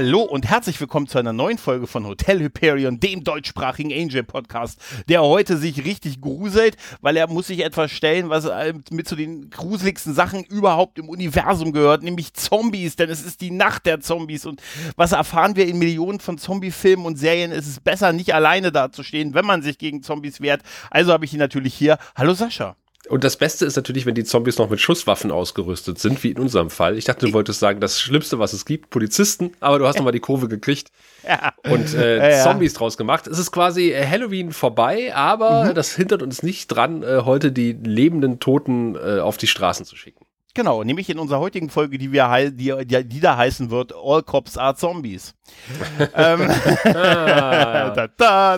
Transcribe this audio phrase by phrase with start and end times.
[0.00, 4.80] Hallo und herzlich willkommen zu einer neuen Folge von Hotel Hyperion, dem deutschsprachigen Angel Podcast,
[5.08, 9.16] der heute sich richtig gruselt, weil er muss sich etwas stellen, was äh, mit zu
[9.16, 13.98] den gruseligsten Sachen überhaupt im Universum gehört, nämlich Zombies, denn es ist die Nacht der
[13.98, 14.62] Zombies und
[14.94, 19.34] was erfahren wir in Millionen von Zombie-Filmen und Serien, ist es besser, nicht alleine dazustehen,
[19.34, 20.62] wenn man sich gegen Zombies wehrt.
[20.92, 21.98] Also habe ich ihn natürlich hier.
[22.14, 22.76] Hallo Sascha.
[23.08, 26.38] Und das Beste ist natürlich, wenn die Zombies noch mit Schusswaffen ausgerüstet sind, wie in
[26.38, 26.96] unserem Fall.
[26.98, 30.12] Ich dachte, du wolltest sagen, das Schlimmste, was es gibt, Polizisten, aber du hast nochmal
[30.12, 30.90] die Kurve gekriegt
[31.26, 31.52] ja.
[31.70, 32.44] und äh, ja.
[32.44, 33.26] Zombies draus gemacht.
[33.26, 35.74] Es ist quasi äh, Halloween vorbei, aber mhm.
[35.74, 39.96] das hindert uns nicht dran, äh, heute die lebenden Toten äh, auf die Straßen zu
[39.96, 40.27] schicken.
[40.58, 44.24] Genau, nämlich in unserer heutigen Folge, die wir die, die, die da heißen wird, All
[44.24, 45.36] Cops are Zombies.
[46.16, 46.50] ähm,
[46.84, 48.08] da,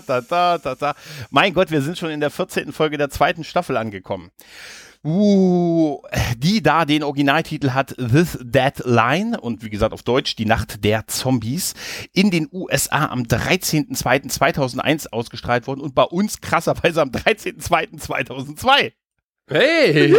[0.01, 0.95] da, da.
[1.29, 2.73] Mein Gott, wir sind schon in der 14.
[2.73, 4.31] Folge der zweiten Staffel angekommen.
[5.05, 6.01] Uh,
[6.39, 10.83] die da den Originaltitel hat This Dead Line und wie gesagt auf Deutsch Die Nacht
[10.83, 11.75] der Zombies
[12.15, 18.93] in den USA am 13.02.2001 ausgestrahlt worden und bei uns krasserweise am 13.02.2002.
[19.51, 20.15] Hey!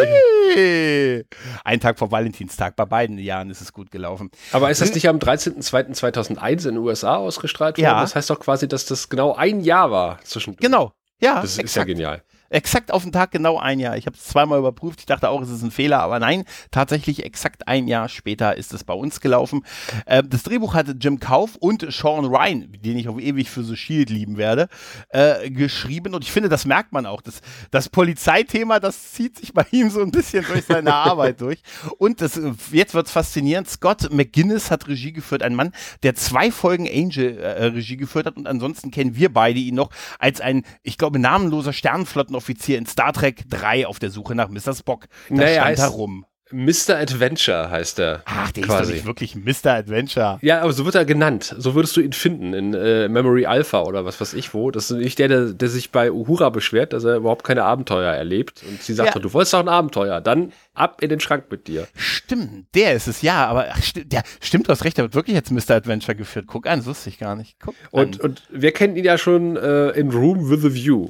[0.53, 1.25] hey!
[1.63, 2.75] Ein Tag vor Valentinstag.
[2.75, 4.29] Bei beiden Jahren ist es gut gelaufen.
[4.51, 4.95] Aber ist das hm?
[4.95, 7.85] nicht am 13.02.2001 in den USA ausgestrahlt worden?
[7.85, 8.01] Ja.
[8.01, 10.57] Das heißt doch quasi, dass das genau ein Jahr war zwischen.
[10.57, 10.91] Genau.
[11.21, 11.41] Ja.
[11.41, 12.23] Das ist, ist ja genial.
[12.51, 13.95] Exakt auf den Tag genau ein Jahr.
[13.95, 14.99] Ich habe es zweimal überprüft.
[14.99, 18.73] Ich dachte auch, es ist ein Fehler, aber nein, tatsächlich exakt ein Jahr später ist
[18.73, 19.63] es bei uns gelaufen.
[20.05, 23.77] Äh, das Drehbuch hatte Jim Kauf und Sean Ryan, den ich auf ewig für The
[23.77, 24.67] Shield lieben werde,
[25.09, 26.13] äh, geschrieben.
[26.13, 27.21] Und ich finde, das merkt man auch.
[27.21, 27.41] Das,
[27.71, 31.63] das Polizeithema, das zieht sich bei ihm so ein bisschen durch seine Arbeit durch.
[31.99, 32.37] Und das,
[32.73, 33.69] jetzt wird's faszinierend.
[33.69, 35.41] Scott McGuinness hat Regie geführt.
[35.41, 35.71] Ein Mann,
[36.03, 38.35] der zwei Folgen Angel äh, Regie geführt hat.
[38.35, 42.87] Und ansonsten kennen wir beide ihn noch als ein, ich glaube, namenloser Sternenflotten Offizier in
[42.87, 44.73] Star Trek 3 auf der Suche nach Mr.
[44.73, 45.05] Spock.
[45.29, 46.25] Da naja, stand herum.
[46.51, 46.97] Mr.
[46.97, 48.23] Adventure heißt er.
[48.25, 48.81] Ach, der quasi.
[48.81, 49.71] ist doch nicht wirklich Mr.
[49.71, 50.37] Adventure.
[50.41, 51.55] Ja, aber so wird er genannt.
[51.57, 54.71] So würdest du ihn finden in äh, Memory Alpha oder was weiß ich wo.
[54.71, 58.11] Das ist nicht der, der, der, sich bei Uhura beschwert, dass er überhaupt keine Abenteuer
[58.11, 58.63] erlebt.
[58.67, 59.21] Und sie sagt, ja.
[59.21, 60.19] du wolltest doch ein Abenteuer.
[60.19, 61.87] Dann ab in den Schrank mit dir.
[61.95, 63.45] Stimmt, der ist es, ja.
[63.45, 65.75] Aber ach, sti der, stimmt, du hast recht, der wird wirklich jetzt Mr.
[65.75, 66.47] Adventure geführt.
[66.47, 67.57] Guck an, das wusste ich gar nicht.
[67.59, 71.09] Guck und, und wir kennen ihn ja schon äh, in Room with a View.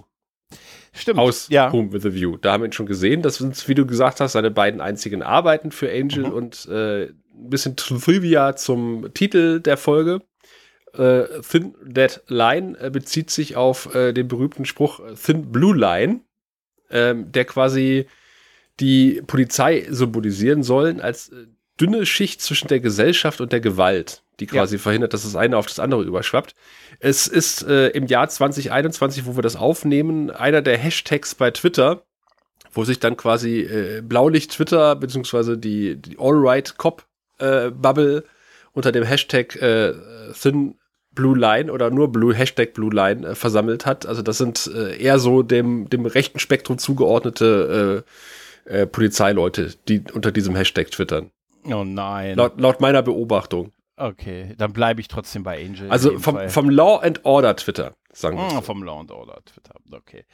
[0.93, 1.19] Stimmt.
[1.19, 1.71] Aus ja.
[1.71, 2.37] Home with a View.
[2.37, 3.21] Da haben wir ihn schon gesehen.
[3.21, 6.33] Das sind, wie du gesagt hast, seine beiden einzigen Arbeiten für Angel mhm.
[6.33, 10.21] und äh, ein bisschen Trivia zum Titel der Folge.
[10.93, 15.75] Äh, Thin Dead Line äh, bezieht sich auf äh, den berühmten Spruch äh, Thin Blue
[15.75, 16.21] Line,
[16.89, 18.07] ähm, der quasi
[18.81, 21.47] die Polizei symbolisieren sollen als äh,
[21.79, 24.81] dünne Schicht zwischen der Gesellschaft und der Gewalt die quasi ja.
[24.81, 26.55] verhindert, dass das eine auf das andere überschwappt.
[26.99, 32.01] Es ist äh, im Jahr 2021, wo wir das aufnehmen, einer der Hashtags bei Twitter,
[32.73, 37.05] wo sich dann quasi äh, Blaulicht Twitter beziehungsweise die, die All Right Cop
[37.37, 38.23] äh, Bubble
[38.73, 39.93] unter dem Hashtag äh,
[40.33, 40.75] Thin
[41.13, 44.05] Blue Line oder nur Blue Hashtag Blue Line äh, versammelt hat.
[44.05, 48.03] Also das sind äh, eher so dem dem rechten Spektrum zugeordnete
[48.67, 51.31] äh, äh, Polizeileute, die unter diesem Hashtag twittern.
[51.65, 52.37] Oh nein.
[52.37, 53.71] Laut, laut meiner Beobachtung.
[54.01, 55.91] Okay, dann bleibe ich trotzdem bei Angel.
[55.91, 58.57] Also vom, vom, Law and Order Twitter, sagen wir.
[58.57, 60.25] Oh, vom Law and Order Twitter, okay.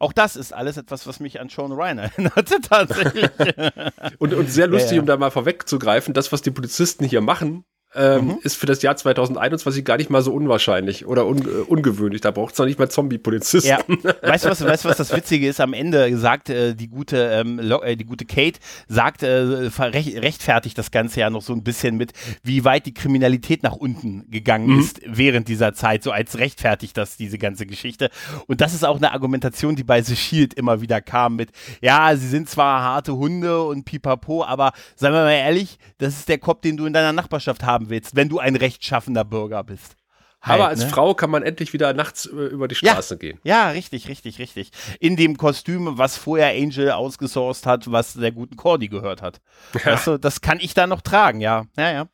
[0.00, 3.30] Auch das ist alles etwas, was mich an Sean Ryan erinnerte, tatsächlich.
[4.18, 5.00] und, und sehr lustig, ja, ja.
[5.02, 8.38] um da mal vorwegzugreifen, das, was die Polizisten hier machen, ähm, mhm.
[8.42, 12.20] ist für das Jahr 2021 gar nicht mal so unwahrscheinlich oder un äh, ungewöhnlich.
[12.20, 13.68] Da braucht es noch nicht mal Zombie-Polizisten.
[13.68, 13.80] Ja.
[14.22, 15.60] Weißt du, was, weißt, was das Witzige ist?
[15.60, 20.90] Am Ende sagt äh, die, gute, ähm, äh, die gute Kate, sagt, äh, rechtfertigt das
[20.90, 24.80] Ganze ja noch so ein bisschen mit, wie weit die Kriminalität nach unten gegangen mhm.
[24.80, 28.10] ist während dieser Zeit, so als rechtfertigt das diese ganze Geschichte.
[28.46, 32.14] Und das ist auch eine Argumentation, die bei The Shield immer wieder kam mit, ja,
[32.16, 36.38] sie sind zwar harte Hunde und pipapo, aber seien wir mal ehrlich, das ist der
[36.38, 39.96] Kopf, den du in deiner Nachbarschaft haben haben willst, wenn du ein rechtschaffender Bürger bist.
[40.42, 40.88] Halt, Aber als ne?
[40.88, 43.38] Frau kann man endlich wieder nachts über die Straße ja, gehen.
[43.44, 44.72] Ja, richtig, richtig, richtig.
[44.98, 49.40] In dem Kostüm, was vorher Angel ausgesourced hat, was der guten Cordy gehört hat.
[49.72, 49.92] Ja.
[49.92, 51.66] Weißt du, das kann ich da noch tragen, ja.
[51.76, 52.08] Ja, ja.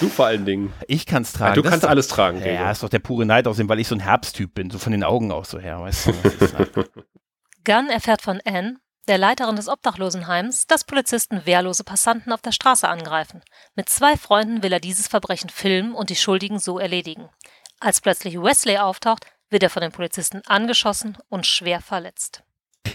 [0.00, 0.72] Du vor allen Dingen.
[0.88, 1.52] Ich kann es tragen.
[1.52, 2.40] Ja, du das kannst doch, alles tragen.
[2.40, 4.78] Ja, ja, ist doch der pure Neid aussehen, weil ich so ein Herbsttyp bin, so
[4.78, 6.12] von den Augen auch so her, weißt du.
[7.64, 12.88] Gunn erfährt von Anne, der Leiterin des Obdachlosenheims, dass Polizisten wehrlose Passanten auf der Straße
[12.88, 13.42] angreifen.
[13.74, 17.28] Mit zwei Freunden will er dieses Verbrechen filmen und die Schuldigen so erledigen.
[17.80, 22.42] Als plötzlich Wesley auftaucht, wird er von den Polizisten angeschossen und schwer verletzt.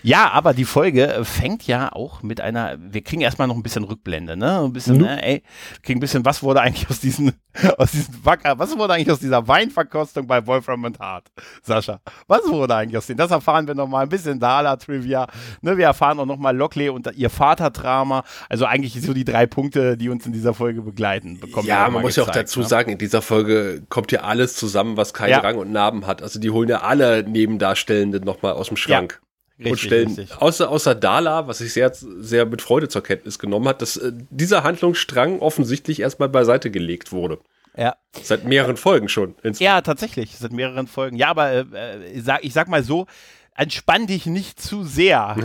[0.01, 3.83] Ja, aber die Folge fängt ja auch mit einer, wir kriegen erstmal noch ein bisschen
[3.83, 4.61] Rückblende, ne?
[4.61, 5.03] Ein bisschen, mhm.
[5.03, 5.43] ne, ey,
[5.81, 7.33] kriegen ein bisschen, was wurde eigentlich aus diesen,
[7.77, 11.31] aus diesen Wacker, was wurde eigentlich aus dieser Weinverkostung bei Wolfram und Hart,
[11.61, 11.99] Sascha?
[12.27, 13.17] Was wurde eigentlich aus denen?
[13.17, 15.27] Das erfahren wir nochmal ein bisschen Dala-Trivia,
[15.61, 15.77] ne?
[15.77, 20.09] Wir erfahren auch nochmal Lockley und ihr Vaterdrama, also eigentlich so die drei Punkte, die
[20.09, 21.39] uns in dieser Folge begleiten.
[21.39, 22.65] Bekommen ja, man muss ja auch dazu ne?
[22.65, 25.39] sagen, in dieser Folge kommt ja alles zusammen, was keinen ja.
[25.39, 26.21] Rang und Namen hat.
[26.21, 29.19] Also die holen ja alle Nebendarstellenden nochmal aus dem Schrank.
[29.21, 29.32] Ja.
[29.59, 30.41] Richtig, und stellen, richtig.
[30.41, 34.11] außer, außer Dala, was sich sehr, sehr mit Freude zur Kenntnis genommen hat, dass äh,
[34.31, 37.39] dieser Handlungsstrang offensichtlich erstmal beiseite gelegt wurde.
[37.75, 37.95] Ja.
[38.21, 39.35] Seit mehreren Folgen schon.
[39.59, 41.17] Ja, tatsächlich, seit mehreren Folgen.
[41.17, 43.07] Ja, aber äh, ich, äh, sag, ich sag mal so,
[43.55, 45.35] entspann dich nicht zu sehr.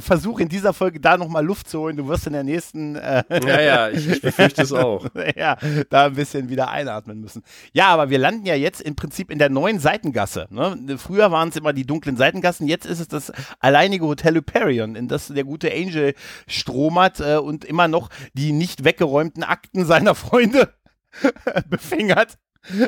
[0.00, 1.96] Versuch in dieser Folge da nochmal Luft zu holen.
[1.96, 2.96] Du wirst in der nächsten.
[2.96, 5.06] Äh, ja, ja, ich, ich befürchte es auch.
[5.36, 5.56] ja,
[5.90, 7.42] da ein bisschen wieder einatmen müssen.
[7.72, 10.46] Ja, aber wir landen ja jetzt im Prinzip in der neuen Seitengasse.
[10.50, 10.96] Ne?
[10.98, 15.08] Früher waren es immer die dunklen Seitengassen, jetzt ist es das alleinige Hotel Hyperion, in
[15.08, 16.14] das der gute Angel
[16.46, 20.74] stromert äh, und immer noch die nicht weggeräumten Akten seiner Freunde
[21.68, 22.38] befingert.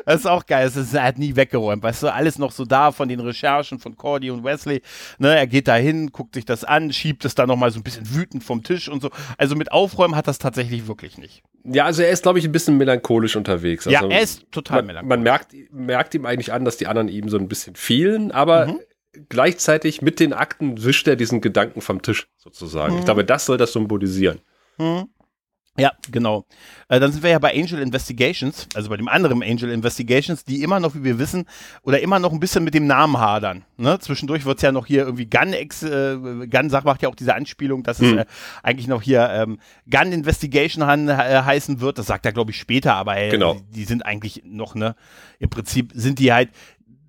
[0.04, 0.66] Das ist auch geil.
[0.66, 1.82] Es ist, er hat nie weggeräumt.
[1.82, 4.82] Weißt du, alles noch so da von den Recherchen von Cordy und Wesley.
[5.18, 7.82] Ne, er geht da hin, guckt sich das an, schiebt es da nochmal so ein
[7.82, 9.10] bisschen wütend vom Tisch und so.
[9.36, 11.42] Also mit Aufräumen hat das tatsächlich wirklich nicht.
[11.64, 13.86] Ja, also er ist, glaube ich, ein bisschen melancholisch unterwegs.
[13.86, 15.08] Also ja, er ist total man, melancholisch.
[15.08, 18.66] Man merkt, merkt ihm eigentlich an, dass die anderen ihm so ein bisschen fehlen, aber
[18.66, 18.80] mhm.
[19.28, 22.94] gleichzeitig mit den Akten wischt er diesen Gedanken vom Tisch sozusagen.
[22.94, 22.98] Mhm.
[23.00, 24.40] Ich glaube, das soll das symbolisieren.
[24.78, 25.08] Mhm.
[25.78, 26.44] Ja, genau.
[26.88, 30.62] Äh, dann sind wir ja bei Angel Investigations, also bei dem anderen Angel Investigations, die
[30.62, 31.44] immer noch, wie wir wissen,
[31.82, 33.64] oder immer noch ein bisschen mit dem Namen hadern.
[33.76, 33.98] Ne?
[34.00, 37.14] Zwischendurch wird es ja noch hier irgendwie Gun Ex, äh, Gun sagt, macht ja auch
[37.14, 38.18] diese Anspielung, dass hm.
[38.18, 38.26] es äh,
[38.62, 41.98] eigentlich noch hier ähm, Gun Investigation han, äh, heißen wird.
[41.98, 43.54] Das sagt er, glaube ich, später, aber ey, genau.
[43.54, 44.96] die, die sind eigentlich noch, ne,
[45.38, 46.50] im Prinzip sind die halt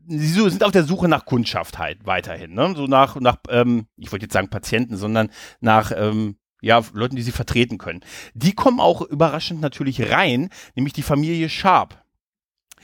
[0.10, 2.74] sie sind auf der Suche nach Kundschaft halt weiterhin, ne?
[2.76, 5.30] So nach, nach ähm, ich wollte jetzt sagen Patienten, sondern
[5.62, 8.02] nach ähm, ja, Leuten, die sie vertreten können.
[8.34, 12.04] Die kommen auch überraschend natürlich rein, nämlich die Familie Sharp.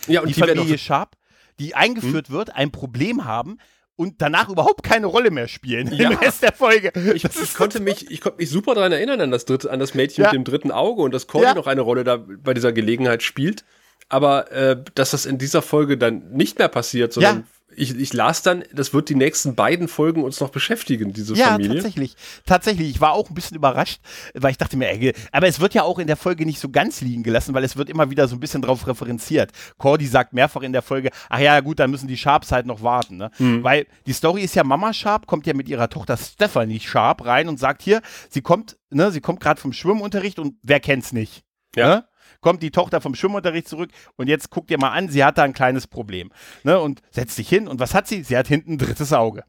[0.07, 1.15] Ja, und die, die Familie Sharp,
[1.59, 2.35] die eingeführt hm?
[2.35, 3.57] wird, ein Problem haben
[3.95, 6.09] und danach überhaupt keine Rolle mehr spielen ja.
[6.09, 6.91] im Rest der Folge.
[7.13, 9.93] Ich, ich konnte mich, ich konnte mich super daran erinnern an das dritte, an das
[9.93, 10.31] Mädchen ja.
[10.31, 11.53] mit dem dritten Auge und dass Cordy ja.
[11.53, 13.63] noch eine Rolle da bei dieser Gelegenheit spielt.
[14.07, 17.45] Aber äh, dass das in dieser Folge dann nicht mehr passiert, sondern
[17.77, 21.47] ich, ich las dann, das wird die nächsten beiden Folgen uns noch beschäftigen, diese ja,
[21.47, 21.69] Familie.
[21.69, 22.15] Ja, tatsächlich.
[22.45, 22.89] Tatsächlich.
[22.89, 23.99] Ich war auch ein bisschen überrascht,
[24.33, 26.69] weil ich dachte mir, ey, aber es wird ja auch in der Folge nicht so
[26.69, 29.51] ganz liegen gelassen, weil es wird immer wieder so ein bisschen drauf referenziert.
[29.77, 32.81] Cordy sagt mehrfach in der Folge, ach ja, gut, dann müssen die Sharps halt noch
[32.81, 33.31] warten, ne?
[33.39, 33.63] Mhm.
[33.63, 37.49] Weil die Story ist ja, Mama Sharp kommt ja mit ihrer Tochter Stephanie Sharp rein
[37.49, 41.43] und sagt hier, sie kommt, ne, sie kommt gerade vom Schwimmunterricht und wer kennt's nicht?
[41.75, 41.87] Ja.
[41.87, 42.05] Ne?
[42.45, 45.43] Kommt die Tochter vom Schwimmunterricht zurück und jetzt guck dir mal an, sie hat da
[45.43, 46.31] ein kleines Problem.
[46.63, 46.79] Ne?
[46.79, 48.21] Und setzt sich hin und was hat sie?
[48.21, 49.45] Sie hat hinten ein drittes Auge.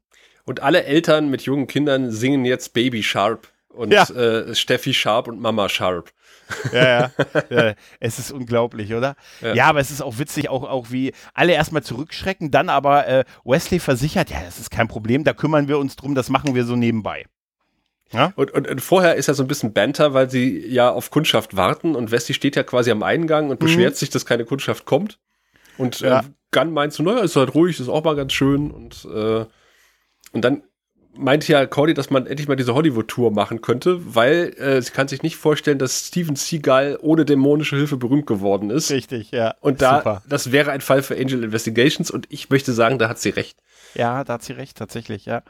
[0.46, 4.04] Und alle Eltern mit jungen Kindern singen jetzt Baby Sharp und ja.
[4.04, 6.10] äh, Steffi Sharp und Mama Sharp.
[6.72, 7.10] Ja, ja.
[7.50, 9.14] ja, es ist unglaublich, oder?
[9.42, 9.54] Ja.
[9.54, 9.66] ja.
[9.66, 13.78] aber es ist auch witzig, auch, auch wie alle erstmal zurückschrecken, dann aber äh, Wesley
[13.78, 16.76] versichert, ja, das ist kein Problem, da kümmern wir uns drum, das machen wir so
[16.76, 17.26] nebenbei.
[18.12, 18.32] Ja?
[18.36, 21.56] Und, und, und, vorher ist ja so ein bisschen Banter, weil sie ja auf Kundschaft
[21.56, 23.64] warten und Westy steht ja quasi am Eingang und mhm.
[23.64, 25.18] beschwert sich, dass keine Kundschaft kommt.
[25.76, 26.20] Und äh, ja.
[26.20, 28.70] äh, Gunn meint so, naja, ist halt ruhig, ist auch mal ganz schön.
[28.70, 29.44] Und, äh,
[30.32, 30.62] und dann
[31.18, 35.08] meint ja Cordy, dass man endlich mal diese Hollywood-Tour machen könnte, weil äh, sie kann
[35.08, 38.90] sich nicht vorstellen, dass Steven Seagal ohne dämonische Hilfe berühmt geworden ist.
[38.90, 39.54] Richtig, ja.
[39.60, 40.22] Und da, Super.
[40.28, 43.58] das wäre ein Fall für Angel Investigations und ich möchte sagen, da hat sie recht.
[43.94, 45.42] Ja, da hat sie recht, tatsächlich, ja.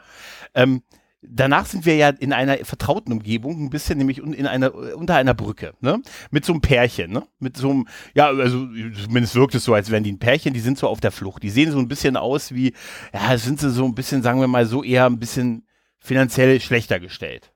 [0.53, 0.83] Ähm,
[1.21, 5.33] danach sind wir ja in einer vertrauten Umgebung, ein bisschen nämlich in einer, unter einer
[5.33, 6.01] Brücke, ne?
[6.31, 7.23] Mit so einem Pärchen, ne?
[7.39, 8.67] Mit so einem, ja, also
[9.03, 11.43] zumindest wirkt es so, als wären die ein Pärchen, die sind so auf der Flucht.
[11.43, 12.73] Die sehen so ein bisschen aus wie,
[13.13, 15.65] ja, sind sie so ein bisschen, sagen wir mal, so eher ein bisschen
[15.99, 17.51] finanziell schlechter gestellt.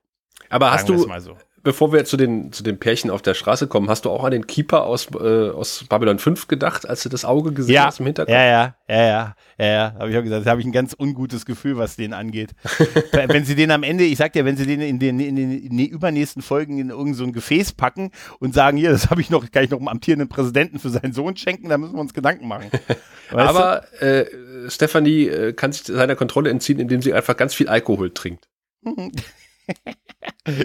[0.48, 3.88] Aber hast du, so bevor wir zu den, zu den Pärchen auf der Straße kommen,
[3.88, 7.24] hast du auch an den Keeper aus, äh, aus Babylon 5 gedacht, als du das
[7.24, 8.34] Auge gesehen ja, hast im Hintergrund?
[8.34, 10.46] Ja, ja, ja, ja, ja, ja, habe ich auch gesagt.
[10.46, 12.50] Da habe ich ein ganz ungutes Gefühl, was den angeht.
[13.12, 15.50] wenn sie den am Ende, ich sag dir, wenn sie den in den, in den,
[15.52, 19.30] in den übernächsten Folgen in irgendein so Gefäß packen und sagen, hier, das habe ich
[19.30, 22.14] noch, kann ich noch einem amtierenden Präsidenten für seinen Sohn schenken, da müssen wir uns
[22.14, 22.70] Gedanken machen.
[23.30, 24.26] Aber äh,
[24.68, 28.48] Stephanie äh, kann sich seiner Kontrolle entziehen, indem sie einfach ganz viel Alkohol trinkt.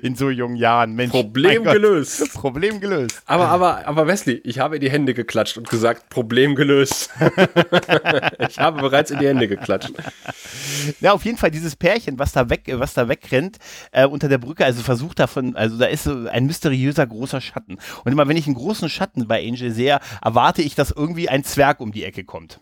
[0.02, 0.96] in so jungen Jahren.
[0.96, 2.34] Mensch, Problem gelöst.
[2.34, 3.22] Problem gelöst.
[3.26, 7.12] Aber, aber, aber Wesley, ich habe in die Hände geklatscht und gesagt, Problem gelöst.
[8.50, 9.94] ich habe bereits in die Hände geklatscht.
[11.00, 13.58] Ja, auf jeden Fall dieses Pärchen, was da weg, was da wegrennt,
[13.92, 17.78] äh, unter der Brücke, also versucht davon, also da ist so ein mysteriöser großer Schatten.
[18.04, 21.44] Und immer wenn ich einen großen Schatten bei Angel sehe, erwarte ich, dass irgendwie ein
[21.44, 22.60] Zwerg um die Ecke kommt.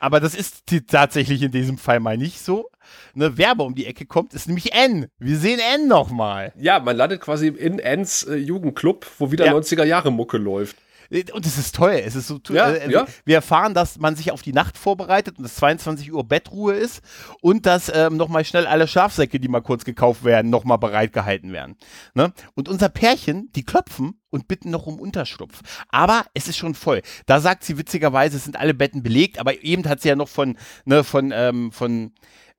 [0.00, 2.70] Aber das ist tatsächlich in diesem Fall mal nicht so.
[3.14, 5.08] Ne, wer aber um die Ecke kommt, ist nämlich N.
[5.18, 6.52] Wir sehen N nochmal.
[6.58, 9.52] Ja, man landet quasi in Ns äh, Jugendclub, wo wieder Ja.
[9.52, 10.76] 90er Jahre Mucke läuft.
[11.10, 12.00] Und es ist toll.
[12.04, 13.06] Es ist so Ja, äh, ja.
[13.24, 17.02] Wir erfahren, dass man sich auf die Nacht vorbereitet und es 22 Uhr Bettruhe ist
[17.40, 21.52] und dass ähm, nochmal schnell alle Schafsäcke, die mal kurz gekauft werden, nochmal bereit gehalten
[21.52, 21.76] werden.
[22.14, 22.32] Ne?
[22.54, 25.60] Und unser Pärchen, die klopfen und bitten noch um Unterschlupf.
[25.88, 27.02] Aber es ist schon voll.
[27.26, 30.28] Da sagt sie witzigerweise, es sind alle Betten belegt, aber eben hat sie ja noch
[30.28, 32.12] von, ne, von, ähm, von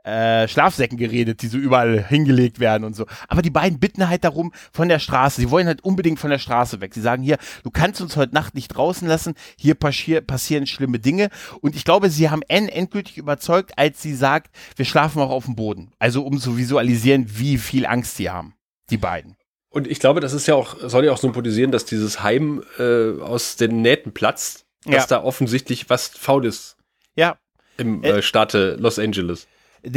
[0.04, 3.06] äh, Schlafsäcken geredet, die so überall hingelegt werden und so.
[3.28, 5.40] Aber die beiden bitten halt darum von der Straße.
[5.42, 6.94] Sie wollen halt unbedingt von der Straße weg.
[6.94, 9.36] Sie sagen hier, du kannst uns heute Nacht nicht draußen lassen.
[9.58, 11.30] Hier paschier passieren schlimme Dinge.
[11.62, 15.46] Und ich glaube, sie haben Anne endgültig überzeugt, als sie sagt, wir schlafen auch auf
[15.46, 15.92] dem Boden.
[16.00, 18.56] Also um zu visualisieren, wie viel Angst sie haben.
[18.90, 19.36] Die beiden.
[19.70, 23.22] Und ich glaube, das ist ja auch, soll ja auch symbolisieren, dass dieses Heim äh,
[23.22, 25.06] aus den Nähten platzt, dass Ja.
[25.08, 26.76] da offensichtlich was faul ist
[27.16, 27.38] Ja,
[27.78, 29.48] im Äh, äh, Staate Los Angeles.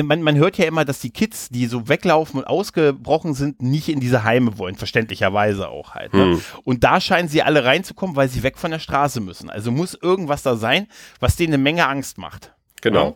[0.02, 3.88] Man, man hört ja immer, dass die Kids, die so weglaufen und ausgebrochen sind, nicht
[3.88, 6.14] in diese Heime wollen, verständlicherweise auch halt.
[6.14, 6.22] Ne?
[6.22, 6.40] Hm.
[6.64, 9.50] Und da scheinen sie alle reinzukommen, weil sie weg von der Straße müssen.
[9.50, 10.86] Also muss irgendwas da sein,
[11.20, 12.54] was denen eine Menge Angst macht.
[12.80, 13.08] Genau.
[13.10, 13.14] Ja.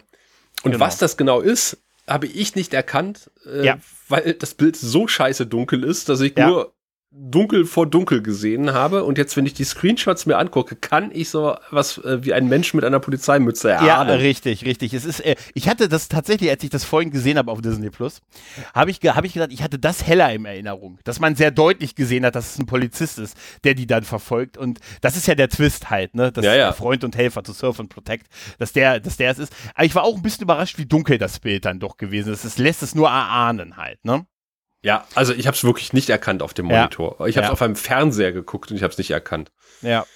[0.65, 0.81] Und Genau.
[0.85, 3.79] was das genau ist, habe ich nicht erkannt, äh, Ja.
[4.09, 6.49] weil das Bild so scheiße dunkel ist, dass ich Ja.
[6.49, 6.75] nur
[7.11, 9.05] dunkel vor dunkel gesehen habe.
[9.05, 12.49] Und jetzt, wenn ich die Screenshots mir angucke, kann ich so was äh, wie ein
[12.49, 14.21] Mensch mit einer Polizeimütze Ja, erahnen.
[14.21, 14.93] richtig, richtig.
[14.93, 17.89] Es ist, äh, ich hatte das tatsächlich, als ich das vorhin gesehen habe auf Disney
[17.91, 18.21] Plus,
[18.75, 21.95] habe ich, hab ich gedacht, ich hatte das heller in Erinnerung, dass man sehr deutlich
[21.95, 24.59] gesehen hat, dass es ein Polizist ist, der die dann verfolgt.
[24.59, 26.31] Und das ist ja der Twist halt, ne?
[26.31, 26.65] Das Ja, ja.
[26.67, 28.27] der Freund und Helfer to Surf and Protect,
[28.59, 29.53] dass der, dass der es ist.
[29.75, 32.45] Aber ich war auch ein bisschen überrascht, wie dunkel das Bild dann doch gewesen ist.
[32.45, 34.27] Es lässt es nur erahnen halt, ne?
[34.83, 36.79] Ja, also ich habe es wirklich nicht erkannt auf dem Ja.
[36.83, 37.15] Monitor.
[37.27, 37.53] Ich habe es Ja.
[37.53, 39.51] auf einem Fernseher geguckt und ich habe es nicht erkannt.
[39.83, 40.07] Ja.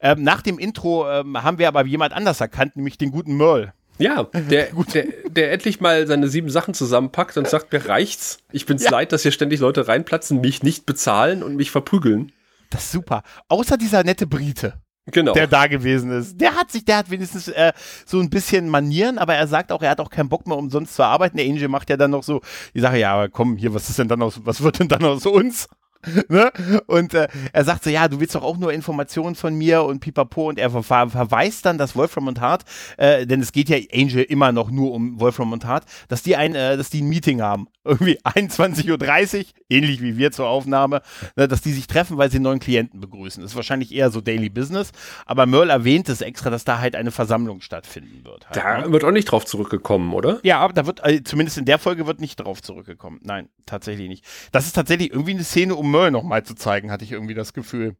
[0.00, 3.72] Ähm, nach dem Intro ähm, haben wir aber jemand anders erkannt, nämlich den guten Merle.
[3.98, 8.38] Ja, der, der, der endlich mal seine sieben Sachen zusammenpackt und sagt, mir reicht's.
[8.50, 8.90] Ich bin's Ja.
[8.90, 12.32] leid, dass hier ständig Leute reinplatzen, mich nicht bezahlen und mich verprügeln.
[12.70, 13.22] Das ist super.
[13.48, 14.74] Außer dieser nette Brite.
[15.06, 15.32] Genau.
[15.32, 16.40] der da gewesen ist.
[16.40, 17.72] Der hat sich, der hat wenigstens äh,
[18.06, 20.94] so ein bisschen Manieren, aber er sagt auch, er hat auch keinen Bock mehr umsonst
[20.94, 21.36] zu arbeiten.
[21.36, 22.40] Der Angel macht ja dann noch so
[22.72, 25.04] die Sache, ja, aber komm, hier, was ist denn dann aus, was wird denn dann
[25.04, 25.68] aus uns?
[26.28, 26.50] Ne?
[26.86, 30.00] Und äh, er sagt so, ja, du willst doch auch nur Informationen von mir und
[30.00, 32.64] pipapo und er ver ver verweist dann, dass Wolfram und Hart,
[32.96, 36.36] äh, denn es geht ja Angel immer noch nur um Wolfram und Hart, dass die
[36.36, 37.68] ein, äh, dass die ein Meeting haben.
[37.84, 41.02] Irgendwie 21.30 Uhr, ähnlich wie wir zur Aufnahme,
[41.34, 43.42] ne, dass die sich treffen, weil sie einen neuen Klienten begrüßen.
[43.42, 44.92] Das ist wahrscheinlich eher so Daily Business,
[45.26, 48.48] aber Merle erwähnt es extra, dass da halt eine Versammlung stattfinden wird.
[48.48, 48.92] Halt, da ne?
[48.92, 50.38] wird auch nicht drauf zurückgekommen, oder?
[50.44, 53.18] Ja, aber da wird, äh, zumindest in der Folge wird nicht drauf zurückgekommen.
[53.24, 54.24] Nein, tatsächlich nicht.
[54.52, 57.52] Das ist tatsächlich irgendwie eine Szene, um Merle nochmal zu zeigen, hatte ich irgendwie das
[57.52, 57.96] Gefühl.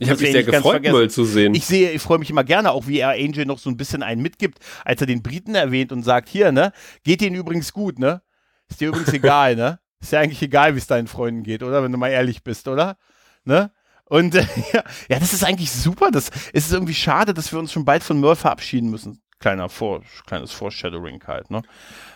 [0.00, 0.82] Ich habe mich sehr gefreut.
[0.82, 1.54] Möll zu sehen.
[1.54, 4.02] Ich sehe, ich freue mich immer gerne, auch wie er Angel noch so ein bisschen
[4.02, 6.72] einen mitgibt, als er den Briten erwähnt und sagt, hier, ne,
[7.04, 8.20] geht denen übrigens gut, ne?
[8.68, 9.78] Ist dir übrigens egal, ne?
[10.00, 11.82] Ist ja eigentlich egal, wie es deinen Freunden geht, oder?
[11.82, 12.96] Wenn du mal ehrlich bist, oder?
[13.44, 13.70] Ne?
[14.06, 16.10] Und äh, ja, ja, das ist eigentlich super.
[16.10, 19.22] Das es ist irgendwie schade, dass wir uns schon bald von Merle verabschieden müssen.
[19.38, 21.62] Kleiner Vor, kleines Foreshadowing halt, ne?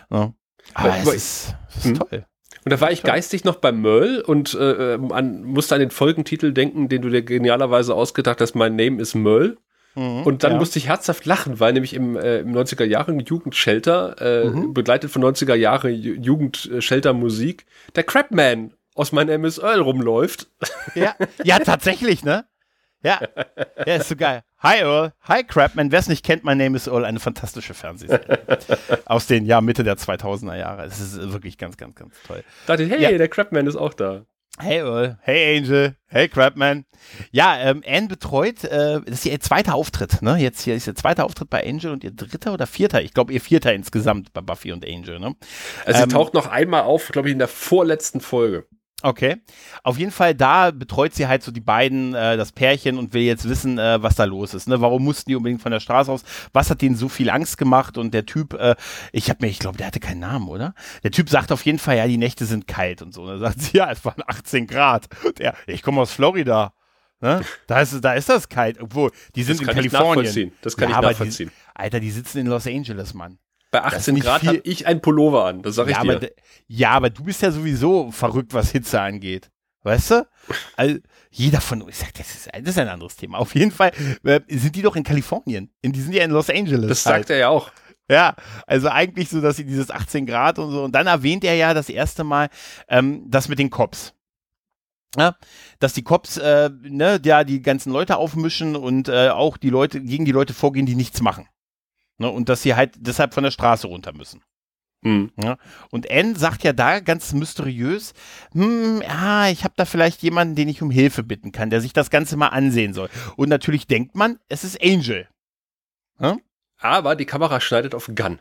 [0.09, 0.33] ne?
[0.73, 1.93] Aber Aber es ich- ist, es ist Hm?
[1.99, 2.25] toll.
[2.65, 5.91] Und da war ich geistig noch bei Merle und äh, ähm, an, musste an den
[5.91, 9.57] Folgentitel denken, den du dir genialerweise ausgedacht hast, My Name is Merle.
[9.95, 10.57] Mhm, Und dann ja.
[10.59, 14.73] musste ich herzhaft lachen, weil nämlich im, äh, im 90er Jahren Jugendshelter, äh, Mhm.
[14.73, 20.47] begleitet von 90er Jahre Ju- Jugendshelter-Musik, der Crapman aus Name is Earl rumläuft.
[20.95, 22.45] Ja, ja, tatsächlich, ne?
[23.01, 23.19] Ja.
[23.85, 24.41] Ja, ist so geil.
[24.59, 25.13] Hi Earl.
[25.23, 25.91] Hi Crapman.
[25.91, 27.05] Wer es nicht kennt, My Name is Earl.
[27.05, 28.39] Eine fantastische Fernsehserie.
[29.05, 30.83] Aus den, ja, Mitte der 2000er Jahre.
[30.83, 32.43] Es ist wirklich ganz, ganz, ganz toll.
[32.67, 33.17] dachte ich, hey, Ja.
[33.17, 34.25] der Crapman ist auch da.
[34.61, 35.17] Hey Earl.
[35.21, 35.95] Hey Angel.
[36.07, 36.83] Hey Crapman.
[37.31, 40.35] Ja, ähm, Anne betreut, äh, das ist ihr zweiter Auftritt, ne?
[40.35, 43.01] Jetzt hier ist ihr zweiter Auftritt bei Angel und ihr dritter oder vierter?
[43.01, 45.35] Ich glaube, ihr vierter insgesamt bei Buffy und Angel, ne?
[45.85, 48.65] Also Ähm, sie taucht noch einmal auf, glaube ich, in der vorletzten Folge.
[49.01, 49.37] Okay.
[49.83, 53.21] Auf jeden Fall, da betreut sie halt so die beiden, äh, das Pärchen und will
[53.21, 54.67] jetzt wissen, äh, was da los ist.
[54.67, 54.81] Ne?
[54.81, 56.23] Warum mussten die unbedingt von der Straße aus?
[56.51, 57.97] Was hat denen so viel Angst gemacht?
[57.97, 58.75] Und der Typ, äh,
[59.13, 60.73] ich habe mir, ich glaube, der hatte keinen Namen, oder?
[61.03, 63.21] Der Typ sagt auf jeden Fall, ja, die Nächte sind kalt und so.
[63.21, 65.07] Und dann sagt sie, ja, es waren 18 Grad.
[65.25, 66.73] Und er, ich komme aus Florida.
[67.21, 67.41] Ne?
[67.67, 68.81] Da, ist, da ist das kalt.
[68.81, 70.25] Obwohl, die sind Das in kann ich Kalifornien.
[70.25, 70.51] nachvollziehen.
[70.61, 71.49] Das kann Ja, ich nachvollziehen.
[71.49, 73.37] Die, Alter, die sitzen in Los Angeles, Mann.
[73.71, 76.15] Bei ist 18 nicht Grad habe ich einen Pullover an, das sage ich ja, dir.
[76.15, 76.27] aber,
[76.67, 79.51] ja, aber du bist ja sowieso verrückt, was Hitze angeht.
[79.83, 80.27] Weißt du?
[80.75, 80.97] Also,
[81.31, 83.37] jeder von uns, ich sag, das ist, das ist ein anderes Thema.
[83.37, 83.91] Auf jeden Fall
[84.23, 85.71] äh, sind die doch in Kalifornien.
[85.81, 86.89] In, die sind ja in Los Angeles.
[86.89, 87.21] das halt.
[87.21, 87.71] sagt er ja auch.
[88.09, 88.35] Ja,
[88.65, 90.83] also eigentlich so, dass sie dieses 18 Grad und so.
[90.83, 92.49] Und dann erwähnt er ja das erste Mal
[92.87, 94.13] ähm, das mit den Cops.
[95.15, 95.35] Ja,
[95.79, 100.01] dass die Cops, äh, ne, ja, die ganzen Leute aufmischen und äh, auch die Leute,
[100.01, 101.47] gegen die Leute vorgehen, die nichts machen.
[102.19, 102.29] Ne?
[102.29, 104.41] Und dass sie halt deshalb von der Straße runter müssen.
[105.01, 105.31] Mhm.
[105.41, 105.57] Ja?
[105.91, 108.13] Und Anne sagt ja da ganz mysteriös,
[108.51, 111.93] hm, ja, ich habe da vielleicht jemanden, den ich um Hilfe bitten kann, der sich
[111.93, 113.09] das Ganze mal ansehen soll.
[113.37, 115.27] Und natürlich denkt man, es ist Angel.
[116.81, 118.39] Aber die Kamera schneidet auf Gun.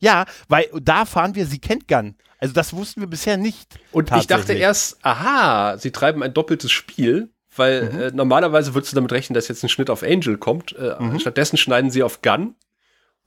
[0.00, 2.16] Ja, weil da fahren wir, sie kennt Gun.
[2.38, 3.78] Also das wussten wir bisher nicht.
[3.92, 8.00] Und ich dachte erst, aha, sie treiben ein doppeltes Spiel, weil Mhm.
[8.00, 10.76] äh, normalerweise würdest du damit rechnen, dass jetzt ein Schnitt auf Angel kommt.
[10.76, 11.18] Äh, Mhm.
[11.18, 12.54] Stattdessen schneiden sie auf Gun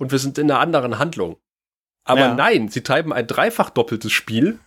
[0.01, 1.37] und wir sind in einer anderen Handlung.
[2.03, 2.33] Aber Ja.
[2.33, 4.57] nein, sie treiben ein dreifach doppeltes Spiel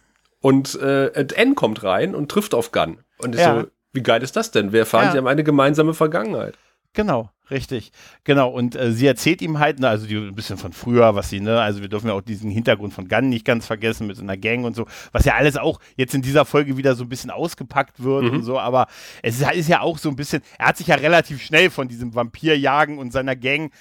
[0.41, 2.99] und äh, N kommt rein und trifft auf Gun.
[3.19, 3.62] Und ich Ja.
[3.62, 4.73] so, wie geil ist das denn?
[4.73, 5.12] Wir erfahren, Ja.
[5.12, 6.57] sie haben eine gemeinsame Vergangenheit.
[6.93, 7.91] Genau, richtig.
[8.23, 8.50] Genau.
[8.50, 11.41] Und äh, sie erzählt ihm halt, ne, also die, ein bisschen von früher, was sie,
[11.41, 14.23] ne, also wir dürfen ja auch diesen Hintergrund von Gunn nicht ganz vergessen mit so
[14.23, 17.09] einer Gang und so, was ja alles auch jetzt in dieser Folge wieder so ein
[17.09, 18.31] bisschen ausgepackt wird Mhm.
[18.31, 18.87] und so, aber
[19.23, 21.88] es ist, ist ja auch so ein bisschen, er hat sich ja relativ schnell von
[21.88, 23.73] diesem Vampirjagen und seiner Gang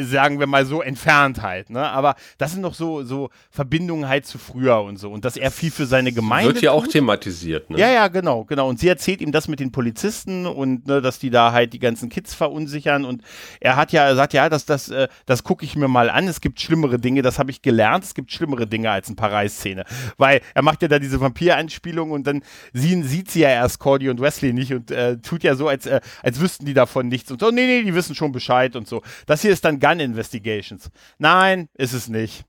[0.00, 1.86] sagen wir mal so, entfernt halt, ne?
[1.86, 5.10] Aber das sind noch so, so Verbindungen halt zu früher und so.
[5.10, 6.54] Und dass er viel für seine Gemeinde.
[6.54, 7.68] Wird ja auch thematisiert.
[7.68, 7.78] Ne?
[7.78, 8.70] Ja, ja, genau, genau.
[8.70, 11.78] Und sie erzählt ihm das mit den Polizisten und ne, dass die da halt die
[11.78, 13.04] ganzen Kids verunsichern.
[13.04, 13.22] Und
[13.60, 16.26] er hat ja, er sagt, ja, das, das, äh, das gucke ich mir mal an.
[16.26, 18.04] Es gibt schlimmere Dinge, das habe ich gelernt.
[18.04, 19.84] Es gibt schlimmere Dinge als ein Paris-Szene.
[20.16, 24.08] Weil er macht ja da diese Vampir-Einspielung und dann sie, sieht sie ja erst Cordy
[24.08, 27.30] und Wesley nicht und äh, tut ja so, als, äh, als wüssten die davon nichts.
[27.30, 29.02] Und so, nee, nee, die wissen schon Bescheid und so.
[29.26, 30.90] Das hier ist dann Gun Investigations.
[31.18, 32.44] Nein, ist es nicht.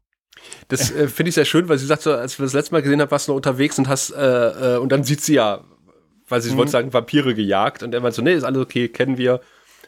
[0.67, 2.81] Das äh, finde ich sehr schön, weil sie sagt so, als wir das letzte Mal
[2.81, 5.63] gesehen haben, warst du noch unterwegs und hast, äh, äh, und dann sieht sie ja,
[6.27, 6.57] weil sie Mhm.
[6.57, 9.41] wollte sagen, Vampire gejagt und er meint so, nee, ist alles okay, kennen wir.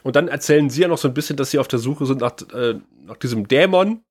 [0.03, 2.21] Und dann erzählen sie ja noch so ein bisschen, dass sie auf der Suche sind
[2.21, 2.75] nach, äh,
[3.05, 4.01] nach diesem Dämon,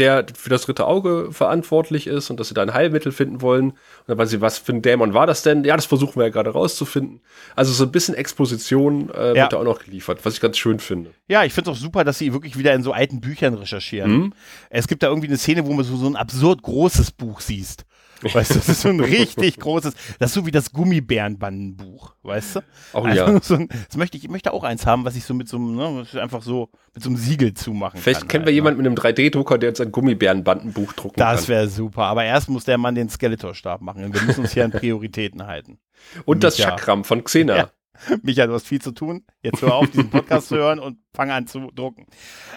[0.00, 3.70] der für das dritte Auge verantwortlich ist und dass sie da ein Heilmittel finden wollen.
[3.70, 3.76] Und
[4.08, 5.62] dann weiß sie, was für ein Dämon war das denn?
[5.64, 7.20] Ja, das versuchen wir ja gerade rauszufinden.
[7.54, 9.34] Also so ein bisschen Exposition äh, Ja.
[9.42, 11.10] wird da auch noch geliefert, was ich ganz schön finde.
[11.28, 14.10] Ja, ich finde es auch super, dass sie wirklich wieder in so alten Büchern recherchieren.
[14.12, 14.32] Mhm.
[14.70, 17.84] Es gibt da irgendwie eine Szene, wo man so, so ein absurd großes Buch siehst.
[18.22, 22.56] Weißt du, das ist so ein richtig großes, das ist so wie das Gummibärenbandenbuch, weißt
[22.56, 22.60] du?
[22.92, 23.40] Auch Also ja.
[23.42, 25.56] so ein, das möchte ich, ich möchte auch eins haben, was ich so mit so
[25.56, 28.28] einem, ne, einfach so mit so einem Siegel zumachen Vielleicht kann.
[28.28, 31.24] kennen wir halt, jemanden mit einem 3D-Drucker, der uns ein Gummibärenbandenbuch drucken Ne?
[31.24, 31.36] kann.
[31.36, 32.04] Das wäre super.
[32.04, 34.12] Aber erst muss der Mann den Skeletor-Stab machen.
[34.12, 35.78] Wir müssen uns hier an Prioritäten halten.
[36.24, 36.70] Und das Micha.
[36.70, 37.56] Chakram von Xena.
[37.56, 37.70] Ja.
[38.22, 39.24] Micha, du hast viel zu tun.
[39.42, 42.06] Jetzt hör auf, diesen Podcast zu hören und fang an zu drucken.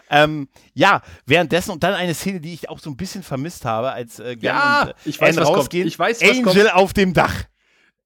[0.09, 3.91] Ähm, ja, währenddessen und dann eine Szene, die ich auch so ein bisschen vermisst habe,
[3.91, 5.59] als äh, Ja, und, äh, ich weiß, Anne was kommt.
[5.59, 5.87] rausgehen.
[5.87, 7.43] Ich weiß, was Angel auf dem Dach.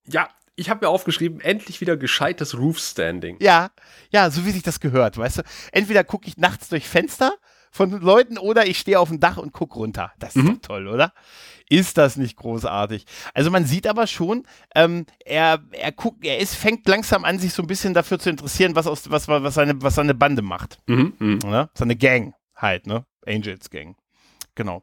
[0.07, 3.37] Ja, ich habe mir aufgeschrieben, endlich wieder gescheites Roof-Standing.
[3.41, 3.69] Ja,
[4.09, 5.41] ja, so wie sich das gehört, weißt du.
[5.71, 7.35] Entweder gucke ich nachts durch Fenster
[7.77, 10.11] von Leuten oder ich stehe auf dem Dach und gucke runter.
[10.19, 10.55] Das ist Mhm.
[10.55, 11.13] doch toll, oder?
[11.69, 13.05] Ist das nicht großartig?
[13.33, 14.43] Also man sieht aber schon,
[14.75, 18.29] ähm, er, er guckt, er ist, fängt langsam an, sich so ein bisschen dafür zu
[18.29, 20.79] interessieren, was, aus, was, was, seine, was seine Bande macht.
[20.87, 21.37] Mhm, mhm.
[21.45, 21.69] Ne?
[21.73, 23.05] Seine Gang halt, ne?
[23.25, 23.95] Angels Gang.
[24.55, 24.81] Genau.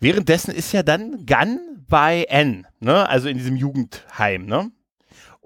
[0.00, 3.08] Währenddessen ist ja dann Gunn bei N, ne?
[3.08, 4.70] Also in diesem Jugendheim, ne?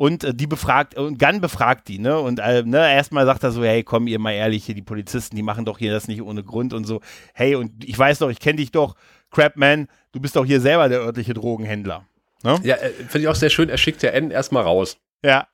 [0.01, 2.19] Und äh, die befragt, und Gunn befragt die, ne?
[2.19, 5.37] Und äh, ne, erstmal sagt er so, hey, komm, ihr mal ehrlich, hier, die Polizisten,
[5.37, 7.03] die machen doch hier das nicht ohne Grund und so.
[7.35, 8.95] Hey, und ich weiß doch, ich kenne dich doch,
[9.31, 12.07] Crapman, du bist doch hier selber der örtliche Drogenhändler.
[12.43, 13.69] Ja, äh, finde ich auch sehr schön.
[13.69, 14.97] Er schickt der N erstmal raus.
[15.23, 15.49] Ja.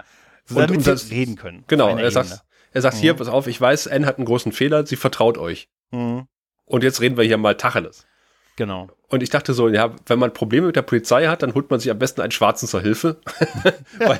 [0.44, 1.64] So, Und- damit und sie das- reden können.
[1.66, 3.00] Genau, er sagt, er sagt Mhm.
[3.00, 5.68] hier, pass auf, ich weiß, N hat einen großen Fehler, sie vertraut euch.
[5.90, 6.28] Mhm.
[6.66, 8.06] Und jetzt reden wir hier mal Tacheles.
[8.56, 8.88] Genau.
[9.08, 11.78] Und ich dachte so, ja, wenn man Probleme mit der Polizei hat, dann holt man
[11.78, 13.20] sich am besten einen Schwarzen zur Hilfe.
[13.98, 14.18] Weil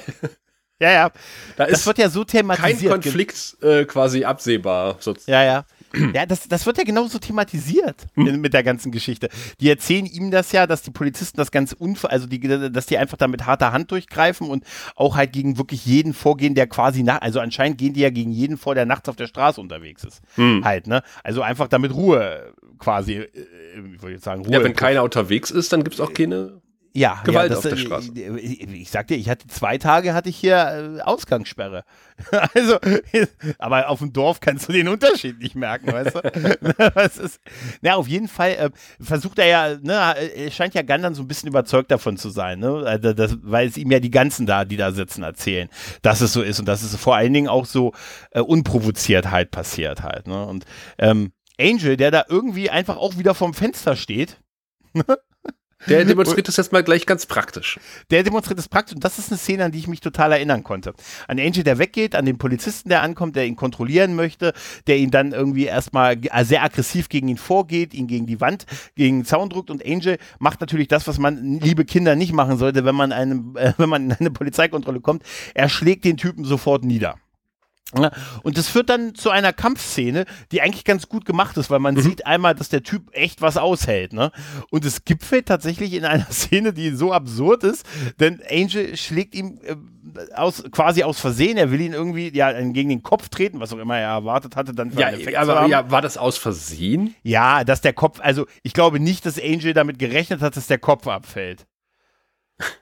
[0.79, 1.11] Ja, ja.
[1.57, 2.92] da Das ist wird ja so kein thematisiert.
[2.92, 4.96] Konflikt äh, quasi absehbar.
[5.01, 5.64] So, Ja, ja.
[6.14, 8.40] Ja, das, das wird ja genauso thematisiert Hm.
[8.40, 9.28] mit der ganzen Geschichte.
[9.61, 12.98] Die erzählen ihm das ja, dass die Polizisten das ganz unver, also die, dass die
[12.98, 17.02] einfach da mit harter Hand durchgreifen und auch halt gegen wirklich jeden vorgehen, der quasi
[17.02, 20.04] nach, also anscheinend gehen die ja gegen jeden vor, der nachts auf der Straße unterwegs
[20.04, 20.20] ist.
[20.37, 20.64] Hm.
[20.64, 21.02] Halt, ne?
[21.24, 23.28] Also einfach damit Ruhe quasi, äh,
[23.94, 24.52] ich wollte jetzt sagen, Ruhe.
[24.52, 26.61] Ja, wenn keiner unterwegs ist, dann gibt es auch keine.
[26.96, 28.12] Ja, Gewalt ja, auf der äh, Straße.
[28.38, 31.85] Ich, ich sag dir, ich hatte zwei Tage hatte ich hier äh, Ausgangssperre.
[32.54, 32.78] also,
[33.59, 36.20] aber auf dem Dorf kannst du den Unterschied nicht merken, weißt du?
[36.94, 37.40] Was ist,
[37.82, 41.22] na, auf jeden Fall äh, versucht er ja, ne, er scheint ja Gunn dann so
[41.22, 42.82] ein bisschen überzeugt davon zu sein, ne?
[42.87, 45.68] Also das, weil es ihm ja die ganzen da, die da sitzen, erzählen,
[46.00, 47.92] dass es so ist und dass es vor allen Dingen auch so
[48.30, 50.46] äh, unprovoziert halt passiert halt, ne?
[50.46, 50.64] Und
[50.98, 54.38] ähm, Angel, der da irgendwie einfach auch wieder vorm Fenster steht,
[55.89, 57.79] Der demonstriert das jetzt mal gleich ganz praktisch.
[58.11, 60.62] Der demonstriert es praktisch und das ist eine Szene, an die ich mich total erinnern
[60.65, 60.95] konnte.
[61.29, 64.53] An Angel, der weggeht, an den Polizisten, der ankommt, der ihn kontrollieren möchte,
[64.87, 68.67] der ihn dann irgendwie erstmal ge- sehr aggressiv gegen ihn vorgeht, ihn gegen die Wand,
[68.95, 72.59] gegen den Zaun drückt und Angel macht natürlich das, was man, liebe Kinder, nicht machen
[72.59, 75.23] sollte, wenn man, einem, äh, wenn man in eine Polizeikontrolle kommt.
[75.55, 77.17] Er schlägt den Typen sofort nieder.
[78.42, 81.96] Und das führt dann zu einer Kampfszene, die eigentlich ganz gut gemacht ist, weil man
[81.96, 84.12] sieht einmal, dass der Typ echt was aushält.
[84.12, 84.33] Ne?
[84.70, 87.87] Und es gipfelt tatsächlich in einer Szene, die so absurd ist,
[88.18, 89.77] denn Angel schlägt ihm äh,
[90.35, 93.79] aus, quasi aus Versehen, er will ihn irgendwie ja, gegen den Kopf treten, was auch
[93.79, 95.70] immer er erwartet hatte, dann für Ja, einen Effekt zu aber haben.
[95.70, 97.14] ja, war das aus Versehen?
[97.22, 100.79] Ja, dass der Kopf, also ich glaube nicht, dass Angel damit gerechnet hat, dass der
[100.79, 101.66] Kopf abfällt.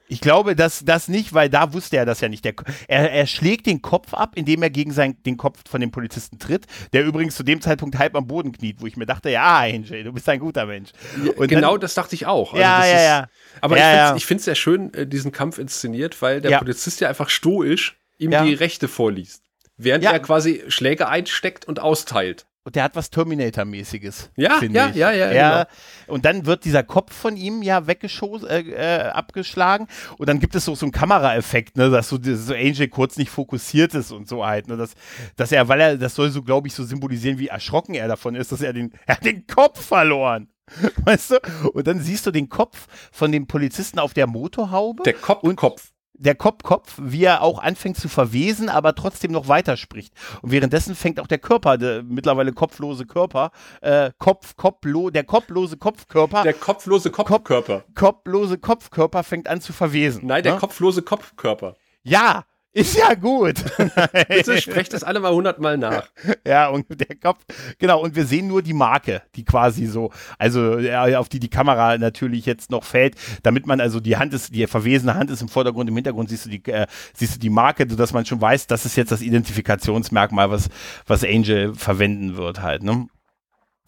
[0.07, 2.45] Ich glaube, dass das nicht, weil da wusste er das ja nicht.
[2.45, 2.53] Der,
[2.87, 6.39] er, er schlägt den Kopf ab, indem er gegen sein, den Kopf von dem Polizisten
[6.39, 9.59] tritt, der übrigens zu dem Zeitpunkt halb am Boden kniet, wo ich mir dachte, ja,
[9.59, 10.91] Angel, du bist ein guter Mensch.
[11.35, 12.53] Und genau dann, das dachte ich auch.
[12.53, 13.27] Also Ja, ja, ist, ja.
[13.61, 14.27] Aber Ja, ich ja.
[14.27, 16.59] finde es sehr schön, äh, diesen Kampf inszeniert, weil der Ja.
[16.59, 18.43] Polizist ja einfach stoisch ihm Ja.
[18.45, 19.43] die Rechte vorliest.
[19.75, 20.11] Während Ja.
[20.11, 22.45] er quasi Schläge einsteckt und austeilt.
[22.65, 24.31] Und der hat was Terminator-mäßiges.
[24.35, 24.95] Ja, finde ja, ich.
[24.95, 25.67] ja, ja, ja.
[26.07, 29.87] Und dann wird dieser Kopf von ihm ja weggeschossen, äh, äh, abgeschlagen.
[30.17, 33.29] Und dann gibt es so, so einen Kameraeffekt, ne, dass so, so Angel kurz nicht
[33.29, 34.67] fokussiert ist und so halt.
[34.67, 34.95] Ne, dass,
[35.35, 38.33] dass er, weil er, das soll so, glaube ich, so symbolisieren, wie erschrocken er davon
[38.33, 40.49] ist, dass er den, er hat den Kopf verloren.
[41.05, 41.69] Weißt du?
[41.71, 45.03] Und dann siehst du den Kopf von dem Polizisten auf der Motorhaube.
[45.03, 45.91] Der Kopf, Und- Kopf.
[46.17, 50.13] Der Kopf-Kopf, wie er auch anfängt zu verwesen, aber trotzdem noch weiterspricht.
[50.41, 53.51] Und währenddessen fängt auch der Körper, der mittlerweile kopflose Körper,
[53.81, 57.83] äh, Kopf, Kopflo, der kopflose Kopfkörper, Der kopflose Kopfkörper.
[57.95, 60.25] kopflose Kopfkörper fängt an zu verwesen.
[60.27, 60.59] Nein, der ne?
[60.59, 61.75] kopflose Kopfkörper.
[62.03, 62.45] Ja,
[62.75, 63.63] ist ja gut.
[64.27, 66.09] Bitte sprecht das alle mal hundertmal nach.
[66.45, 67.43] ja, und der Kopf,
[67.79, 71.49] genau, und wir sehen nur die Marke, die quasi so, also ja, auf die die
[71.49, 75.41] Kamera natürlich jetzt noch fällt, damit man also die Hand ist, die verwesene Hand ist
[75.41, 78.41] im Vordergrund, im Hintergrund siehst du die, äh, siehst du die Marke, sodass man schon
[78.41, 80.69] weiß, das ist jetzt das Identifikationsmerkmal, was,
[81.07, 83.07] was Angel verwenden wird halt, ne?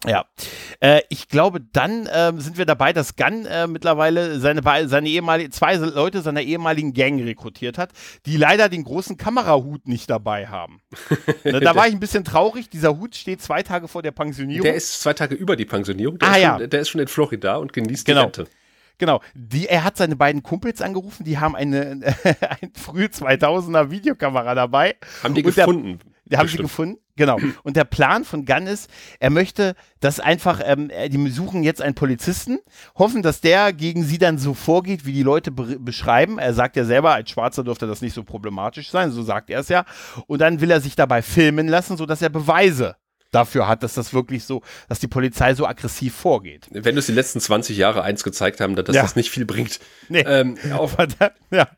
[0.06, 0.26] Ja,
[0.78, 5.50] äh, ich glaube, dann ähm, sind wir dabei, dass Gunn äh, mittlerweile seine, seine ehemalige,
[5.50, 7.90] zwei Leute seiner ehemaligen Gang rekrutiert hat,
[8.24, 10.80] die leider den großen Kamerahut nicht dabei haben.
[11.44, 12.70] ne, da war ich ein bisschen traurig.
[12.70, 14.62] Dieser Hut steht zwei Tage vor der Pensionierung.
[14.62, 16.16] Der ist zwei Tage über die Pensionierung.
[16.20, 16.58] Der, Ah, ist, ja.
[16.60, 18.20] schon, der ist schon in Florida und genießt Genau.
[18.20, 18.46] die Rente.
[18.98, 19.20] Genau.
[19.34, 22.00] Die, er hat seine beiden Kumpels angerufen, die haben eine,
[22.60, 24.94] ein früh 2000er Videokamera dabei.
[25.24, 25.66] Haben die Und der-
[26.30, 27.38] Die haben sie gefunden, genau.
[27.62, 31.80] Und der Plan von Gunn ist, er möchte, dass einfach, ähm, äh, die suchen jetzt
[31.82, 32.58] einen Polizisten,
[32.96, 36.38] hoffen, dass der gegen sie dann so vorgeht, wie die Leute be beschreiben.
[36.38, 39.60] Er sagt ja selber, als Schwarzer dürfte das nicht so problematisch sein, so sagt er
[39.60, 39.84] es ja.
[40.26, 42.96] Und dann will er sich dabei filmen lassen, sodass er Beweise
[43.30, 46.66] dafür hat, dass das wirklich so, dass die Polizei so aggressiv vorgeht.
[46.70, 49.02] Wenn uns die letzten 20 Jahre eins gezeigt haben, dass Ja.
[49.02, 49.80] das nicht viel bringt.
[50.08, 50.20] Nee.
[50.26, 50.96] Ähm, auf,
[51.50, 51.68] ja.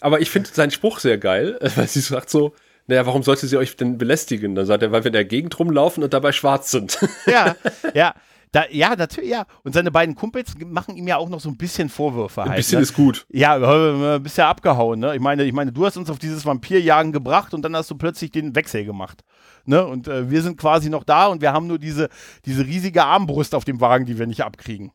[0.00, 2.54] aber ich finde seinen Spruch sehr geil, weil sie sagt so,
[2.86, 4.54] naja, warum sollte sie euch denn belästigen?
[4.54, 6.98] Dann sagt er, weil wir in der Gegend rumlaufen und dabei schwarz sind.
[7.26, 7.56] ja,
[7.94, 8.14] ja.
[8.52, 9.46] Da, ja, natürlich, ja.
[9.64, 12.56] Und seine beiden Kumpels machen ihm ja auch noch so ein bisschen Vorwürfe Ein halt.
[12.58, 12.82] bisschen ne?
[12.82, 13.24] ist gut.
[13.30, 15.14] Ja, äh, bist ja abgehauen, ne?
[15.14, 17.94] Ich meine, ich meine, du hast uns auf dieses Vampirjagen gebracht und dann hast du
[17.94, 19.22] plötzlich den Wechsel gemacht.
[19.64, 19.86] Ne?
[19.86, 22.10] Und äh, wir sind quasi noch da und wir haben nur diese,
[22.44, 24.92] diese riesige Armbrust auf dem Wagen, die wir nicht abkriegen.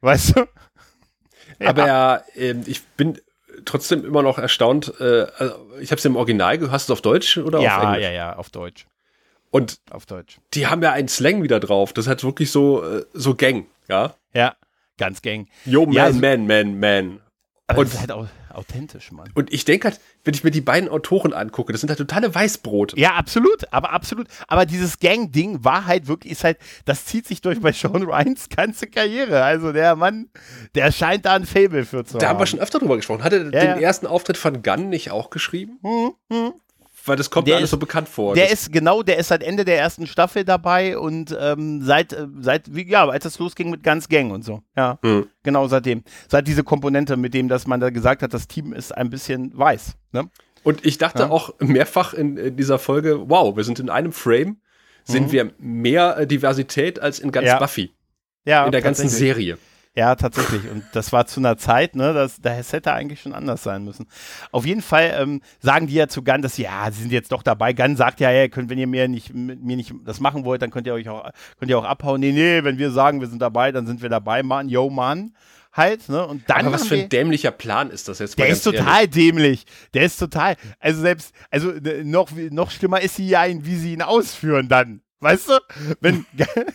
[0.00, 0.46] Weißt du?
[1.66, 3.18] Aber ja, ähm, ich bin
[3.64, 4.92] trotzdem immer noch erstaunt.
[5.00, 6.72] Äh, also ich habe es im Original gehört.
[6.72, 8.04] Hast du es auf Deutsch oder auf Ja, Englisch?
[8.04, 8.86] ja, ja, auf Deutsch.
[9.50, 10.38] Und Auf Deutsch.
[10.54, 11.92] die haben ja einen Slang wieder drauf.
[11.94, 14.14] Das hat wirklich so, äh, so Gang, ja?
[14.34, 14.54] Ja,
[14.98, 15.48] ganz gang.
[15.64, 17.20] Yo, man, Ja, so- man, man, man.
[17.66, 19.30] Aber Und- das ist halt auch authentisch, Mann.
[19.34, 22.34] Und ich denke halt, wenn ich mir die beiden Autoren angucke, das sind halt totale
[22.34, 22.98] Weißbrote.
[22.98, 24.26] Ja, absolut, aber absolut.
[24.46, 28.48] Aber dieses Gang-Ding war halt wirklich, ist halt, das zieht sich durch bei Sean Ryans
[28.48, 29.42] ganze Karriere.
[29.44, 30.28] Also der Mann,
[30.74, 32.34] der scheint da ein Fable für zu Da haben.
[32.34, 33.22] haben wir schon öfter drüber gesprochen.
[33.24, 33.76] Hat er Ja, den ja.
[33.78, 35.78] ersten Auftritt von Gunn nicht auch geschrieben?
[35.82, 36.52] Hm, hm.
[37.08, 38.34] Weil das kommt mir alles ist- so bekannt vor.
[38.34, 42.12] Der das, ist genau, der ist seit Ende der ersten Staffel dabei und ähm, seit,
[42.12, 44.62] äh, seit, wie, ja, als es losging mit ganz Gang und so.
[44.76, 45.26] Ja, Hm.
[45.42, 46.04] genau seitdem.
[46.28, 49.56] Seit diese Komponente, mit dem, dass man da gesagt hat, das Team ist ein bisschen
[49.56, 49.94] weiß.
[50.12, 50.28] Ne?
[50.62, 51.30] Und ich dachte Ja.
[51.30, 54.58] auch mehrfach in, in dieser Folge, wow, wir sind in einem Frame,
[55.04, 55.32] sind Mhm.
[55.32, 57.58] wir mehr äh, Diversität als in ganz Ja.
[57.58, 57.92] Buffy.
[58.44, 59.08] Ja, in der ganzen.
[59.08, 59.56] Serie.
[59.98, 60.70] Ja, tatsächlich.
[60.70, 64.06] Und das war zu einer Zeit, ne, das, das hätte eigentlich schon anders sein müssen.
[64.52, 67.32] Auf jeden Fall ähm, sagen die ja zu Gunn, dass sie, ja, sie sind jetzt
[67.32, 67.72] doch dabei.
[67.72, 70.62] Gunn sagt ja, ja, könnt, wenn ihr mir nicht, mit mir nicht das machen wollt,
[70.62, 72.20] dann könnt ihr euch auch, könnt ihr auch abhauen.
[72.20, 75.34] Nee, nee, wenn wir sagen, wir sind dabei, dann sind wir dabei, Mann, yo, Mann.
[75.72, 76.24] Halt, ne?
[76.24, 79.10] Und dann Aber was für ein dämlicher Plan ist das jetzt Der ist total ehrlich.
[79.10, 79.66] dämlich.
[79.94, 80.54] Der ist total.
[80.78, 84.68] Also selbst, also äh, noch, noch schlimmer ist sie ja, ein, wie sie ihn ausführen
[84.68, 85.02] dann.
[85.20, 85.58] Weißt du?
[86.00, 86.24] Wenn,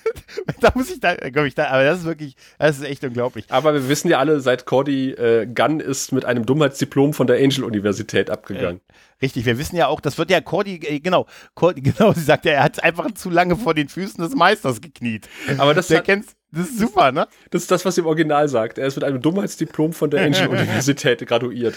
[0.60, 3.46] da muss ich da, glaube ich, da, aber das ist wirklich, das ist echt unglaublich.
[3.50, 7.38] Aber wir wissen ja alle, seit Cordy äh, Gunn ist mit einem Dummheitsdiplom von der
[7.38, 8.82] Angel-Universität abgegangen.
[9.22, 11.26] Richtig, wir wissen ja auch, das wird ja Cordy, äh, genau,
[11.56, 14.82] Cordy, genau, sie sagt ja, er hat einfach zu lange vor den Füßen des Meisters
[14.82, 15.30] gekniet.
[15.58, 16.24] Aber das Der hat,
[16.56, 17.28] Das ist super, ne?
[17.50, 18.78] Das ist das, was im Original sagt.
[18.78, 21.76] Er ist mit einem Dummheitsdiplom von der Angel-Universität graduiert.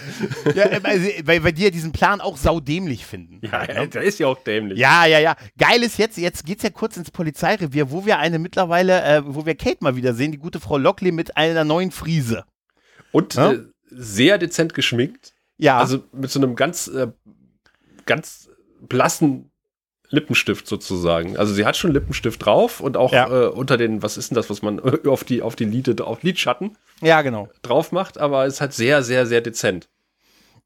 [0.54, 3.40] Ja, äh, also, weil, weil die ja diesen Plan auch saudämlich finden.
[3.42, 3.88] Ja, halt, ne?
[3.88, 4.78] der ist ja auch dämlich.
[4.78, 5.34] Ja, ja, ja.
[5.58, 9.46] Geil ist jetzt, jetzt geht's ja kurz ins Polizeirevier, wo wir eine mittlerweile, äh, wo
[9.46, 12.44] wir Kate mal wieder sehen, die gute Frau Lockley mit einer neuen Friese.
[13.12, 13.52] Und Ja?
[13.52, 15.32] äh, sehr dezent geschminkt.
[15.56, 17.06] Ja, Also mit so einem ganz, äh,
[18.04, 18.50] ganz
[18.82, 19.50] blassen
[20.10, 21.36] Lippenstift sozusagen.
[21.36, 23.28] Also sie hat schon Lippenstift drauf und auch Ja.
[23.28, 26.22] äh, unter den, was ist denn das, was man auf die, auf die Liede, auf
[26.22, 27.48] Lidschatten ja, genau.
[27.62, 29.88] drauf macht, aber es ist halt sehr, sehr, sehr dezent.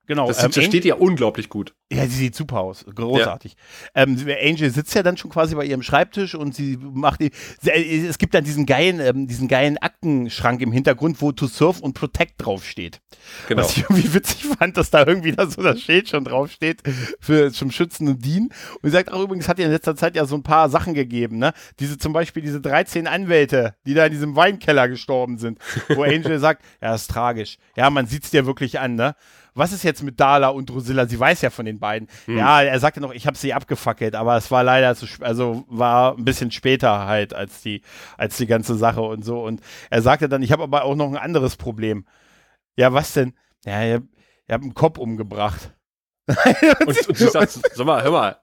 [0.06, 0.26] Genau.
[0.26, 1.74] Das, ähm, steht ja unglaublich gut.
[1.92, 2.84] Ja, sie sieht super aus.
[2.84, 3.54] Großartig.
[3.94, 7.30] Ähm, Angel sitzt ja dann schon quasi bei ihrem Schreibtisch und sie macht die.
[7.60, 11.46] Sie, äh, es gibt dann diesen geilen, ähm, diesen geilen Aktenschrank im Hintergrund, wo To
[11.46, 13.00] Surf und Protect draufsteht.
[13.48, 13.62] Genau.
[13.62, 16.82] Was ich irgendwie witzig fand, dass da irgendwie da so das Schild schon draufsteht
[17.20, 18.50] für zum Schützen und Dienen.
[18.82, 20.94] Und sie sagt auch übrigens, hat ja in letzter Zeit ja so ein paar Sachen
[20.94, 21.52] gegeben, ne?
[21.78, 25.58] Diese zum Beispiel diese 13 Anwälte, die da in diesem Weinkeller gestorben sind,
[25.88, 27.58] wo Angel sagt, ja, das ist tragisch.
[27.76, 29.14] Ja, man sieht's dir wirklich an, ne?
[29.60, 31.06] Was ist jetzt mit Dala und Drusilla?
[31.06, 32.08] Sie weiß ja von den beiden.
[32.26, 35.64] Ja, er sagte noch, ich habe sie abgefackelt, aber es war leider zu, sp- also
[35.68, 37.82] war ein bisschen später halt als die,
[38.18, 39.40] als die ganze Sache und so.
[39.44, 42.04] Und er sagte dann, ich habe aber auch noch ein anderes Problem.
[42.76, 43.34] Ja, was denn?
[43.64, 44.02] Ja, ihr,
[44.48, 45.72] ihr habt einen Kopf umgebracht.
[46.26, 48.36] Und, und sie sagt, sag mal, hör mal,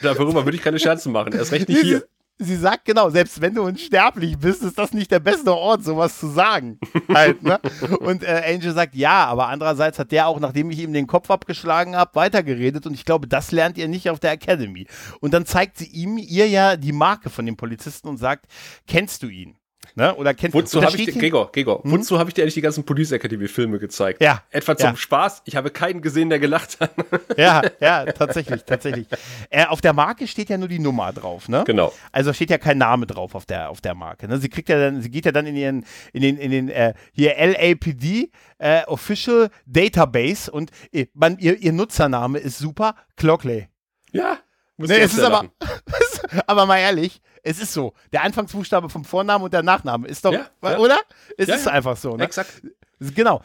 [0.00, 1.32] darüber würde ich keine Scherze machen.
[1.32, 2.04] Er ist recht nicht hier.
[2.38, 6.18] Sie sagt genau, selbst wenn du unsterblich bist, ist das nicht der beste Ort, sowas
[6.18, 6.78] zu sagen.
[7.08, 7.60] halt, ne?
[8.00, 11.30] Und äh, Angel sagt, ja, aber andererseits hat der auch, nachdem ich ihm den Kopf
[11.30, 14.86] abgeschlagen habe, weitergeredet und ich glaube, das lernt ihr nicht auf der Academy.
[15.20, 18.46] Und dann zeigt sie ihm, ihr ja die Marke von dem Polizisten und sagt,
[18.86, 19.56] kennst du ihn?
[19.94, 20.14] Ne?
[20.14, 22.84] Oder kennst Wozu habe ich dir, Gregor, Gregor, wozu habe ich dir eigentlich die ganzen
[22.84, 24.22] Police Academy Filme gezeigt?
[24.22, 24.96] Ja, Etwa zum ja.
[24.96, 25.42] Spaß?
[25.44, 26.92] Ich habe keinen gesehen, der gelacht hat.
[27.36, 29.06] Ja, ja, tatsächlich, tatsächlich.
[29.48, 31.64] Äh, auf der Marke steht ja nur die Nummer drauf, ne?
[31.66, 31.92] genau.
[32.10, 34.28] Also steht ja kein Name drauf auf der, auf der Marke.
[34.28, 34.38] Ne?
[34.38, 36.94] Sie kriegt ja dann, sie geht ja dann in ihren, in den, in den, äh,
[37.12, 43.68] hier LAPD äh, Official Database und äh, man, ihr, ihr Nutzername ist super, Clockley.
[44.12, 44.38] Ja.
[44.76, 45.50] Muss Nee, ich es ist aber,
[46.46, 47.92] aber mal ehrlich, es ist so.
[48.12, 50.78] Der Anfangsbuchstabe vom Vornamen und der Nachname ist doch, Ja, ja.
[50.78, 50.98] oder?
[51.36, 52.24] Es Ja, ist einfach so, ne?
[52.24, 52.62] Exakt.
[53.00, 53.42] Genau.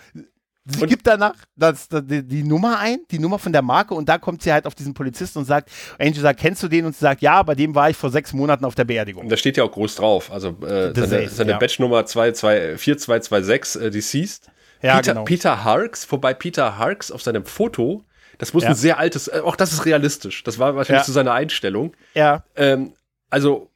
[0.69, 3.93] Sie Und- gibt danach das, das, die, die Nummer ein, die Nummer von der Marke,
[3.93, 6.85] und da kommt sie halt auf diesen Polizisten und sagt, Angel sagt, kennst du den?
[6.85, 9.23] Und sie sagt, ja, bei dem war ich vor sechs Monaten auf der Beerdigung.
[9.23, 10.29] Und da steht ja auch groß drauf.
[10.29, 11.57] Also äh, The seine, seine ja.
[11.57, 14.51] Batchnummer 22 4226, äh, deceased.
[14.81, 15.23] Ja, Peter, genau.
[15.23, 18.03] Peter Harks, wobei Peter Harks auf seinem Foto,
[18.37, 18.69] das muss Ja.
[18.69, 20.43] ein sehr altes, äh, auch das ist realistisch.
[20.43, 21.05] Das war wahrscheinlich Ja.
[21.05, 21.95] zu seiner Einstellung.
[22.13, 22.43] Ja.
[22.57, 22.93] Ähm,
[23.29, 23.71] also,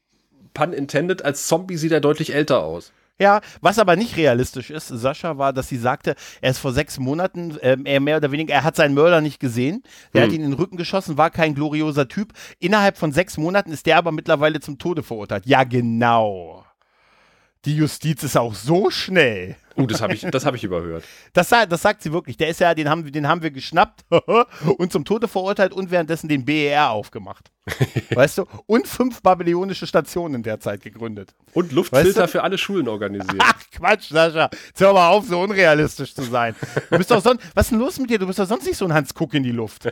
[0.53, 2.91] pun intended, als Zombie sieht er deutlich älter aus.
[3.19, 6.97] Ja, was aber nicht realistisch ist, Sascha, war, dass sie sagte, er ist vor sechs
[6.97, 9.83] Monaten, ähm, er mehr oder weniger, er hat seinen Mörder nicht gesehen.
[10.13, 10.27] Der Hm.
[10.27, 12.33] hat ihn in den Rücken geschossen, war kein glorioser Typ.
[12.57, 15.45] Innerhalb von sechs Monaten ist der aber mittlerweile zum Tode verurteilt.
[15.45, 16.65] Ja, genau.
[17.65, 19.55] Die Justiz ist auch so schnell.
[19.75, 21.03] Uh, das habe ich, das hab ich überhört.
[21.33, 22.37] Das, das sagt sie wirklich.
[22.37, 24.01] Der ist ja, den haben, wir- den haben wir geschnappt
[24.77, 27.51] und zum Tode verurteilt und währenddessen den BER aufgemacht.
[28.15, 28.45] weißt du?
[28.65, 31.35] Und fünf babylonische Stationen in der Zeit gegründet.
[31.53, 32.27] Und Luftfilter Weißt du?
[32.27, 33.37] für alle Schulen organisiert.
[33.39, 34.49] Ach, Quatsch, Sascha.
[34.67, 36.55] Jetzt hör mal auf, so unrealistisch zu sein.
[36.89, 38.17] Du bist doch sonst, was ist denn los mit dir?
[38.17, 39.87] Du bist doch sonst nicht so ein Hans Kuck in die Luft.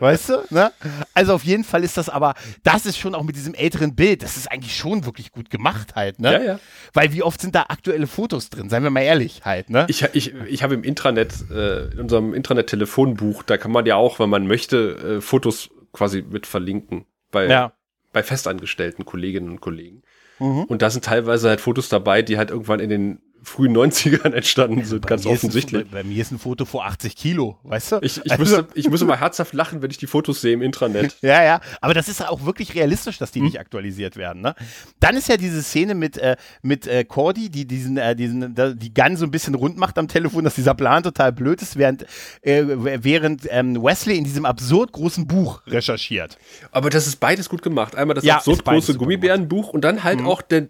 [0.00, 0.38] Weißt du?
[0.50, 0.72] Ne?
[1.14, 4.22] Also auf jeden Fall ist das aber, das ist schon auch mit diesem älteren Bild,
[4.24, 6.32] das ist eigentlich schon wirklich gut gemacht halt, ne?
[6.32, 6.60] Ja, ja.
[6.94, 8.68] Weil wie oft sind da aktuelle Fotos drin?
[8.68, 9.86] Seien wir mal ehrlich halt, ne?
[9.88, 14.18] Ich, ich, ich habe im Intranet, äh, in unserem Intranet-Telefonbuch, da kann man ja auch,
[14.18, 17.06] wenn man möchte, äh, Fotos quasi mit verlinken.
[17.30, 17.72] Bei, ja.
[18.12, 20.02] bei festangestellten Kolleginnen und Kollegen.
[20.38, 20.64] Mhm.
[20.64, 24.84] Und da sind teilweise halt Fotos dabei, die halt irgendwann in den frühen 90ern entstanden
[24.84, 25.84] sind, ganz mir ist ein- offensichtlich.
[25.90, 27.98] bei, bei mir ist ein Foto vor 80 Kilo, weißt du?
[28.02, 30.62] Ich, ich, Also- müsste, ich müsste mal herzhaft lachen, wenn ich die Fotos sehe im
[30.62, 31.16] Intranet.
[31.22, 33.32] Ja, ja, aber das ist auch wirklich realistisch, dass Hm.
[33.34, 34.42] die nicht aktualisiert werden.
[34.42, 34.54] Ne?
[35.00, 38.94] Dann ist ja diese Szene mit, äh, mit äh, Cordy, die diesen, äh, diesen, die
[38.94, 42.02] Gun so ein bisschen rund macht am Telefon, dass dieser Plan total blöd ist, während,
[42.42, 46.38] äh, während ähm, Wesley in diesem absurd großen Buch recherchiert.
[46.70, 47.94] Aber das ist beides gut gemacht.
[47.96, 48.98] Einmal das Ja, absurd große Mhm.
[48.98, 50.68] Gummibärenbuch und dann halt auch der,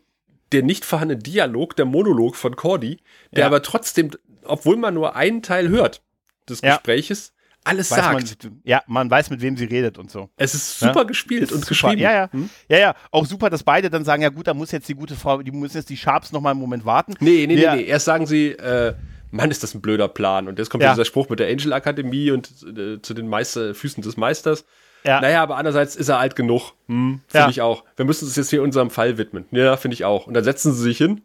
[0.53, 3.01] der nicht vorhandene Dialog, der Monolog von Cordy,
[3.33, 3.47] der Ja.
[3.47, 4.11] aber trotzdem,
[4.45, 6.03] obwohl man nur einen Teil hört
[6.49, 6.77] des Ja.
[6.77, 7.35] Gespräches,
[7.65, 8.45] alles Weiß sagt.
[8.45, 10.31] man, ja, man weiß, mit wem sie redet und so.
[10.37, 11.03] es ist super Ja.
[11.05, 11.69] gespielt Ist und super.
[11.69, 12.01] geschrieben.
[12.01, 12.33] Ja, ja.
[12.33, 12.49] Hm?
[12.69, 12.95] Ja, ja.
[13.11, 15.51] Auch super, dass beide dann sagen, ja gut, da muss jetzt die gute Frau, die
[15.51, 17.15] müssen jetzt die Sharps noch mal einen Moment warten.
[17.21, 17.75] Nee, nee, Ja.
[17.75, 17.89] nee, nee.
[17.89, 18.95] Erst sagen sie, äh,
[19.31, 20.49] Mann, ist das ein blöder Plan.
[20.49, 20.93] Und jetzt kommt Ja.
[20.95, 24.65] dieser Spruch mit der Angel Akademie und äh, zu den Meister, Füßen des Meisters.
[25.05, 25.21] Ja.
[25.21, 26.73] Naja, aber andererseits ist er alt genug.
[26.87, 27.51] Hm, finde Ja.
[27.51, 27.85] ich auch.
[27.97, 29.47] Wir müssen uns jetzt hier unserem Fall widmen.
[29.51, 30.27] Ja, finde ich auch.
[30.27, 31.23] Und dann setzen sie sich hin.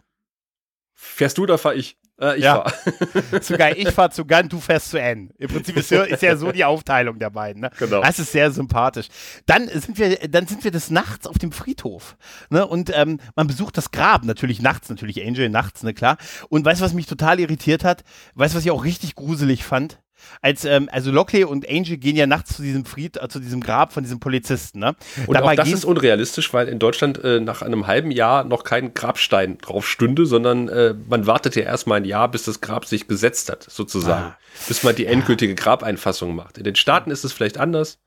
[0.96, 1.98] Fährst du oder fahr ich?
[2.22, 2.64] Äh, ich Ja.
[2.70, 3.42] fahr.
[3.42, 3.74] zu geil.
[3.78, 5.32] Ich fahr zu Gun, du fährst zu N.
[5.40, 7.64] Im Prinzip ist ja, ist ja so die Aufteilung der beiden.
[7.64, 7.72] Ne?
[7.80, 8.02] Genau.
[8.02, 9.08] Das ist sehr sympathisch.
[9.48, 12.16] Dann sind wir, dann sind wir des Nachts auf dem Friedhof.
[12.52, 12.66] Ne?
[12.68, 16.18] Und ähm, man besucht das Grab, natürlich nachts, natürlich Angel nachts, ne klar.
[16.50, 18.04] Und weißt du, was mich total irritiert hat?
[18.36, 20.00] Weißt du, was ich auch richtig gruselig fand?
[20.42, 23.62] Als, ähm, also Lockley und Angel gehen ja nachts zu diesem Fried, äh, zu diesem
[23.62, 24.96] Grab von diesem Polizisten, ne?
[25.28, 28.94] Und auch das ist unrealistisch, weil in Deutschland äh, nach einem halben Jahr noch kein
[28.94, 33.08] Grabstein drauf stünde, sondern äh, man wartet ja erstmal ein Jahr, bis das Grab sich
[33.08, 34.26] gesetzt hat, sozusagen.
[34.26, 34.38] Ah.
[34.68, 36.58] Bis man die endgültige Grabeinfassung macht.
[36.58, 38.00] In den Staaten ist es vielleicht anders.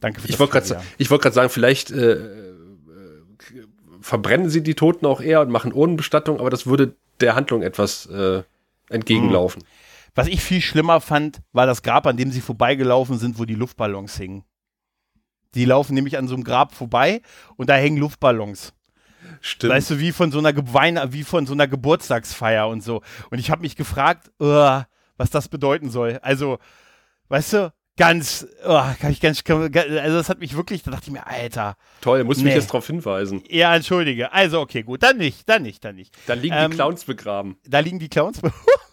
[0.00, 0.82] Danke für Ich wollte gerade Trivia.
[0.98, 2.48] ich wollte gerade sagen, vielleicht äh, äh,
[4.00, 8.06] verbrennen sie die Toten auch eher und machen Urnenbestattung, aber das würde der Handlung etwas
[8.06, 8.42] äh,
[8.88, 9.64] entgegenlaufen.
[10.18, 13.54] Was ich viel schlimmer fand, war das Grab, an dem sie vorbeigelaufen sind, wo die
[13.54, 14.42] Luftballons hingen.
[15.54, 17.22] Die laufen nämlich an so einem Grab vorbei
[17.56, 18.74] und da hängen Luftballons.
[19.40, 19.72] Stimmt.
[19.72, 23.00] Weißt du, wie von so einer Geweine, wie von so einer Geburtstagsfeier und so.
[23.30, 24.80] Und ich habe mich gefragt, uh,
[25.16, 26.18] was das bedeuten soll.
[26.22, 26.58] Also,
[27.28, 31.12] weißt du, ganz, uh, kann ich ganz, also das hat mich wirklich, da dachte ich
[31.12, 32.44] mir, Alter, Toll, muss Nee.
[32.44, 33.44] mich jetzt darauf hinweisen.
[33.48, 34.32] ja, entschuldige.
[34.32, 36.16] Also, okay, gut, dann nicht, dann nicht, dann nicht.
[36.26, 37.56] Da liegen Ähm, die Clowns begraben.
[37.68, 38.40] Da liegen die Clowns.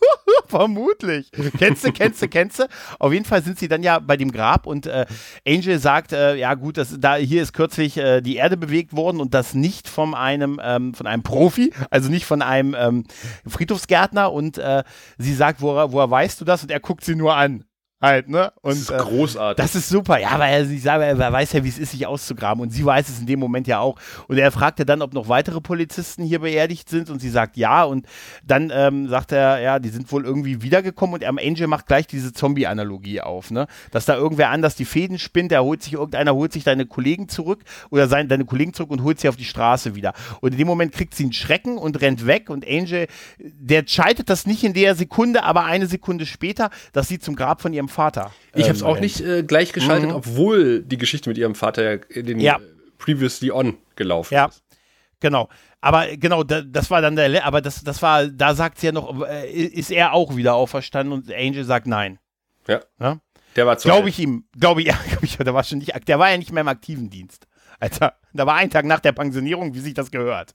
[0.49, 1.31] Vermutlich.
[1.58, 2.67] Kennst du, kennst du, kennst du?
[2.99, 5.05] Auf jeden Fall sind sie dann ja bei dem Grab und äh,
[5.47, 9.19] Angel sagt, äh, ja gut, das, da, hier ist kürzlich äh, die Erde bewegt worden
[9.19, 13.03] und das nicht von einem, ähm, von einem Profi, also nicht von einem ähm,
[13.47, 14.84] Friedhofsgärtner und äh,
[15.17, 16.63] sie sagt, woher, woher weißt du das?
[16.63, 17.65] Und er guckt sie nur an.
[18.05, 18.51] Halt, ne?
[18.61, 19.63] Und, Das ist äh, großartig.
[19.63, 22.05] das ist super, ja, weil er, ich sage, er weiß ja, wie es ist, sich
[22.05, 22.61] auszugraben.
[22.61, 23.97] Und sie weiß es in dem Moment ja auch.
[24.27, 27.09] Und er fragte dann, ob noch weitere Polizisten hier beerdigt sind.
[27.09, 27.83] Und sie sagt ja.
[27.83, 28.05] Und
[28.45, 31.15] dann ähm, sagt er, ja, die sind wohl irgendwie wiedergekommen.
[31.15, 33.65] Und am Angel macht gleich diese Zombie-Analogie auf, ne?
[33.89, 35.49] Dass da irgendwer anders die Fäden spinnt.
[35.51, 39.01] Der holt sich, irgendeiner holt sich deine Kollegen zurück oder sein, deine Kollegen zurück und
[39.01, 40.13] holt sie auf die Straße wieder.
[40.41, 42.51] Und in dem Moment kriegt sie einen Schrecken und rennt weg.
[42.51, 43.07] Und Angel,
[43.39, 47.61] der schaltet das nicht in der Sekunde, aber eine Sekunde später, dass sie zum Grab
[47.61, 48.31] von ihrem Vater.
[48.53, 49.01] Ich habe ähm, es auch rennt.
[49.01, 52.60] nicht äh, gleich geschaltet, obwohl die Geschichte mit ihrem Vater ja in den Ja.
[52.99, 54.45] Previously On gelaufen Ja.
[54.45, 54.63] ist.
[55.19, 55.49] Genau.
[55.81, 58.91] Aber genau, da, das war dann der, aber das, das war, da sagt sie ja
[58.91, 62.19] noch, äh, ist er auch wieder auferstanden und Angel sagt nein.
[62.67, 62.81] Ja.
[62.99, 63.19] Ja?
[63.55, 64.10] Der war zu Glaube alt.
[64.10, 66.51] ich ihm, glaube ich, ja, glaub ich, der war schon nicht, der war ja nicht
[66.51, 67.47] mehr im aktiven Dienst.
[67.79, 70.53] Alter, da war ein Tag nach der Pensionierung, wie sich das gehört.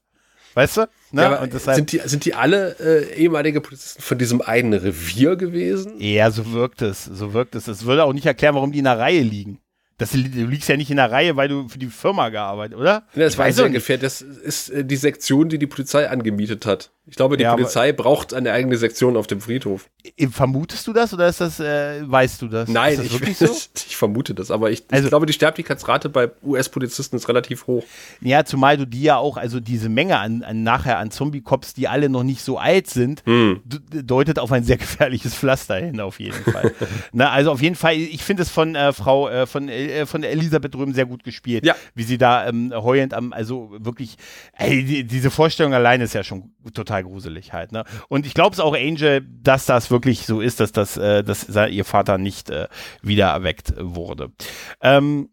[0.54, 0.80] Weißt du?
[1.12, 1.22] Ne?
[1.22, 5.94] Ja, deshalb, sind, die, sind die alle äh, ehemalige Polizisten von diesem einen Revier gewesen?
[5.98, 7.64] ja, so wirkt es, so wirkt es.
[7.64, 9.60] Das würde auch nicht erklären, warum die in der Reihe liegen.
[9.98, 13.06] Das, du liegst ja nicht in der Reihe, weil du für die Firma gearbeitet, oder?
[13.14, 13.98] Ja, das Ich war weiß sehr ungefähr.
[13.98, 16.90] Das ist äh, die Sektion, die die Polizei angemietet hat.
[17.10, 19.90] Ich glaube, die Ja, Polizei braucht eine eigene Sektion auf dem Friedhof.
[20.30, 22.68] Vermutest du das oder ist das, äh, weißt du das?
[22.68, 23.46] Nein, das ich, wirklich so?
[23.88, 27.82] ich vermute das, aber ich, Also- ich glaube, die Sterblichkeitsrate bei US-Polizisten ist relativ hoch.
[28.20, 31.88] Ja, zumal du die ja auch, also diese Menge an, an nachher an Zombie-Cops, die
[31.88, 33.60] alle noch nicht so alt sind, Hm.
[33.66, 36.72] deutet auf ein sehr gefährliches Pflaster hin, auf jeden Fall.
[37.12, 40.22] Na, also auf jeden Fall, ich finde es von äh, Frau, äh, von, äh, von
[40.22, 41.66] Elisabeth Röhm sehr gut gespielt.
[41.66, 41.74] Ja.
[41.96, 44.16] Wie sie da ähm, heulend am, also wirklich,
[44.56, 47.84] ey, die, diese Vorstellung allein ist ja schon total gruselig halt, ne?
[48.08, 51.48] Und ich glaube es auch Angel, dass das wirklich so ist, dass das, äh, dass
[51.48, 52.68] ihr Vater nicht äh,
[53.02, 54.32] wieder erweckt wurde.
[54.80, 55.30] Ähm,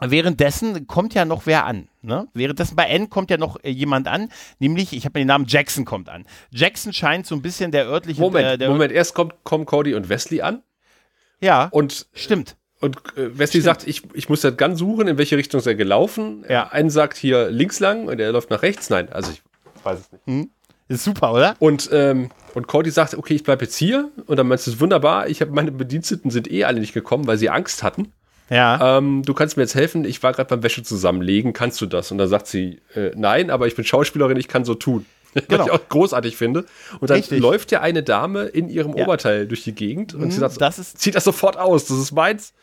[0.00, 1.88] Währenddessen kommt ja noch wer an.
[2.02, 2.28] Ne?
[2.34, 5.46] Währenddessen bei N kommt ja noch äh, jemand an, nämlich, ich habe mir den Namen
[5.48, 6.26] Jackson kommt an.
[6.50, 8.20] Jackson scheint so ein bisschen der örtliche.
[8.20, 10.62] Moment, äh, der, Moment, erst kommt, kommen Cody und Wesley an
[11.40, 12.56] Ja, und, stimmt.
[12.80, 15.74] und äh, Wesley sagt, ich, ich muss das Gun suchen, in welche Richtung ist er
[15.74, 16.44] gelaufen.
[16.46, 16.68] Ja.
[16.68, 18.90] Einen sagt hier links lang und er läuft nach rechts.
[18.90, 19.42] Nein, also ich
[19.82, 20.50] weiß es nicht.
[20.88, 21.56] Ist super, oder?
[21.58, 24.10] Und, ähm, und Cody sagt, okay, ich bleibe jetzt hier.
[24.26, 26.94] Und dann meinst du, es ist wunderbar, ich habe meine Bediensteten sind eh alle nicht
[26.94, 28.12] gekommen, weil sie Angst hatten.
[28.50, 28.98] Ja.
[28.98, 32.12] Ähm, du kannst mir jetzt helfen, ich war gerade beim Wäsche zusammenlegen, kannst du das?
[32.12, 35.04] Und dann sagt sie, äh, nein, aber ich bin Schauspielerin, ich kann so tun.
[35.48, 35.58] Genau.
[35.58, 36.64] Was ich auch großartig finde.
[36.98, 37.40] Und dann Richtig.
[37.40, 39.04] läuft ja eine Dame in ihrem Ja.
[39.04, 41.98] Oberteil durch die Gegend und sie Mhm, sagt, das ist- zieht das sofort aus, das
[41.98, 42.54] ist meins.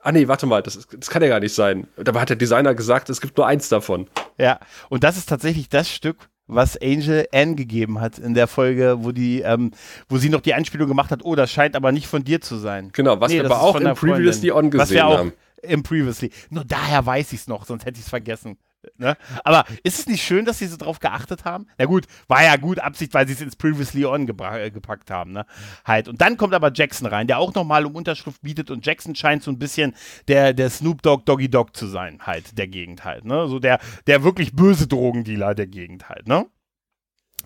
[0.00, 1.86] Ah nee, warte mal, das, ist, das kann ja gar nicht sein.
[1.96, 4.08] Dabei hat der Designer gesagt, es gibt nur eins davon.
[4.38, 4.58] Ja.
[4.88, 9.12] Und das ist tatsächlich das Stück, was Angel Ann gegeben hat in der Folge, wo
[9.12, 9.72] die, ähm,
[10.08, 12.56] wo sie noch die Anspielung gemacht hat, oh, das scheint aber nicht von dir zu
[12.56, 12.90] sein.
[12.92, 14.52] Genau, was wir das aber auch der Previously.
[14.52, 15.32] On Was wir gesehen auch haben.
[15.62, 16.30] im Previously.
[16.50, 18.58] Nur daher weiß ich es noch, sonst hätte ich es vergessen.
[18.98, 19.16] Ne?
[19.44, 21.66] Aber ist es nicht schön, dass sie so drauf geachtet haben?
[21.78, 25.32] Na gut, war ja gut Absicht, weil sie es ins Previously On äh, gepackt haben.
[25.32, 25.46] Ne?
[25.84, 26.08] Halt.
[26.08, 29.42] Und dann kommt aber Jackson rein, der auch nochmal um Unterschrift bietet und Jackson scheint
[29.42, 29.94] so ein bisschen
[30.28, 33.24] der, der Snoop Dogg Doggy Dog zu sein, halt, der Gegend halt.
[33.24, 33.48] Ne?
[33.48, 36.28] So der, der wirklich böse Drogendealer der Gegend halt.
[36.28, 36.46] Ne?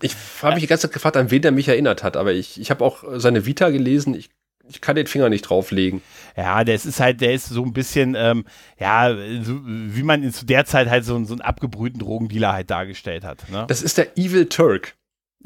[0.01, 2.59] Ich habe mich die ganze Zeit gefragt, an wen der mich erinnert hat, aber ich,
[2.59, 4.15] ich habe auch seine Vita gelesen.
[4.15, 4.29] Ich,
[4.71, 6.01] ich kann den Finger nicht drauflegen.
[6.35, 8.45] Ja, der ist halt, der ist so ein bisschen, ähm,
[8.79, 12.69] ja, so, wie man ihn zu der Zeit halt so, so einen abgebrühten Drogendealer halt
[12.69, 13.49] dargestellt hat.
[13.49, 13.65] Ne?
[13.67, 14.95] Das ist der Evil Turk.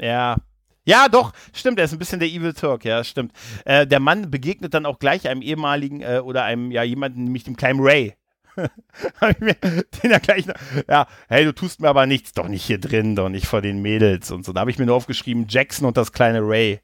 [0.00, 0.36] Ja,
[0.84, 3.32] Ja, doch, stimmt, er ist ein bisschen der Evil Turk, ja, stimmt.
[3.64, 7.42] Äh, der Mann begegnet dann auch gleich einem ehemaligen äh, oder einem, ja, jemanden, nämlich
[7.42, 8.14] dem kleinen Ray.
[8.56, 10.54] den ja gleich, noch,
[10.88, 13.82] ja, hey, du tust mir aber nichts, doch nicht hier drin, doch nicht vor den
[13.82, 14.52] Mädels und so.
[14.52, 16.80] Da habe ich mir nur aufgeschrieben, Jackson und das kleine Ray.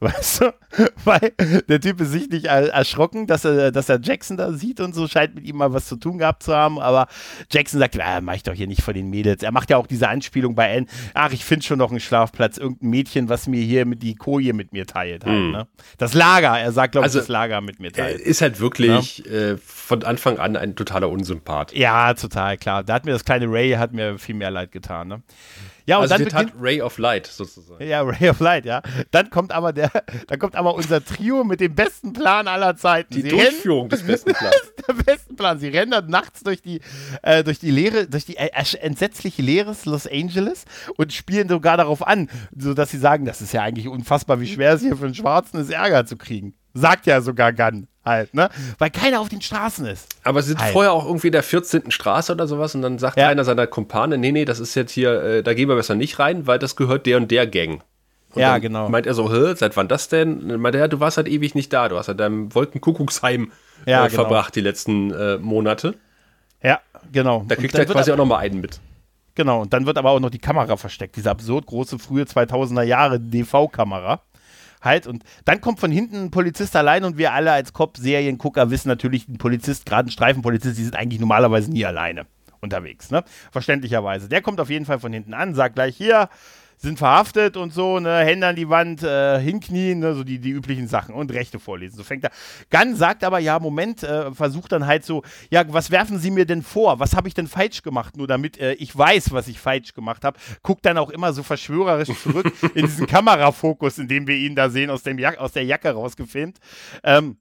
[0.00, 0.54] Weißt du?
[1.04, 1.32] Weil
[1.68, 5.34] der Typ ist sichtlich erschrocken, dass er, dass er Jackson da sieht und so, scheint
[5.34, 6.78] mit ihm mal was zu tun gehabt zu haben.
[6.78, 7.06] Aber
[7.50, 9.42] Jackson sagt, ah, mach ich doch hier nicht vor den Mädels.
[9.42, 12.58] Er macht ja auch diese Anspielung bei Anne, ach, ich finde schon noch einen Schlafplatz,
[12.58, 15.24] irgendein Mädchen, was mir hier mit die Koje mit mir teilt.
[15.24, 15.50] Halt, mm.
[15.52, 15.66] ne?
[15.98, 18.20] Das Lager, er sagt, glaube ich, also, das Lager mit mir teilt.
[18.20, 19.32] Ist halt wirklich ja?
[19.32, 21.72] äh, von Anfang an ein totaler Unsympath.
[21.74, 22.84] Ja, total, klar.
[22.84, 25.08] Da hat mir das kleine Ray, hat mir viel mehr leid getan.
[25.08, 25.22] Ne?
[25.86, 27.86] Ja, und also dann beginnt, Ray of Light sozusagen.
[27.86, 28.80] Ja, Ray of Light, ja.
[29.10, 29.90] Dann kommt aber der,
[30.26, 33.12] dann kommt aber unser Trio mit dem besten Plan aller Zeiten.
[33.12, 34.72] Die Sie Durchführung rennen, des besten Plans.
[34.88, 35.58] der besten Plan.
[35.58, 36.80] Sie rennen dann nachts durch die,
[37.22, 40.64] äh, durch die Leere, durch die äh, entsetzliche leeres Los Angeles
[40.96, 44.72] und spielen sogar darauf an, sodass sie sagen, das ist ja eigentlich unfassbar, wie schwer
[44.74, 46.54] es hier für einen Schwarzen ist, Ärger zu kriegen.
[46.74, 48.50] Sagt ja sogar Gunn halt, ne?
[48.78, 50.08] Weil keiner auf den Straßen ist.
[50.24, 50.72] Aber sie sind halt.
[50.72, 51.90] vorher auch irgendwie in der 14.
[51.90, 53.28] Straße oder sowas und dann sagt ja.
[53.28, 56.18] einer seiner Kumpane, nee, nee, das ist jetzt hier, äh, da gehen wir besser nicht
[56.18, 57.82] rein, weil das gehört der und der Gang.
[58.34, 58.88] Und ja, genau.
[58.88, 60.60] Meint er so, Hä, seit wann das denn?
[60.60, 63.52] Meint er, du warst halt ewig nicht da, du hast halt deinem Wolkenkuckucksheim
[63.86, 64.22] äh, ja, genau.
[64.22, 65.94] verbracht die letzten äh, Monate.
[66.62, 66.80] Ja,
[67.12, 67.44] genau.
[67.46, 68.80] Da kriegt er quasi auch nochmal einen mit.
[69.36, 72.82] Genau, und dann wird aber auch noch die Kamera versteckt, diese absurd große frühe 2000er
[72.82, 74.20] Jahre DV-Kamera
[74.84, 75.06] halt.
[75.06, 79.28] Und dann kommt von hinten ein Polizist allein und wir alle als Cop-Seriengucker wissen natürlich,
[79.28, 82.26] ein Polizist, gerade ein Streifenpolizist, die sind eigentlich normalerweise nie alleine
[82.60, 83.24] unterwegs, ne?
[83.52, 84.28] Verständlicherweise.
[84.28, 86.28] Der kommt auf jeden Fall von hinten an, sagt gleich hier,
[86.76, 90.50] sind verhaftet und so, ne, Hände an die Wand, äh, hinknien, ne, so die, die
[90.50, 91.96] üblichen Sachen und Rechte vorlesen.
[91.96, 92.30] So fängt er.
[92.70, 96.46] Gunn sagt aber, ja, Moment, äh, versucht dann halt so, ja, was werfen Sie mir
[96.46, 96.98] denn vor?
[96.98, 98.16] Was habe ich denn falsch gemacht?
[98.16, 100.38] Nur damit äh, ich weiß, was ich falsch gemacht habe.
[100.62, 104.70] Guckt dann auch immer so verschwörerisch zurück in diesen Kamerafokus, in dem wir ihn da
[104.70, 106.58] sehen, aus, dem ja aus der Jacke rausgefilmt.
[107.02, 107.38] Ähm,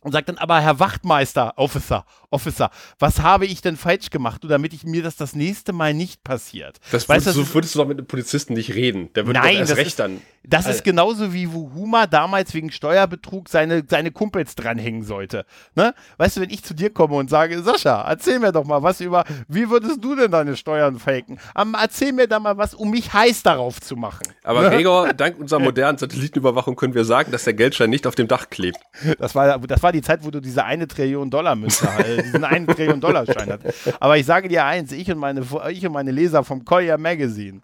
[0.00, 4.50] und sagt dann aber, Herr Wachtmeister, Officer, Officer, was habe ich denn falsch gemacht, nur
[4.50, 6.78] damit ich mir das das nächste Mal nicht passiert?
[6.90, 9.12] Das weißt, würdest, so würdest du doch mit einem Polizisten nicht reden.
[9.14, 10.20] Der würde Nein, erst recht ist, dann.
[10.42, 15.44] Das ist genauso wie wo Huma damals wegen Steuerbetrug seine, seine Kumpels dranhängen sollte.
[15.74, 15.94] Ne?
[16.16, 19.02] Weißt du, wenn ich zu dir komme und sage, Sascha, erzähl mir doch mal was
[19.02, 21.38] über, wie würdest du denn deine Steuern faken?
[21.54, 24.28] Um, erzähl mir da mal was, um mich heiß darauf zu machen.
[24.42, 24.70] Aber ne?
[24.70, 28.48] Gregor, dank unserer modernen Satellitenüberwachung können wir sagen, dass der Geldschein nicht auf dem Dach
[28.48, 28.78] klebt.
[29.18, 32.44] Das war, das war die Zeit, wo du diese eine Trillion Dollar Münze, halt, diesen
[32.44, 33.94] einen Trillion Dollar Schein hast.
[34.00, 37.60] Aber ich sage dir eins, ich und meine, ich und meine Leser vom Collier Magazine,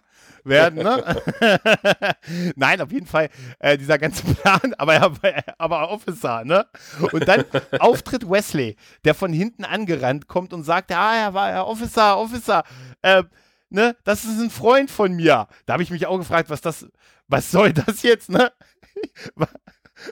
[0.47, 0.83] werden.
[0.83, 1.21] Ne?
[2.55, 5.13] Nein, auf jeden Fall äh, dieser ganze Plan, aber,
[5.57, 6.65] aber Officer, ne?
[7.11, 7.45] Und dann
[7.79, 8.75] auftritt Wesley,
[9.05, 12.63] der von hinten angerannt kommt und sagt, ah, er war ja Officer, Officer,
[13.01, 13.23] äh,
[13.69, 13.95] ne?
[14.03, 15.47] Das ist ein Freund von mir.
[15.65, 16.87] Da habe ich mich auch gefragt, was das,
[17.27, 18.51] was soll das jetzt, ne?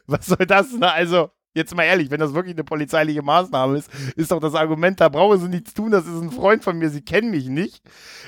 [0.07, 0.91] Was soll das, ne?
[0.91, 4.99] Also, Jetzt mal ehrlich, wenn das wirklich eine polizeiliche Maßnahme ist, ist doch das Argument,
[4.99, 7.81] da brauchen sie nichts tun, das ist ein Freund von mir, sie kennen mich nicht,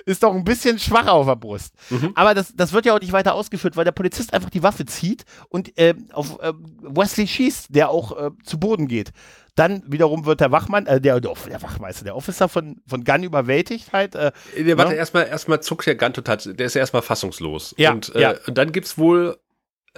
[0.06, 1.74] ist doch ein bisschen schwach auf der Brust.
[1.90, 2.14] Mhm.
[2.16, 4.86] Aber das, das wird ja auch nicht weiter ausgeführt, weil der Polizist einfach die Waffe
[4.86, 9.12] zieht und äh, auf äh, Wesley schießt, der auch äh, zu Boden geht.
[9.58, 13.92] Dann wiederum wird der Wachmann, äh, der, der, Wachmeister, der Officer von, von Gunn überwältigt
[13.92, 14.14] halt.
[14.14, 14.98] Äh, der, warte, ne?
[14.98, 17.74] erstmal, erstmal zuckt der Gunn total, der ist ja erstmal fassungslos.
[17.78, 18.36] Ja, und, äh, ja.
[18.46, 19.38] und dann gibt's wohl,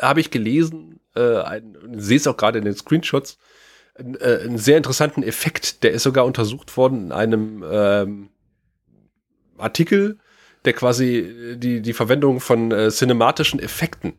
[0.01, 3.37] habe ich gelesen, äh, ein, sehe es auch gerade in den Screenshots,
[3.95, 5.83] äh, einen sehr interessanten Effekt.
[5.83, 8.29] Der ist sogar untersucht worden in einem ähm,
[9.57, 10.19] Artikel,
[10.65, 14.13] der quasi die, die Verwendung von äh, cinematischen Effekten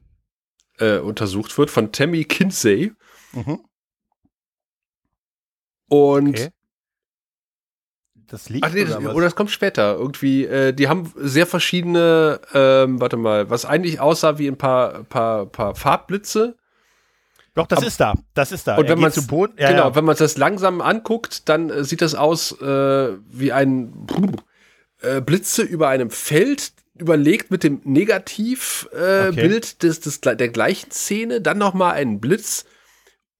[0.78, 2.92] äh, untersucht wird, von Tammy Kinsey.
[3.32, 3.60] Mhm.
[5.88, 6.48] Und okay.
[8.30, 9.96] Das liegt Ach, nee, das, oder, oder das kommt später.
[9.96, 15.04] Irgendwie, äh, die haben sehr verschiedene, ähm, warte mal, was eigentlich aussah wie ein paar,
[15.04, 16.56] paar, paar Farbblitze
[17.54, 18.14] doch, das Aber, ist da.
[18.34, 18.76] Das ist da.
[18.76, 19.94] Und er wenn man zu Boden, ja, genau, ja.
[19.96, 24.06] wenn man das langsam anguckt, dann äh, sieht das aus äh, wie ein
[25.02, 29.60] äh, Blitze über einem Feld überlegt mit dem Negativbild äh, okay.
[29.78, 32.66] des, des, der gleichen Szene, dann noch mal ein Blitz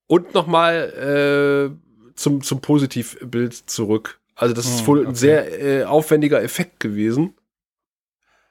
[0.07, 4.19] und noch mal äh, zum, zum Positivbild zurück.
[4.41, 5.09] Also das ist hm, wohl okay.
[5.09, 7.35] ein sehr äh, aufwendiger Effekt gewesen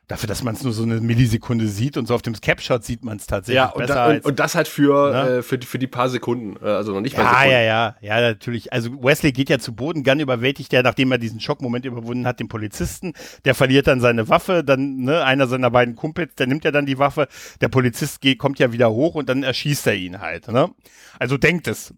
[0.10, 3.06] dafür, dass man es nur so eine Millisekunde sieht und so auf dem Capshot sieht
[3.06, 3.94] man es tatsächlich ja, und besser.
[3.94, 5.38] Da, und, und, das halt für, ne?
[5.38, 7.52] äh, für, für die paar Sekunden, äh, also noch nicht mal ja, Sekunden.
[7.52, 8.74] Ja, ja, ja, natürlich.
[8.74, 12.40] Also Wesley geht ja zu Boden, Gunn überwältigt ja, nachdem er diesen Schockmoment überwunden hat,
[12.40, 13.14] den Polizisten.
[13.46, 16.88] Der verliert dann seine Waffe, dann ne, einer seiner beiden Kumpels, der nimmt ja dann
[16.88, 17.28] die Waffe.
[17.62, 20.48] Der Polizist geht, kommt ja wieder hoch und dann erschießt er ihn halt.
[20.48, 20.70] Ne?
[21.20, 21.94] Also denkt es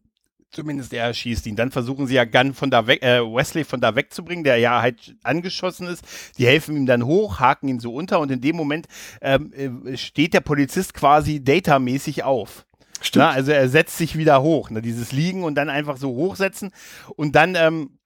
[0.51, 1.55] Zumindest er schießt ihn.
[1.55, 4.81] Dann versuchen sie ja Gunn von da weg, äh, Wesley von da wegzubringen, der ja
[4.81, 6.03] halt angeschossen ist.
[6.37, 8.87] Die helfen ihm dann hoch, haken ihn so unter und in dem Moment
[9.21, 9.53] ähm,
[9.85, 12.65] äh, steht der Polizist quasi datamäßig auf.
[12.99, 13.25] Stimmt.
[13.25, 16.71] Na, also er setzt sich wieder hoch, ne, dieses Liegen und dann einfach so hochsetzen
[17.15, 17.97] und dann ähm,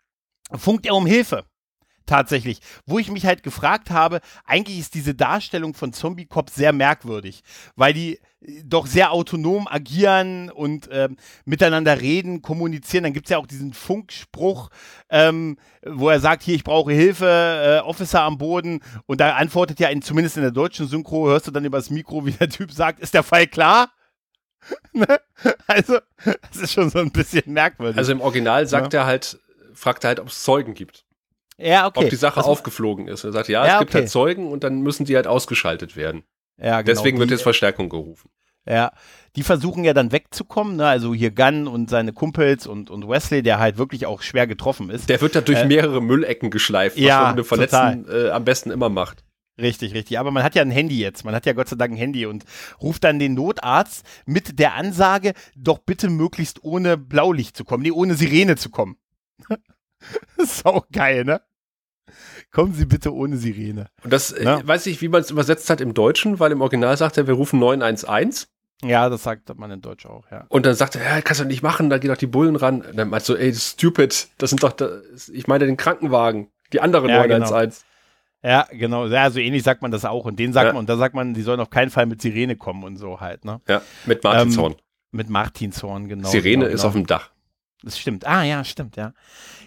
[0.52, 1.46] funkt er um Hilfe
[2.06, 2.60] tatsächlich.
[2.86, 7.43] Wo ich mich halt gefragt habe, eigentlich ist diese Darstellung von Zombie Cop sehr merkwürdig,
[7.76, 13.03] weil die äh, doch sehr autonom agieren und ähm, miteinander reden, kommunizieren.
[13.03, 14.70] Dann gibt es ja auch diesen Funkspruch,
[15.10, 18.82] ähm, wo er sagt, hier, ich brauche Hilfe, äh, Officer am Boden.
[19.06, 22.26] Und da antwortet ja, in, zumindest in der deutschen Synchro, hörst du dann übers Mikro,
[22.26, 23.89] wie der Typ sagt, ist der Fall klar?
[24.93, 25.20] Ne?
[25.68, 27.97] also, das ist schon so ein bisschen merkwürdig.
[27.97, 29.01] Also im Original sagt ja.
[29.01, 29.38] er halt,
[29.74, 31.05] fragt er halt, ob es Zeugen gibt.
[31.58, 32.03] Ja, okay.
[32.03, 33.24] Ob die Sache also, aufgeflogen ist.
[33.24, 33.99] Er sagt, ja, Ja, es gibt okay.
[33.99, 36.24] halt Zeugen und dann müssen die halt ausgeschaltet werden.
[36.58, 38.30] ja, genau, Deswegen wird jetzt Verstärkung gerufen.
[38.68, 38.91] Ja,
[39.36, 40.88] die versuchen ja dann wegzukommen, ne?
[40.88, 44.89] also hier Gunn und seine Kumpels und, und Wesley, der halt wirklich auch schwer getroffen
[44.89, 45.08] ist.
[45.08, 48.43] Der wird da durch Äh, mehrere Müllecken geschleift, was ja, man mit Verletzten äh, am
[48.43, 49.24] besten immer macht.
[49.62, 50.20] Richtig, richtig.
[50.20, 51.24] Aber man hat ja ein Handy jetzt.
[51.24, 52.43] Man hat ja Gott sei Dank ein Handy und
[52.82, 57.84] ruft dann den Notarzt mit der Ansage, doch bitte möglichst ohne Blaulicht zu kommen.
[57.84, 58.97] Nee, ohne Sirene zu kommen.
[60.38, 61.41] Sau geil, ne?
[62.51, 63.88] Kommen Sie bitte ohne Sirene.
[64.03, 64.66] Und das äh, Ja.
[64.66, 67.34] weiß ich, wie man es übersetzt hat im Deutschen, weil im Original sagt er, wir
[67.34, 68.47] rufen 911
[68.84, 70.45] Ja, das sagt man in Deutsch auch, ja.
[70.49, 72.82] und dann sagt er, ja, kannst du nicht machen, da gehen doch die Bullen ran.
[72.82, 76.80] Und dann meinst du, ey, stupid, das sind doch, das, ich meine den Krankenwagen, die
[76.82, 77.39] andere Ja, genau.
[77.39, 77.84] 911.
[78.43, 79.08] Ja, genau.
[79.08, 80.26] Ja, so ähnlich sagt man das auch.
[80.26, 80.74] Und den sagt Ja.
[80.74, 83.20] man, und da sagt man, die sollen auf keinen Fall mit Sirene kommen und so
[83.20, 83.60] halt, ne?
[83.68, 84.76] Ja, mit Martinshorn.
[85.12, 86.30] Mit Martinshorn, genau.
[86.30, 86.88] Sirene genau, ist genau.
[86.88, 87.32] auf dem Dach.
[87.86, 88.25] Das stimmt.
[88.25, 89.13] Ah, ja, stimmt, ja.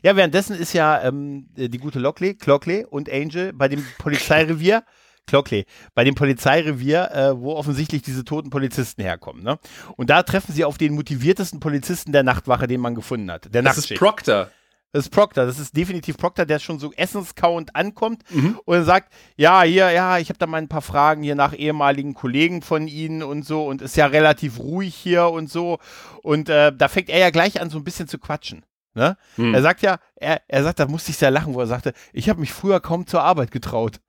[0.03, 4.83] Ja, währenddessen ist ja ähm, die gute Lockley, Clockley und Angel bei dem Polizeirevier,
[5.27, 9.45] Clockley, bei dem Polizeirevier, äh, wo offensichtlich diese toten Polizisten herkommen.
[9.45, 9.59] Ne?
[9.97, 13.55] Und da treffen sie auf den motiviertesten Polizisten der Nachtwache, den man gefunden hat.
[13.55, 13.95] Der Das ist.
[13.95, 14.51] Proctor.
[14.93, 18.59] Das ist Proctor, das ist definitiv Proctor, der schon so essenskauend ankommt Mhm.
[18.65, 22.15] und sagt, ja, hier, ja, ich habe da mal ein paar Fragen hier nach ehemaligen
[22.15, 25.79] Kollegen von Ihnen und so und ist ja relativ ruhig hier und so.
[26.23, 28.65] Und äh, da fängt er ja gleich an, so ein bisschen zu quatschen.
[28.95, 29.17] Ne?
[29.37, 29.53] Hm.
[29.55, 32.29] Er sagt ja, er, er sagt, da musste ich sehr lachen, wo er sagte, ich
[32.31, 34.01] habe mich früher kaum zur Arbeit getraut.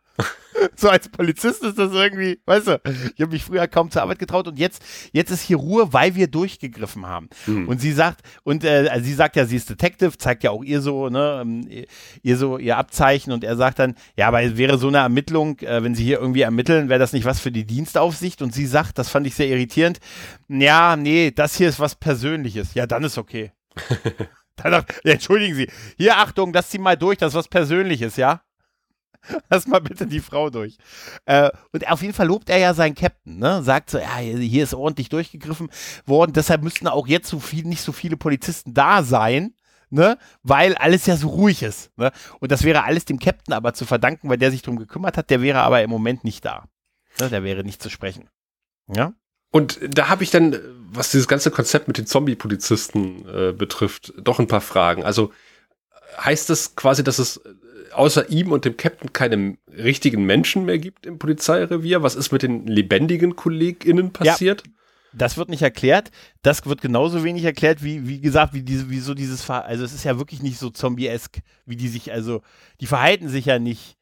[0.75, 2.81] so als Polizist ist das irgendwie, weißt du,
[3.15, 6.15] ich habe mich früher kaum zur Arbeit getraut und jetzt, jetzt ist hier Ruhe, weil
[6.15, 7.29] wir durchgegriffen haben.
[7.45, 7.67] Hm.
[7.67, 10.63] Und sie sagt, und äh, also sie sagt ja, sie ist Detective, zeigt ja auch
[10.63, 11.67] ihr so, ne, ähm,
[12.21, 15.59] ihr so ihr Abzeichen und er sagt dann, ja, aber es wäre so eine Ermittlung,
[15.59, 18.41] äh, wenn sie hier irgendwie ermitteln, wäre das nicht was für die Dienstaufsicht?
[18.41, 19.99] Und sie sagt, das fand ich sehr irritierend,
[20.47, 22.73] ja, nee, das hier ist was Persönliches.
[22.73, 23.51] Ja, dann ist okay.
[24.55, 28.17] dann dachte, ja, entschuldigen Sie, hier Achtung, lass sie mal durch, das ist was Persönliches,
[28.17, 28.41] ja?
[29.49, 30.77] Lass mal bitte die Frau durch.
[31.25, 33.63] Äh, und auf jeden Fall lobt er ja seinen Captain, ne?
[33.63, 35.69] Sagt so, ja, hier ist ordentlich durchgegriffen
[36.05, 39.53] worden, deshalb müssten auch jetzt so viel, nicht so viele Polizisten da sein,
[39.89, 40.17] ne?
[40.43, 42.11] Weil alles ja so ruhig ist, ne?
[42.39, 45.29] Und das wäre alles dem Captain aber zu verdanken, weil der sich drum gekümmert hat,
[45.29, 46.65] der wäre aber im Moment nicht da.
[47.19, 47.29] Ne?
[47.29, 48.29] Der wäre nicht zu sprechen.
[48.87, 49.13] Ja?
[49.51, 50.59] Und da habe ich dann,
[50.91, 55.03] was dieses ganze Konzept mit den Zombie-Polizisten äh, betrifft, doch ein paar Fragen.
[55.03, 55.33] Also
[56.17, 57.41] heißt das quasi, dass es
[57.93, 62.03] außer ihm und dem Captain keine richtigen Menschen mehr gibt im Polizeirevier?
[62.03, 64.63] Was ist mit den lebendigen KollegInnen passiert?
[65.11, 66.11] Das wird nicht erklärt.
[66.43, 69.83] Das wird genauso wenig erklärt, wie, wie gesagt, wie diese, wie so dieses, Ver also
[69.83, 72.41] es ist ja wirklich nicht so zombie-esk, wie die sich, also,
[72.79, 73.95] die verhalten sich ja nicht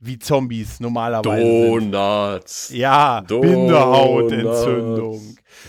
[0.00, 1.44] wie Zombies normalerweise.
[1.44, 1.90] sind.
[1.92, 2.70] Donuts.
[2.72, 3.48] Ja, Donuts.
[4.28, 5.20] Bindehautentzündung.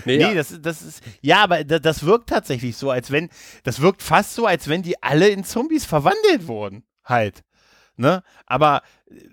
[0.05, 0.33] Nee, Nee, ja.
[0.35, 3.29] das, das ist, ja, aber da- das wirkt tatsächlich so, als wenn,
[3.63, 6.83] das wirkt fast so, als wenn die alle in Zombies verwandelt wurden.
[7.09, 7.43] Halt.
[7.97, 8.23] Ne?
[8.45, 8.81] Aber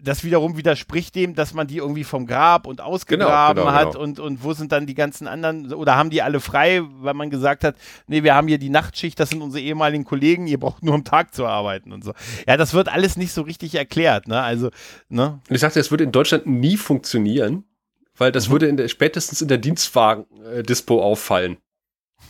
[0.03, 4.03] das wiederum widerspricht dem, dass man die irgendwie vom Grab und ausgegraben genau, hat genau.
[4.03, 7.31] und, und wo sind dann die ganzen anderen, oder haben die alle frei, weil man
[7.31, 7.77] gesagt hat,
[8.09, 11.05] nee, wir haben hier die Nachtschicht, das sind unsere ehemaligen Kollegen, ihr braucht nur am
[11.05, 12.13] Tag zu arbeiten und so.
[12.49, 14.41] Ja, das wird alles nicht so richtig erklärt, ne?
[14.43, 14.71] Also,
[15.09, 15.41] ne?
[15.49, 17.65] Ich sagte, es würde in Deutschland nie funktionieren,
[18.17, 18.35] weil Mhm.
[18.35, 21.59] das würde in der, spätestens in der Dienstwagen-Dispo auffallen.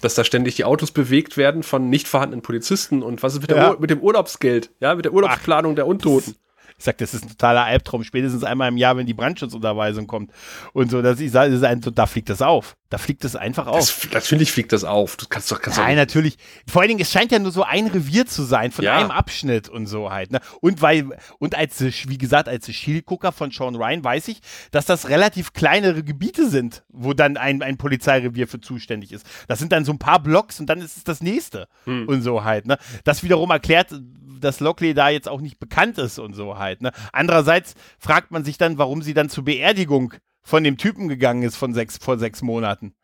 [0.01, 3.51] Dass da ständig die Autos bewegt werden von nicht vorhandenen Polizisten und was ist mit,
[3.51, 3.76] Ja.
[3.78, 6.34] Mit dem Urlaubsgeld, ja, mit der Urlaubsplanung der Untoten.
[6.78, 10.30] Ich sag, das ist ein totaler Albtraum, spätestens einmal im Jahr, wenn die Brandschutzunterweisung kommt.
[10.74, 12.76] Und so, dass ich sage, das ist ein, so, da fliegt das auf.
[12.89, 13.78] Da fliegt das einfach auf.
[13.78, 15.16] Das, natürlich fliegt das auf.
[15.16, 16.37] Du kannst doch, kannst doch Nein, natürlich.
[16.70, 18.97] Vor allen Dingen, es scheint ja nur so ein Revier zu sein, von Ja.
[18.99, 20.30] einem Abschnitt und so halt.
[20.30, 20.41] Ne?
[20.61, 21.09] Und weil,
[21.39, 24.39] und als, wie gesagt, als Schielgucker von Sean Ryan weiß ich,
[24.70, 29.26] dass das relativ kleinere Gebiete sind, wo dann ein, ein Polizeirevier für zuständig ist.
[29.49, 32.07] Das sind dann so ein paar Blocks und dann ist es das nächste Hm.
[32.09, 32.66] und so halt.
[32.66, 32.78] Ne?
[33.03, 33.89] Das wiederum erklärt,
[34.41, 36.82] dass Lockley da jetzt auch nicht bekannt ist und so halt.
[36.82, 36.93] Ne?
[37.12, 40.14] Andererseits fragt man sich dann, warum sie dann zur Beerdigung
[40.47, 42.94] von dem Typen gegangen ist von sechs, vor sechs Monaten.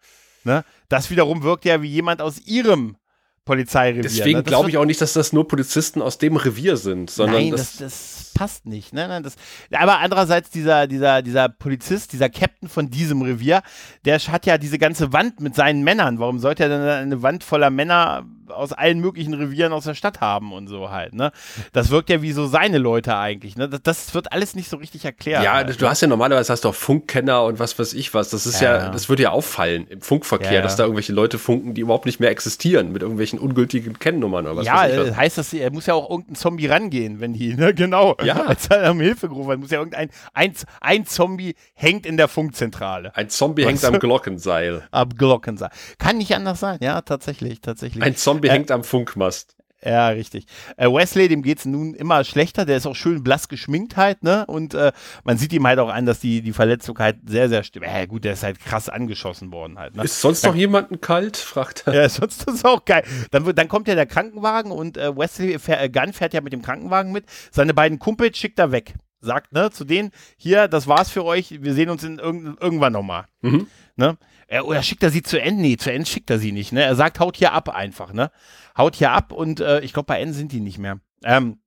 [0.44, 0.64] Ne?
[0.88, 2.96] Das wiederum wirkt ja wie jemand aus ihrem
[3.44, 4.02] Polizeirevier.
[4.02, 4.44] Deswegen ne?
[4.44, 7.78] Glaube ich auch nicht, dass das nur Polizisten aus dem Revier sind, sondern Nein, das,
[7.78, 8.92] das, das passt nicht.
[8.92, 9.08] Ne?
[9.08, 9.34] Nein, das,
[9.72, 13.62] aber andererseits, dieser, dieser, dieser Polizist, dieser Captain von diesem Revier,
[14.04, 16.20] der hat ja diese ganze Wand mit seinen Männern.
[16.20, 20.20] Warum sollte er denn eine Wand voller Männer aus allen möglichen Revieren aus der Stadt
[20.20, 21.14] haben und so halt?
[21.14, 21.32] Ne?
[21.72, 23.56] Das wirkt ja wie so seine Leute eigentlich.
[23.56, 23.68] Ne?
[23.68, 25.44] Das, das wird alles nicht so richtig erklärt.
[25.44, 28.30] ja, halt, du hast ja normalerweise hast du auch Funkkenner und was weiß ich was.
[28.30, 31.38] Das ist ja, Ja, das würde ja auffallen im Funkverkehr, Ja, dass da irgendwelche Leute
[31.38, 34.98] funken, die überhaupt nicht mehr existieren, mit irgendwelchen ungültigen Kennnummern oder was ja, weiß ich
[34.98, 35.16] äh, was.
[35.16, 38.16] heißt das, er muss ja auch irgendein Zombie rangehen, wenn die, ne, genau.
[38.22, 38.42] Ja.
[38.46, 42.28] Als er um Hilfe gerufen hat, muss ja irgendein, ein, ein Zombie hängt in der
[42.28, 43.14] Funkzentrale.
[43.14, 43.84] Ein Zombie hängt Was?
[43.84, 44.82] am Glockenseil.
[44.90, 45.70] Ab Glockenseil.
[45.98, 48.02] Kann nicht anders sein, ja, tatsächlich, tatsächlich.
[48.02, 49.56] Ein Zombie Äh, hängt am Funkmast.
[49.84, 50.46] Ja, richtig.
[50.76, 52.64] Äh, Wesley, dem geht's nun immer schlechter.
[52.64, 54.46] Der ist auch schön blass geschminkt halt, ne?
[54.46, 54.92] Und äh,
[55.24, 57.86] man sieht ihm halt auch an, dass die, die Verletzung halt sehr, sehr stimmt.
[57.88, 60.04] Äh, gut, der ist halt krass angeschossen worden halt, ne?
[60.04, 61.36] Ist sonst noch jemanden kalt?
[61.36, 61.94] fragt er.
[61.94, 63.02] Ja, sonst ist es auch geil.
[63.32, 66.52] Dann, dann kommt ja der Krankenwagen und äh, Wesley fähr, äh, Gunn fährt ja mit
[66.52, 67.24] dem Krankenwagen mit.
[67.50, 68.94] Seine beiden Kumpels schickt er weg.
[69.22, 72.92] Sagt, ne, zu denen, hier, das war's für euch, wir sehen uns in irgend, irgendwann
[72.92, 73.26] nochmal.
[73.40, 73.68] Mhm.
[73.96, 74.18] Ne?
[74.48, 75.62] Er, oder schickt er sie zu Ende?
[75.62, 76.72] Nee, zu Ende schickt er sie nicht.
[76.72, 76.82] Ne?
[76.82, 78.12] Er sagt, haut hier ab einfach.
[78.12, 78.30] Ne?
[78.76, 80.98] Haut hier ab und äh, ich glaube, bei Ende sind die nicht mehr.
[81.24, 81.61] Ähm,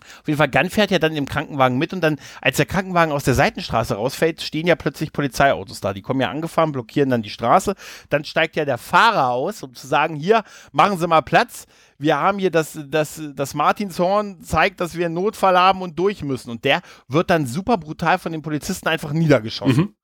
[0.00, 3.12] auf jeden Fall, Gunn fährt ja dann im Krankenwagen mit und dann, als der Krankenwagen
[3.12, 5.92] aus der Seitenstraße rausfällt, stehen ja plötzlich Polizeiautos da.
[5.92, 7.74] Die kommen ja angefahren, blockieren dann die Straße.
[8.08, 11.66] Dann steigt ja der Fahrer aus, um zu sagen, hier, machen Sie mal Platz.
[11.98, 16.22] Wir haben hier das, das, das Martinshorn zeigt, dass wir einen Notfall haben und durch
[16.22, 16.50] müssen.
[16.50, 19.84] Und der wird dann super brutal von den Polizisten einfach niedergeschossen.
[19.84, 19.94] Mhm.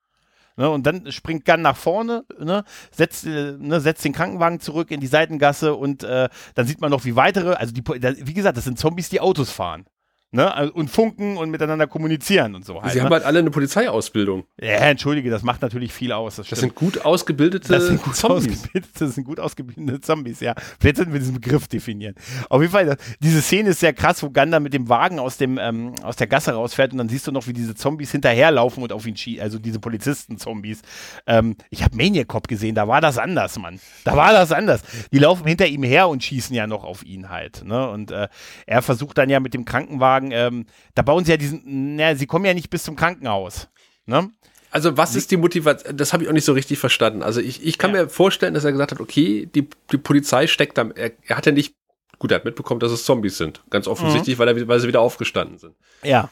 [0.58, 4.90] Ne, und dann springt Gunn nach vorne, ne, setzt, äh, ne, setzt den Krankenwagen zurück
[4.90, 8.56] in die Seitengasse und äh, dann sieht man noch, wie weitere, also die, wie gesagt,
[8.56, 9.84] das sind Zombies, die Autos fahren.
[10.32, 12.92] Ne, also- und funken und miteinander kommunizieren und so halt.
[12.92, 13.14] Sie haben ne?
[13.14, 14.44] halt alle eine Polizeiausbildung.
[14.60, 16.36] ja, entschuldige, das macht natürlich viel aus.
[16.36, 18.48] Das, Das sind gut ausgebildete Das sind gut Zombies.
[18.48, 20.54] ausgebildete, das sind gut ausgebildete Zombies, ja.
[20.80, 22.16] Vielleicht sollten wir diesen Begriff definieren.
[22.50, 25.58] Auf jeden Fall, diese Szene ist sehr krass, wo Ganda mit dem Wagen aus, dem,
[25.58, 28.92] ähm, aus der Gasse rausfährt und dann siehst du noch, wie diese Zombies hinterherlaufen und
[28.92, 30.82] auf ihn schießen, also diese Polizisten-Zombies.
[31.26, 33.78] Ähm, ich habe Maniac Cop gesehen, da war das anders, Mann.
[34.04, 34.82] Da war das anders.
[35.12, 37.64] Die laufen hinter ihm her und schießen ja noch auf ihn halt.
[37.64, 37.88] Ne?
[37.88, 38.28] Und äh,
[38.66, 42.26] er versucht dann ja mit dem Krankenwagen, ähm, da bauen sie ja diesen, naja, sie
[42.26, 43.68] kommen ja nicht bis zum Krankenhaus.
[44.06, 44.30] Ne?
[44.70, 45.96] Also was ist die Motivation?
[45.96, 47.22] Das habe ich auch nicht so richtig verstanden.
[47.22, 48.02] Also ich, ich kann Ja.
[48.02, 50.90] mir vorstellen, dass er gesagt hat, okay, die, die Polizei steckt da.
[50.94, 51.74] Er, er hat ja nicht,
[52.18, 53.62] gut, er hat mitbekommen, dass es Zombies sind.
[53.70, 55.74] Ganz offensichtlich, weil, er, weil sie wieder aufgestanden sind.
[56.02, 56.30] Ja.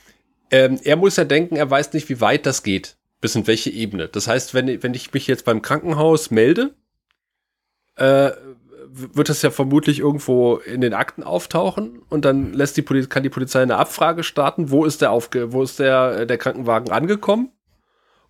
[0.51, 2.97] Ähm, er muss ja denken, er weiß nicht, wie weit das geht.
[3.21, 4.09] Bis in welche Ebene.
[4.09, 6.75] Das heißt, wenn, wenn ich mich jetzt beim Krankenhaus melde,
[7.97, 8.31] äh,
[9.15, 13.23] wird das ja vermutlich irgendwo in den Akten auftauchen und dann lässt die Poli kann
[13.23, 16.93] die Polizei eine Abfrage starten, wo ist der aufge wo ist der, äh, der Krankenwagen
[16.93, 17.51] angekommen,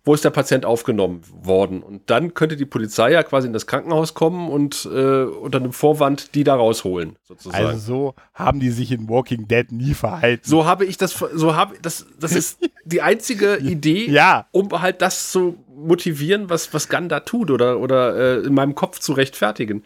[0.03, 3.67] wo ist der Patient aufgenommen worden und dann könnte die Polizei ja quasi in das
[3.67, 7.65] Krankenhaus kommen und äh, unter einem Vorwand die da rausholen sozusagen.
[7.65, 10.43] Also so haben die sich in Walking Dead nie verhalten.
[10.47, 14.47] So habe ich das, so habe das, das ist die einzige Idee, Ja.
[14.51, 18.73] um halt das zu motivieren, was, was Gunn da tut oder, oder äh, in meinem
[18.75, 19.83] Kopf zu rechtfertigen.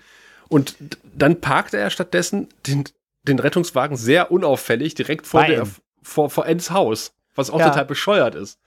[0.50, 0.76] Und
[1.16, 2.84] dann parkt er stattdessen den,
[3.24, 5.68] den Rettungswagen sehr unauffällig direkt vor, Bei der,
[6.02, 7.70] vor, vor Ends Haus, was auch Ja.
[7.70, 8.60] total bescheuert ist.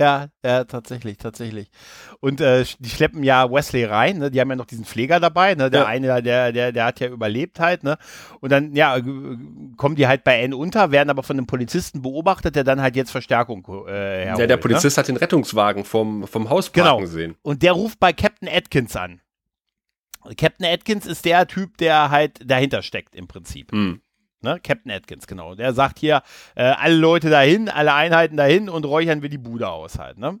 [0.00, 1.70] Ja, ja, tatsächlich, tatsächlich.
[2.20, 4.30] Und äh, die schleppen ja Wesley rein, ne?
[4.30, 5.70] Die haben ja noch diesen Pfleger dabei, ne?
[5.70, 5.86] Der Ja.
[5.86, 7.98] eine, der, der, der hat ja überlebt halt, ne?
[8.38, 9.10] Und dann, ja, g-
[9.76, 12.94] kommen die halt bei Anne unter, werden aber von einem Polizisten beobachtet, der dann halt
[12.94, 13.90] jetzt Verstärkung äh,
[14.26, 14.58] herholt, ja, der Ne?
[14.58, 16.90] Polizist hat den Rettungswagen vom, vom Haus Genau.
[16.90, 17.34] parken gesehen.
[17.42, 19.20] Und der ruft bei Captain Atkins an.
[20.36, 23.72] Captain Atkins ist der Typ, der halt dahinter steckt im Prinzip.
[23.72, 24.00] Hm.
[24.40, 24.60] Ne?
[24.62, 25.54] Captain Atkins, genau.
[25.54, 26.22] Der sagt hier,
[26.54, 30.18] äh, alle Leute dahin, alle Einheiten dahin und räuchern wir die Bude aus halt.
[30.18, 30.38] Ne?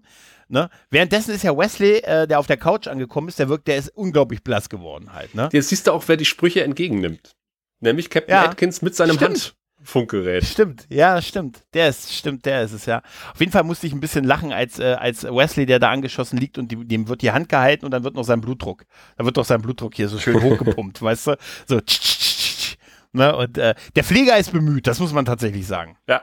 [0.48, 0.70] Ne?
[0.90, 3.88] Währenddessen ist ja Wesley, äh, der auf der Couch angekommen ist, der wirkt, der ist
[3.90, 5.34] unglaublich blass geworden halt.
[5.34, 5.48] Ne?
[5.52, 7.32] Jetzt siehst du auch, wer die Sprüche entgegennimmt.
[7.80, 8.44] Nämlich Captain Ja.
[8.44, 9.56] Atkins mit seinem Stimmt.
[9.78, 10.44] Handfunkgerät.
[10.44, 11.62] Stimmt, ja, stimmt.
[11.72, 13.00] Der ist, stimmt, der ist es, ja.
[13.32, 16.36] Auf jeden Fall musste ich ein bisschen lachen, als, äh, als Wesley, der da angeschossen
[16.38, 18.84] liegt und die, dem wird die Hand gehalten und dann wird noch sein Blutdruck.
[19.16, 21.36] Da wird doch sein Blutdruck hier so schön hochgepumpt, weißt du?
[21.66, 22.76] So, tsch, tsch, tsch,
[23.12, 23.34] ne?
[23.34, 25.96] Und äh, der Pfleger ist bemüht, das muss man tatsächlich sagen.
[26.06, 26.22] Ja.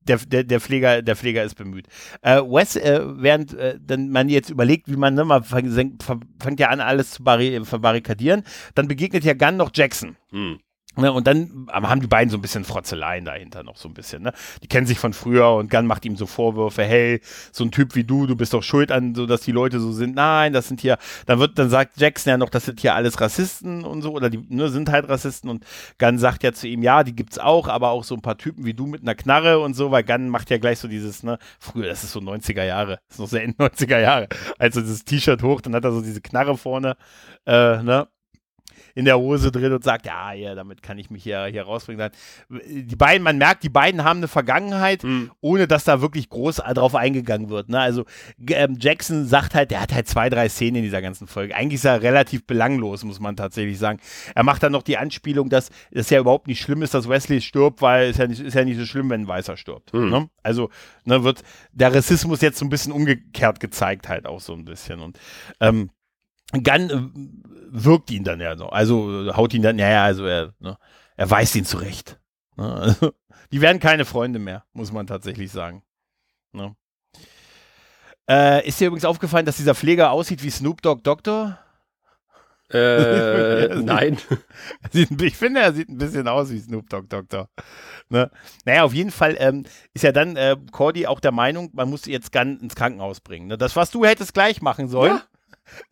[0.00, 1.86] Der, der, der, Pfleger, der Pfleger ist bemüht.
[2.20, 6.04] Äh, Wes, äh, während äh, dann man jetzt überlegt, wie man, ne, man fängt,
[6.38, 8.42] fängt ja an, alles zu barri verbarrikadieren,
[8.74, 10.16] dann begegnet ja Gunn noch Jackson.
[10.30, 10.58] Hm.
[10.96, 14.22] Ne, und dann haben die beiden so ein bisschen Frotzeleien dahinter noch so ein bisschen.
[14.22, 14.32] Ne?
[14.62, 17.20] Die kennen sich von früher und Gunn macht ihm so Vorwürfe, hey,
[17.50, 19.90] so ein Typ wie du, du bist doch schuld an, so dass die Leute so
[19.90, 20.14] sind.
[20.14, 23.20] Nein, das sind hier, dann wird, dann sagt Jackson ja noch, das sind hier alles
[23.20, 25.64] Rassisten und so, oder die ne, sind halt Rassisten und
[25.98, 28.64] Gunn sagt ja zu ihm, ja, die gibt's auch, aber auch so ein paar Typen
[28.64, 31.38] wie du mit einer Knarre und so, weil Gunn macht ja gleich so dieses, ne,
[31.58, 34.28] früher, das ist so 90er Jahre, das ist noch sehr Ende 90er Jahre.
[34.58, 36.96] Also dieses T-Shirt hoch, dann hat er so diese Knarre vorne,
[37.46, 38.06] äh, ne,
[38.94, 42.10] in der Hose drin und sagt, ja, ja, damit kann ich mich hier, hier rausbringen.
[42.48, 45.32] Die beiden, man merkt, die beiden haben eine Vergangenheit, mhm.
[45.40, 47.68] ohne dass da wirklich groß drauf eingegangen wird.
[47.68, 47.80] Ne?
[47.80, 48.04] Also
[48.48, 51.56] ähm, Jackson sagt halt, der hat halt zwei, drei Szenen in dieser ganzen Folge.
[51.56, 53.98] Eigentlich ist er relativ belanglos, muss man tatsächlich sagen.
[54.34, 57.40] Er macht dann noch die Anspielung, dass es ja überhaupt nicht schlimm ist, dass Wesley
[57.40, 59.92] stirbt, weil es ja nicht, ist ja nicht so schlimm, wenn ein Weißer stirbt.
[59.92, 60.10] Mhm.
[60.10, 60.28] Ne?
[60.42, 60.70] Also
[61.04, 61.42] ne, wird
[61.72, 65.00] der Rassismus jetzt so ein bisschen umgekehrt gezeigt halt auch so ein bisschen.
[65.00, 65.18] Und
[65.60, 65.90] ähm,
[66.62, 68.68] Gunn äh, wirkt ihn dann ja so.
[68.68, 70.78] Also haut ihn dann, ja, ja, also er, ne,
[71.16, 72.18] er weist ihn zurecht.
[72.56, 72.64] Ne?
[72.80, 73.12] Also,
[73.50, 75.82] die werden keine Freunde mehr, muss man tatsächlich sagen.
[76.52, 76.74] Ne?
[78.28, 81.58] Äh, ist dir übrigens aufgefallen, dass dieser Pfleger aussieht wie Snoop Dogg Doktor?
[82.72, 84.18] Äh, nein.
[84.92, 87.48] ich finde, er sieht ein bisschen aus wie Snoop Dogg Doktor.
[88.08, 88.30] Ne?
[88.64, 92.06] Naja, auf jeden Fall ähm, ist ja dann äh, Cordy auch der Meinung, man muss
[92.06, 93.48] jetzt Gunn ins Krankenhaus bringen.
[93.48, 93.58] Ne?
[93.58, 95.16] Das, was du hättest gleich machen sollen.
[95.16, 95.22] Ja.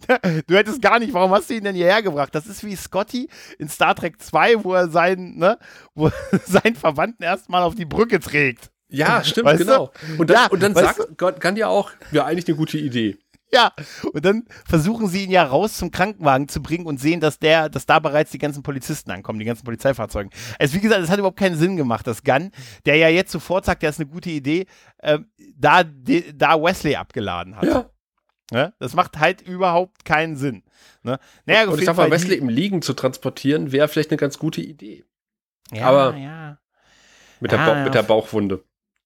[0.47, 2.35] Du hättest gar nicht, warum hast du ihn denn hierher gebracht?
[2.35, 5.59] Das ist wie Scotty in Star Trek 2, wo er seinen, ne,
[5.95, 6.11] wo
[6.45, 8.71] seinen Verwandten erstmal auf die Brücke trägt.
[8.89, 9.91] Ja, stimmt, weißt genau.
[10.07, 10.21] Du?
[10.21, 13.19] Und dann, ja, und dann sagt Gott, kann ja auch, ja, eigentlich eine gute Idee.
[13.55, 13.73] Ja,
[14.15, 17.69] und dann versuchen sie ihn ja raus zum Krankenwagen zu bringen und sehen, dass der,
[17.69, 20.31] dass da bereits die ganzen Polizisten ankommen, die ganzen Polizeifahrzeuge.
[20.59, 22.51] Also wie gesagt, es hat überhaupt keinen Sinn gemacht, dass Gunn,
[22.87, 24.65] der ja jetzt sofort sagt, der ist eine gute Idee,
[24.99, 25.19] äh,
[25.55, 27.65] da, de, da Wesley abgeladen hat.
[27.65, 27.91] Ja.
[28.53, 28.75] Ne?
[28.79, 30.63] Das macht halt überhaupt keinen Sinn.
[31.03, 31.19] Ne?
[31.47, 34.61] Naja, und ich sag mal, Wesley im Liegen zu transportieren, wäre vielleicht eine ganz gute
[34.61, 35.05] Idee.
[35.73, 36.59] Ja, Aber ja.
[37.41, 38.63] Mit, der ja, mit der Bauchwunde.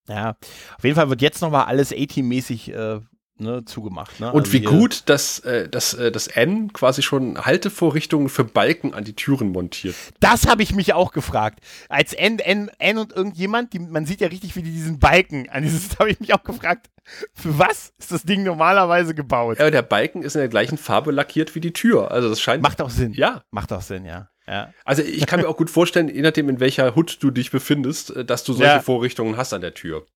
[0.09, 0.37] Ja,
[0.77, 3.01] auf jeden Fall wird jetzt nochmal alles A-Team-mäßig äh,
[3.39, 4.21] ne, zugemacht.
[4.21, 4.33] Ne?
[4.33, 8.95] Und also wie gut, dass, äh, dass äh, das N quasi schon Haltevorrichtungen für Balken
[8.95, 9.95] an die Türen montiert.
[10.21, 11.61] Das habe ich mich auch gefragt.
[11.89, 15.49] Als N, N, N und irgendjemand, die, man sieht ja richtig, wie die diesen Balken
[15.49, 16.91] an dieses, habe ich mich auch gefragt,
[17.35, 19.59] für was ist das Ding normalerweise gebaut?
[19.59, 22.11] Ja, der Balken ist in der gleichen Farbe lackiert wie die Tür.
[22.11, 22.63] Also das scheint.
[22.63, 23.13] Macht auch Sinn.
[23.13, 23.43] Ja.
[23.51, 24.29] Macht auch Sinn, ja.
[24.49, 24.73] Ja.
[24.85, 28.15] Also ich kann mir auch gut vorstellen, je nachdem, in welcher Hut du dich befindest,
[28.15, 28.81] äh, dass du solche ja.
[28.81, 30.07] Vorrichtungen hast an der Tür.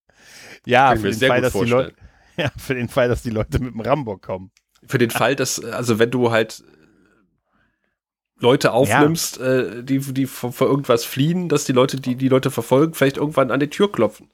[0.65, 1.93] Ja, für den Fall, dass die Leute
[2.41, 4.51] Ja, für den Fall, dass die Leute mit dem Rambock kommen.
[4.85, 6.63] Für den Fall, dass, also wenn du halt
[8.39, 9.45] Leute aufnimmst, ja.
[9.45, 13.17] äh, die, die vor, vor, irgendwas fliehen, dass die Leute, die die Leute verfolgen, vielleicht
[13.17, 14.29] irgendwann an die Tür klopfen.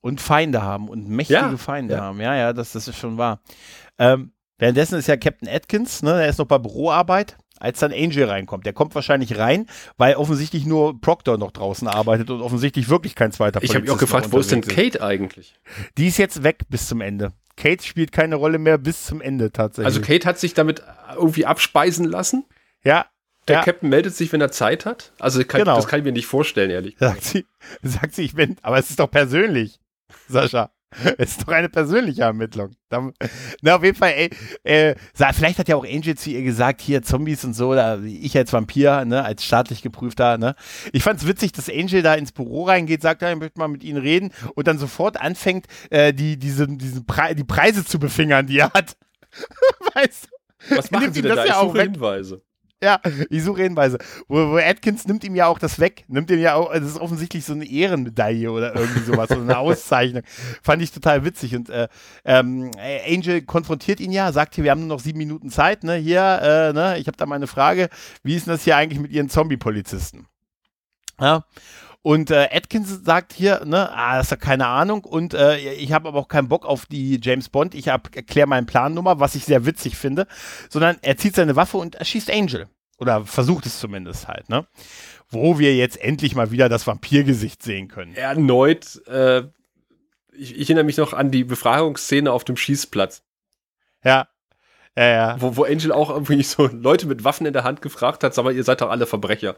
[0.00, 2.00] Und Feinde haben und mächtige ja, Feinde ja.
[2.00, 2.20] haben.
[2.20, 3.40] Ja, ja, das, das ist schon wahr.
[3.98, 8.24] Ähm, währenddessen ist ja Captain Atkins, ne, der ist noch bei Büroarbeit als dann Angel
[8.24, 8.66] reinkommt.
[8.66, 13.32] Der kommt wahrscheinlich rein, weil offensichtlich nur Proctor noch draußen arbeitet und offensichtlich wirklich kein
[13.32, 15.54] zweiter Ich habe mich auch gefragt, wo ist denn Kate eigentlich?
[15.96, 17.32] Die ist jetzt weg bis zum Ende.
[17.56, 19.86] Kate spielt keine Rolle mehr bis zum Ende tatsächlich.
[19.86, 20.82] Also Kate hat sich damit
[21.14, 22.44] irgendwie abspeisen lassen?
[22.82, 23.06] Ja.
[23.46, 23.62] Der ja.
[23.62, 25.12] Captain meldet sich, wenn er Zeit hat?
[25.18, 25.76] Also kann, genau.
[25.76, 26.96] das kann ich mir nicht vorstellen, ehrlich.
[26.98, 27.46] Sagt sie,
[27.82, 29.78] sagt sie, ich bin, aber es ist doch persönlich,
[30.28, 30.70] Sascha.
[31.18, 32.70] Es ist doch eine persönliche Ermittlung.
[33.60, 34.30] Na, auf jeden Fall, ey,
[34.62, 34.94] äh,
[35.32, 38.52] vielleicht hat ja auch Angel zu ihr gesagt, hier Zombies und so, da, ich als
[38.52, 40.54] Vampir, ne, als staatlich geprüfter, ne.
[40.92, 43.82] Ich fand's witzig, dass Angel da ins Büro reingeht, sagt, ja, ich möchte mal mit
[43.82, 48.46] ihnen reden und dann sofort anfängt, äh, die, diese, diesen Pre die Preise zu befingern,
[48.46, 48.96] die er hat.
[49.94, 50.76] weißt du?
[50.76, 51.44] Was machen sie denn da?
[51.44, 52.42] Ich suche Hinweise.
[52.84, 53.96] Ja, ich suche Hinweise.
[54.28, 56.04] Wo, wo, Atkins nimmt ihm ja auch das weg.
[56.06, 59.56] Nimmt ihm ja auch, das ist offensichtlich so eine Ehrenmedaille oder irgendwie sowas, so eine
[59.58, 60.22] Auszeichnung.
[60.62, 61.56] Fand ich total witzig.
[61.56, 61.88] Und äh,
[62.26, 62.70] ähm,
[63.08, 65.94] Angel konfrontiert ihn ja, sagt hier, wir haben nur noch sieben Minuten Zeit, ne?
[65.94, 67.88] Hier, äh, ne, ich habe da mal eine Frage.
[68.22, 70.26] Wie ist denn das hier eigentlich mit ihren Zombie-Polizisten?
[71.18, 71.44] Ja.
[72.06, 75.94] Und äh, Atkins sagt hier, ne, ah, das ist ja keine Ahnung und äh, ich
[75.94, 77.74] habe aber auch keinen Bock auf die James Bond.
[77.74, 80.26] Ich erkläre meinen Plannummer, was ich sehr witzig finde,
[80.68, 82.68] sondern er zieht seine Waffe und erschießt Angel.
[82.98, 84.66] Oder versucht es zumindest halt, ne?
[85.28, 88.14] Wo wir jetzt endlich mal wieder das Vampirgesicht sehen können.
[88.14, 89.42] Erneut, äh,
[90.32, 93.22] ich, ich erinnere mich noch an die Befragungsszene auf dem Schießplatz.
[94.04, 94.28] Ja,
[94.96, 95.40] ja, ja.
[95.40, 98.44] Wo, wo Angel auch irgendwie so Leute mit Waffen in der Hand gefragt hat, sag
[98.44, 99.56] mal, ihr seid doch alle Verbrecher.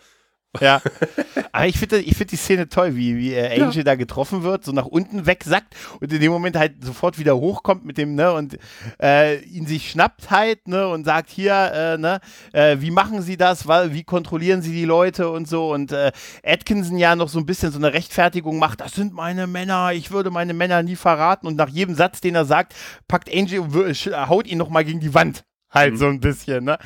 [0.61, 0.81] Ja.
[1.53, 3.83] Aber ich finde ich find die Szene toll, wie, wie äh, Angel ja.
[3.83, 7.85] da getroffen wird, so nach unten wegsackt und in dem Moment halt sofort wieder hochkommt
[7.85, 8.59] mit dem, ne, und
[9.01, 12.21] äh, ihn sich schnappt halt, ne, und sagt hier, äh, ne,
[12.53, 16.13] äh, wie machen sie das, wie kontrollieren sie die Leute und so und äh,
[16.45, 20.11] Atkinson ja noch so ein bisschen so eine Rechtfertigung macht, das sind meine Männer, ich
[20.11, 22.75] würde meine Männer nie verraten und nach jedem Satz, den er sagt,
[23.09, 23.75] packt Angel und
[24.29, 25.99] haut ihn nochmal gegen die Wand halt mhm.
[25.99, 26.79] so ein bisschen, ne?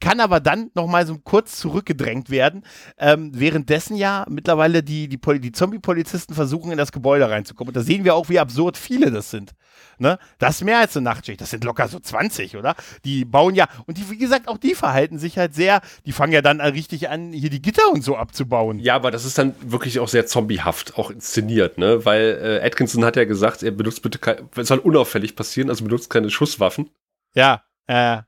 [0.00, 2.64] Kann aber dann nochmal so kurz zurückgedrängt werden,
[2.98, 7.70] ähm, währenddessen ja mittlerweile die, die, die Zombie-Polizisten versuchen, in das Gebäude reinzukommen.
[7.70, 9.54] Und da sehen wir auch, wie absurd viele das sind.
[9.98, 10.18] Ne?
[10.38, 11.40] Das ist mehr als eine Nachtschicht.
[11.40, 12.74] Das sind locker so 20, oder?
[13.04, 16.32] Die bauen ja, und die, wie gesagt, auch die verhalten sich halt sehr, die fangen
[16.32, 18.78] ja dann richtig an, hier die Gitter und so abzubauen.
[18.78, 22.04] Ja, aber das ist dann wirklich auch sehr zombiehaft, auch inszeniert, ne?
[22.04, 25.84] Weil äh, Atkinson hat ja gesagt, er benutzt bitte, kein, es soll unauffällig passieren, also
[25.84, 26.90] benutzt keine Schusswaffen.
[27.34, 28.22] Ja, äh,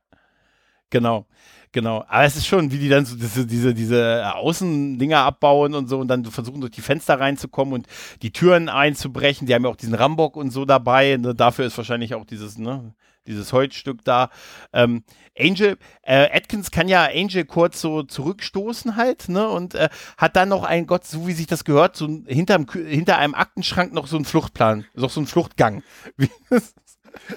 [0.91, 1.27] Genau.
[1.73, 5.87] Genau, aber es ist schon, wie die dann so diese, diese, diese Außendinger abbauen und
[5.87, 7.87] so und dann versuchen durch die Fenster reinzukommen und
[8.23, 9.47] die Türen einzubrechen.
[9.47, 11.19] Die haben ja auch diesen Rambock und so dabei.
[11.19, 11.35] Ne?
[11.35, 12.95] Dafür ist wahrscheinlich auch dieses, ne,
[13.27, 14.31] dieses Holzstück da.
[14.73, 15.05] Ähm,
[15.39, 19.47] Angel, äh, Atkins kann ja Angel kurz so zurückstoßen halt, ne?
[19.49, 23.19] Und äh, hat dann noch einen Gott, so wie sich das gehört, so hinterm, hinter
[23.19, 25.83] einem Aktenschrank noch so einen Fluchtplan, noch so einen Fluchtgang.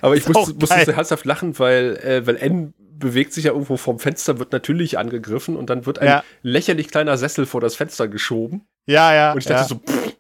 [0.01, 3.77] Aber ich musste, musste so herzhaft lachen, weil, äh, weil N bewegt sich ja irgendwo
[3.77, 6.23] vom Fenster, wird natürlich angegriffen und dann wird ein ja.
[6.43, 8.67] lächerlich kleiner Sessel vor das Fenster geschoben.
[8.85, 9.31] Ja, ja.
[9.33, 9.67] Und ich dachte ja.
[9.67, 10.15] so, pff,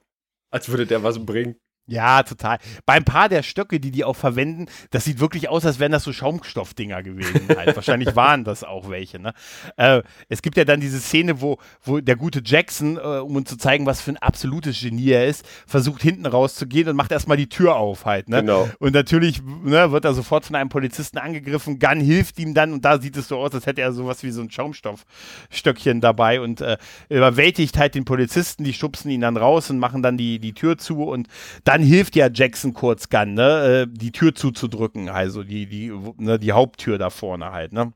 [0.49, 1.55] als würde der was bringen.
[1.91, 2.57] Ja, total.
[2.85, 6.03] Beim paar der Stöcke, die die auch verwenden, das sieht wirklich aus, als wären das
[6.03, 7.49] so Schaumstoffdinger gewesen.
[7.49, 7.75] Halt.
[7.75, 9.19] Wahrscheinlich waren das auch welche.
[9.19, 9.33] Ne?
[9.75, 13.49] Äh, es gibt ja dann diese Szene, wo, wo der gute Jackson, äh, um uns
[13.49, 17.35] zu zeigen, was für ein absolutes Genie er ist, versucht hinten rauszugehen und macht erstmal
[17.35, 18.29] die Tür auf halt.
[18.29, 18.39] Ne?
[18.39, 18.69] Genau.
[18.79, 21.77] Und natürlich ne, wird er sofort von einem Polizisten angegriffen.
[21.77, 24.31] Gunn hilft ihm dann und da sieht es so aus, als hätte er sowas wie
[24.31, 26.77] so ein Schaumstoffstöckchen dabei und äh,
[27.09, 28.63] überwältigt halt den Polizisten.
[28.63, 31.27] Die schubsen ihn dann raus und machen dann die, die Tür zu und
[31.65, 36.39] dann hilft ja Jackson kurz Gunn, ne, äh, die Tür zuzudrücken, also die, die, ne,
[36.39, 37.93] die Haupttür da vorne halt, ne.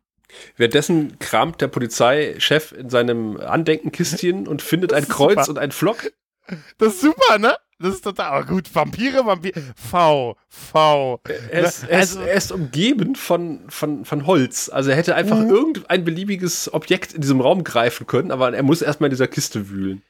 [0.57, 5.49] Währenddessen kramt der Polizeichef in seinem Andenkenkistchen und findet ein Kreuz super.
[5.49, 6.11] und ein Flock.
[6.77, 7.55] Das ist super, ne?
[7.79, 8.73] Das ist total aber gut.
[8.73, 9.61] Vampire, Vampire.
[9.75, 11.19] V, V.
[11.49, 11.89] Er ist, ne?
[11.89, 14.69] also, er ist, umgeben von, von, von Holz.
[14.69, 15.49] Also er hätte einfach mhm.
[15.49, 19.69] irgendein beliebiges Objekt in diesem Raum greifen können, aber er muss erstmal in dieser Kiste
[19.69, 20.03] wühlen.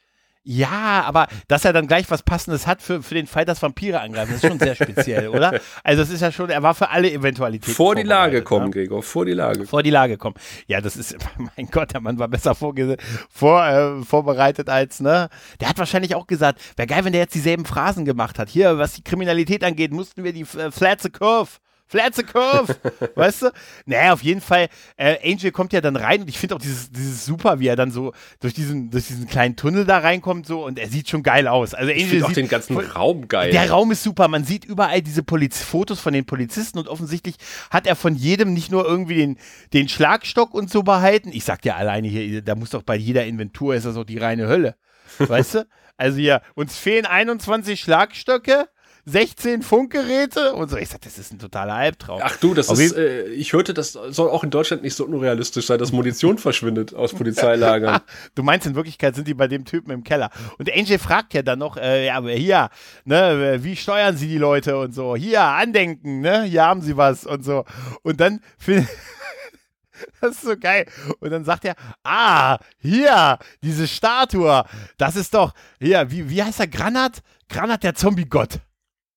[0.47, 3.99] Ja, aber dass er dann gleich was Passendes hat für, für den Fall, dass Vampire
[3.99, 5.59] angreifen, das ist schon sehr speziell, oder?
[5.83, 7.73] Also es ist ja schon, er war für alle Eventualitäten.
[7.73, 8.71] Vor die Lage kommen, ne?
[8.71, 9.65] Gregor, vor die Lage.
[9.65, 10.35] Vor die Lage kommen.
[10.67, 11.17] Ja, das ist,
[11.57, 15.29] mein Gott, der Mann war besser vor, äh, vorbereitet als, ne?
[15.59, 18.49] Der hat wahrscheinlich auch gesagt, wäre geil, wenn der jetzt dieselben Phrasen gemacht hat.
[18.49, 21.53] Hier, was die Kriminalität angeht, mussten wir die äh, Flat the Curve
[21.87, 22.75] Flat the Curve,
[23.15, 23.51] weißt du?
[23.85, 26.91] Naja, auf jeden Fall, äh, Angel kommt ja dann rein und ich finde auch dieses,
[26.91, 30.65] dieses super, wie er dann so durch diesen, durch diesen kleinen Tunnel da reinkommt so
[30.65, 31.75] und er sieht schon geil aus.
[31.75, 33.51] Also Angel ich finde auch den ganzen Raum geil.
[33.51, 37.35] Der Raum ist super, man sieht überall diese Poliz Fotos von den Polizisten und offensichtlich
[37.69, 39.37] hat er von jedem nicht nur irgendwie den,
[39.73, 41.29] den Schlagstock und so behalten.
[41.31, 44.17] Ich sag dir alleine hier, da muss doch bei jeder Inventur ist das auch die
[44.17, 44.75] reine Hölle.
[45.19, 45.67] Weißt du?
[45.97, 48.67] Also ja, uns fehlen 21 Schlagstöcke
[49.05, 50.77] 16 Funkgeräte und so.
[50.77, 52.21] Ich sag, das ist ein totaler Albtraum.
[52.23, 55.05] Ach du, das Auf ist, äh, ich hörte, das soll auch in Deutschland nicht so
[55.05, 58.01] unrealistisch sein, dass Munition verschwindet aus Polizeilagern.
[58.35, 60.31] du meinst, in Wirklichkeit sind die bei dem Typen im Keller.
[60.57, 62.69] Und Angel fragt ja dann noch, äh, ja, hier,
[63.03, 65.15] ne, wie steuern sie die Leute und so.
[65.15, 67.63] Hier, andenken, ne, hier haben sie was und so.
[68.01, 68.39] Und dann
[70.19, 70.87] Das ist so geil.
[71.19, 74.65] Und dann sagt er, ah, hier, diese Statue,
[74.97, 77.21] das ist doch, hier, wie, wie heißt er, Granat?
[77.47, 78.59] Granat, der Zombie-Gott.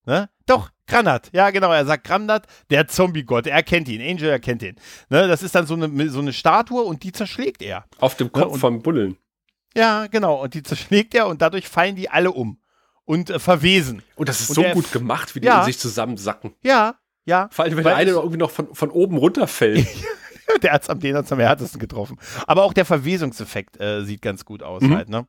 [0.08, 0.30] Ne?
[0.46, 1.28] Doch, Granat.
[1.34, 1.70] Ja, genau.
[1.70, 3.46] Er sagt Granat, der Zombie-Gott.
[3.46, 4.00] Er kennt ihn.
[4.00, 4.76] Angel erkennt ihn.
[5.10, 5.28] Ne?
[5.28, 7.84] Das ist dann so eine, so eine Statue und die zerschlägt er.
[7.98, 8.58] Auf dem Kopf ne?
[8.58, 9.18] vom Bullen.
[9.76, 10.42] Ja, genau.
[10.42, 12.58] Und die zerschlägt er und dadurch fallen die alle um
[13.04, 14.02] und äh, verwesen.
[14.16, 16.54] Und das ist und so gut gemacht, wie die ja, in sich zusammensacken.
[16.62, 16.94] Ja,
[17.26, 17.50] ja.
[17.52, 19.86] Vor allem, wenn der eine irgendwie noch von, von oben runterfällt.
[20.62, 22.18] der hat es am, den hat's am härtesten getroffen.
[22.46, 24.96] Aber auch der Verwesungseffekt äh, sieht ganz gut aus mhm.
[24.96, 25.26] halt, ne?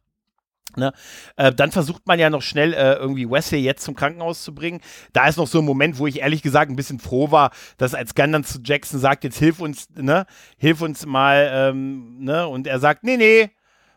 [0.75, 0.93] Ne?
[1.35, 4.81] Äh, dann versucht man ja noch schnell äh, irgendwie Wesley jetzt zum Krankenhaus zu bringen.
[5.13, 7.95] Da ist noch so ein Moment, wo ich ehrlich gesagt ein bisschen froh war, dass
[7.95, 10.25] als Gunn dann zu Jackson sagt, jetzt hilf uns, ne,
[10.57, 13.49] hilf uns mal, ähm, ne, und er sagt, nee, nee,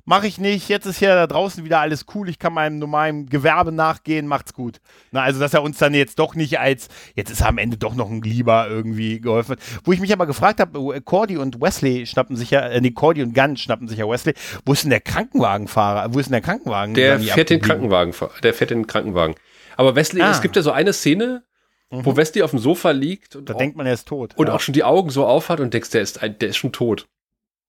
[0.05, 3.27] mache ich nicht, jetzt ist hier da draußen wieder alles cool, ich kann meinem normalen
[3.27, 4.81] Gewerbe nachgehen, macht's gut.
[5.11, 7.77] Na, also, dass er uns dann jetzt doch nicht als, jetzt ist er am Ende
[7.77, 9.57] doch noch ein Lieber irgendwie geholfen.
[9.85, 13.23] Wo ich mich aber gefragt habe, Cordy und Wesley schnappen sich ja, äh, nee, Cordy
[13.23, 14.35] und Gunn schnappen sich ja Wesley.
[14.65, 16.13] Wo ist denn der Krankenwagenfahrer?
[16.13, 16.95] Wo ist denn der Krankenwagen?
[16.95, 19.37] Der fährt den Krankenwagen, der fährt den Krankenwagen.
[19.77, 20.31] Aber Wesley, ah.
[20.31, 21.45] es gibt ja so eine Szene,
[21.91, 22.05] mhm.
[22.05, 23.39] wo Wesley auf dem Sofa liegt.
[23.43, 24.35] da auch, denkt man, er ist tot.
[24.37, 24.55] Und ja.
[24.55, 27.07] auch schon die Augen so aufhat und denkst, der ist, der ist schon tot.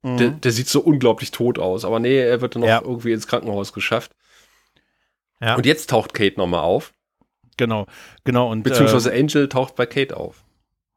[0.03, 0.17] Mhm.
[0.17, 1.85] Der, der, sieht so unglaublich tot aus.
[1.85, 2.81] Aber nee, er wird dann noch ja.
[2.81, 4.11] irgendwie ins Krankenhaus geschafft.
[5.41, 5.55] Ja.
[5.55, 6.93] Und jetzt taucht Kate nochmal auf.
[7.57, 7.85] Genau,
[8.23, 8.51] genau.
[8.51, 10.43] Und, Beziehungsweise äh, Angel taucht bei Kate auf.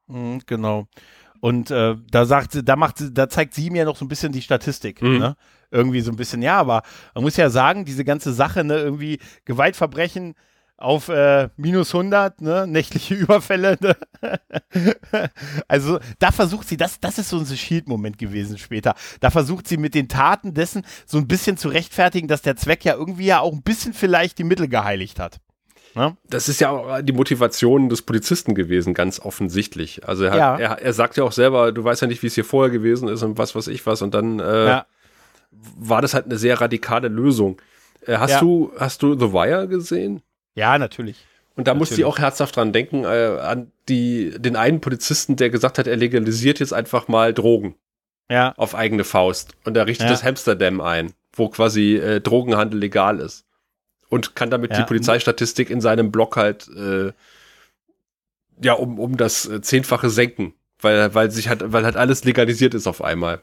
[0.06, 0.86] Mh, genau.
[1.40, 4.08] Und äh, da sagt sie, da macht sie, da zeigt sie mir noch so ein
[4.08, 5.02] bisschen die Statistik.
[5.02, 5.18] Mhm.
[5.18, 5.36] Ne?
[5.70, 6.82] Irgendwie so ein bisschen, ja, aber
[7.14, 10.34] man muss ja sagen, diese ganze Sache, ne, irgendwie Gewaltverbrechen,
[10.78, 12.66] auf äh, minus 100, ne?
[12.66, 13.78] nächtliche Überfälle.
[13.80, 13.96] Ne?
[15.68, 18.94] also da versucht sie, das, das ist so ein Shield-Moment gewesen später.
[19.20, 22.84] Da versucht sie mit den Taten dessen so ein bisschen zu rechtfertigen, dass der Zweck
[22.84, 25.40] ja irgendwie ja auch ein bisschen vielleicht die Mittel geheiligt hat.
[25.94, 26.14] Ne?
[26.28, 30.06] Das ist ja auch die Motivation des Polizisten gewesen, ganz offensichtlich.
[30.06, 30.56] Also er, hat, ja.
[30.58, 33.08] er, er sagt ja auch selber, du weißt ja nicht, wie es hier vorher gewesen
[33.08, 34.02] ist und was weiß ich was.
[34.02, 34.86] Und dann äh, ja.
[35.50, 37.62] war das halt eine sehr radikale Lösung.
[38.06, 38.40] Äh, hast, ja.
[38.40, 40.20] du, hast du The Wire gesehen?
[40.56, 41.24] Ja, natürlich.
[41.54, 41.78] Und da natürlich.
[41.78, 45.86] musste ich auch herzhaft dran denken, äh, an die, den einen Polizisten, der gesagt hat,
[45.86, 47.76] er legalisiert jetzt einfach mal Drogen.
[48.28, 48.52] Ja.
[48.56, 49.54] Auf eigene Faust.
[49.64, 50.12] Und er richtet Ja.
[50.12, 53.44] das Hamsterdam ein, wo quasi äh, Drogenhandel legal ist.
[54.08, 54.78] Und kann damit Ja.
[54.78, 57.12] die Polizeistatistik in seinem Blog halt äh,
[58.60, 60.54] ja um, um das äh, Zehnfache senken.
[60.80, 63.40] Weil, weil sich halt, weil halt alles legalisiert ist auf einmal.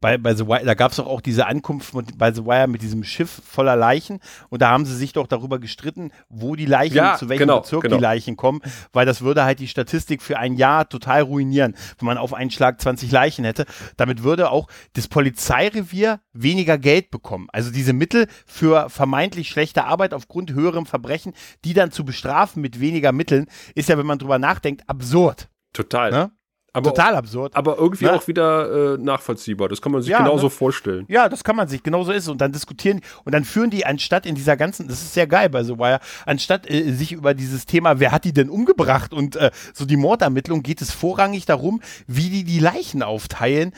[0.00, 2.68] Bei, bei The Wire, da gab es doch auch diese Ankunft mit, bei The Wire
[2.68, 4.20] mit diesem Schiff voller Leichen
[4.50, 7.60] und da haben sie sich doch darüber gestritten, wo die Leichen, Ja, zu welchem genau,
[7.60, 7.96] Bezirk genau.
[7.96, 8.60] die Leichen kommen,
[8.92, 12.50] weil das würde halt die Statistik für ein Jahr total ruinieren, wenn man auf einen
[12.50, 13.64] Schlag 20 Leichen hätte.
[13.96, 17.48] Damit würde auch das Polizeirevier weniger Geld bekommen.
[17.52, 21.32] Also diese Mittel für vermeintlich schlechte Arbeit aufgrund höherem Verbrechen,
[21.64, 25.48] die dann zu bestrafen mit weniger Mitteln, ist ja, wenn man drüber nachdenkt, absurd.
[25.72, 26.10] Total.
[26.10, 26.30] Ne?
[26.76, 27.56] Aber, Total absurd.
[27.56, 28.12] aber irgendwie Ne?
[28.12, 29.68] auch wieder äh, nachvollziehbar.
[29.70, 30.50] Das kann man sich Ja, genauso ne?
[30.50, 31.04] vorstellen.
[31.08, 32.28] Ja, das kann man sich, genauso ist es.
[32.28, 35.48] Und dann diskutieren, und dann führen die anstatt in dieser ganzen, das ist sehr geil
[35.48, 39.36] bei The Wire, anstatt äh, sich über dieses Thema, wer hat die denn umgebracht und
[39.36, 43.72] äh, so die Mordermittlung, geht es vorrangig darum, wie die die Leichen aufteilen,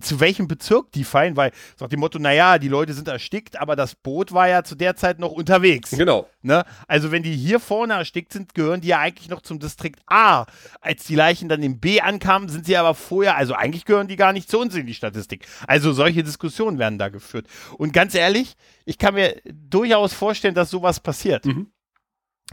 [0.00, 3.76] zu welchem Bezirk die fallen, weil, nach dem Motto, naja, die Leute sind erstickt, aber
[3.76, 5.90] das Boot war ja zu der Zeit noch unterwegs.
[5.90, 6.26] Genau.
[6.42, 6.64] Ne?
[6.86, 10.46] Also wenn die hier vorne erstickt sind, gehören die ja eigentlich noch zum Distrikt A.
[10.80, 14.16] Als die Leichen dann im B ankamen, sind sie aber vorher, also eigentlich gehören die
[14.16, 15.46] gar nicht zu uns in die Statistik.
[15.66, 17.46] Also solche Diskussionen werden da geführt.
[17.76, 21.44] Und ganz ehrlich, ich kann mir durchaus vorstellen, dass sowas passiert.
[21.44, 21.72] Mhm.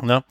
[0.01, 0.25] Ne?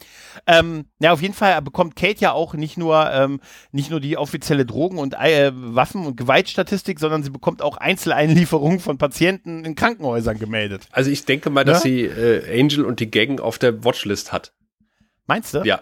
[0.47, 3.41] Ähm, ja, auf jeden Fall bekommt Kate ja auch nicht nur, ähm,
[3.73, 8.79] nicht nur die offizielle Drogen- und äh, Waffen- und Gewaltstatistik, sondern sie bekommt auch Einzeleinlieferungen
[8.79, 10.87] von Patienten in Krankenhäusern gemeldet.
[10.93, 11.91] Also ich denke mal, dass Ne?
[11.91, 14.53] sie äh, Angel und die Gang auf der Watchlist hat.
[15.27, 15.63] Meinst du?
[15.65, 15.81] Ja,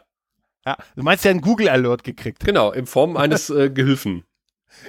[0.64, 0.76] ja.
[0.94, 2.44] Du meinst, ja einen Google-Alert gekriegt.
[2.44, 4.22] genau, in Form eines äh, Gehilfen.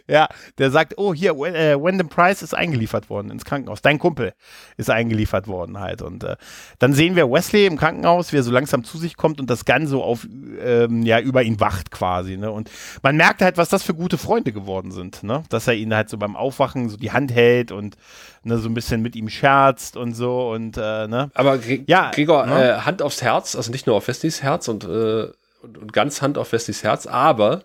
[0.07, 0.27] Ja,
[0.57, 3.81] der sagt, oh, hier, äh, Wyndham Price ist eingeliefert worden ins Krankenhaus.
[3.81, 4.33] Dein Kumpel
[4.77, 6.01] ist eingeliefert worden halt.
[6.01, 6.35] Und äh,
[6.79, 9.65] dann sehen wir Wesley im Krankenhaus, wie er so langsam zu sich kommt und das
[9.65, 10.27] Gun so auf,
[10.61, 12.37] ähm, ja, über ihn wacht quasi.
[12.37, 12.51] Ne?
[12.51, 12.69] Und
[13.01, 15.23] man merkt halt, was das für gute Freunde geworden sind.
[15.23, 15.43] Ne?
[15.49, 17.95] Dass er ihn halt so beim Aufwachen so die Hand hält und
[18.43, 20.49] ne, so ein bisschen mit ihm scherzt und so.
[20.51, 21.31] Und, äh, ne?
[21.33, 22.69] Aber Gre Ja, Gregor, ne?
[22.69, 25.27] äh, Hand aufs Herz, also nicht nur auf Westleys Herz und, äh,
[25.61, 27.63] und, und ganz Hand auf Westleys Herz, aber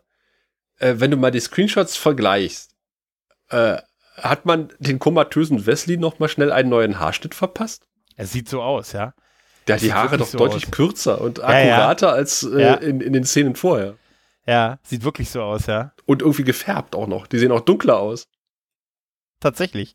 [0.79, 2.71] äh, wenn du mal die Screenshots vergleichst,
[3.51, 3.79] äh,
[4.17, 7.87] hat man den komatösen Wesley noch mal schnell einen neuen Haarschnitt verpasst?
[8.17, 9.15] Er sieht so aus, ja.
[9.69, 10.71] Der hat die Haare doch so deutlich aus.
[10.73, 11.75] kürzer und Ja, ja.
[11.77, 12.75] akkurater als äh, Ja.
[12.75, 13.95] in, in den Szenen vorher.
[14.47, 15.93] Ja, sieht wirklich so aus, ja.
[16.07, 17.27] Und irgendwie gefärbt auch noch.
[17.27, 18.27] Die sehen auch dunkler aus.
[19.41, 19.95] Tatsächlich.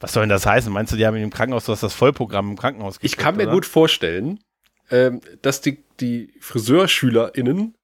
[0.00, 0.72] Was soll denn das heißen?
[0.72, 3.36] Meinst du, die haben im Krankenhaus, du hast das Vollprogramm im Krankenhaus Ich gekriegt, kann
[3.36, 3.52] mir oder?
[3.52, 4.40] gut vorstellen,
[4.90, 7.74] ähm, dass die, die FriseurschülerInnen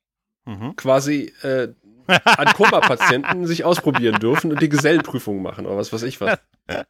[0.46, 0.76] Mhm.
[0.76, 1.68] quasi äh,
[2.08, 6.38] an Koma-Patienten sich ausprobieren dürfen und die Gesellenprüfung machen oder was weiß ich was.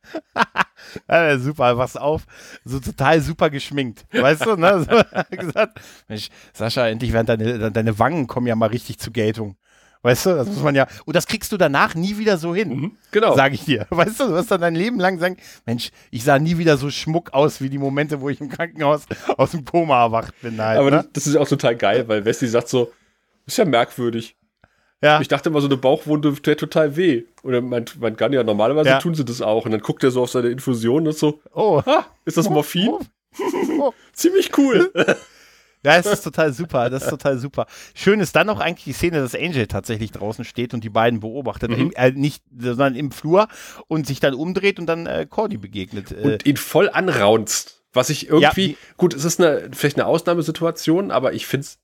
[1.08, 2.22] Ja, super, wachs auf,
[2.64, 4.06] so total super geschminkt.
[4.12, 4.86] Weißt du, ne?
[4.88, 9.56] So, gesagt, Mensch, Sascha, endlich werden deine, deine Wangen kommen ja mal richtig zur Geltung.
[10.02, 12.68] Weißt du, das muss man ja, und das kriegst du danach nie wieder so hin,
[12.68, 13.34] Mhm, genau.
[13.34, 13.86] sage ich dir.
[13.90, 16.88] Weißt du, du wirst dann dein Leben lang sagen, Mensch, ich sah nie wieder so
[16.90, 19.02] schmuck aus wie die Momente, wo ich im Krankenhaus
[19.36, 20.62] aus dem Koma erwacht bin.
[20.62, 20.96] Halt, Aber ne?
[20.98, 22.92] das, das ist auch total geil, weil Wesley sagt so,
[23.46, 24.36] ist ja merkwürdig.
[25.02, 27.24] Ja, Ich dachte immer, so eine Bauchwunde tut total weh.
[27.42, 28.98] Oder man, man kann ja normalerweise Ja.
[28.98, 29.64] tun sie das auch.
[29.64, 32.48] Und dann guckt er so auf seine Infusion und ist so, oh, ah, ist das
[32.50, 32.90] Morphin?
[33.80, 33.92] oh.
[34.12, 34.90] Ziemlich cool.
[35.84, 37.66] Ja, es ist total super, das ist total super.
[37.94, 41.20] Schön ist dann auch eigentlich die Szene, dass Angel tatsächlich draußen steht und die beiden
[41.20, 41.76] beobachtet, Mhm.
[41.76, 43.46] Im, äh, nicht, sondern im Flur
[43.86, 46.10] und sich dann umdreht und dann äh, Cordy begegnet.
[46.10, 47.84] Äh, und ihn voll anraunzt.
[47.92, 51.78] Was ich irgendwie, die- gut, es ist eine, vielleicht eine Ausnahmesituation, aber ich finde es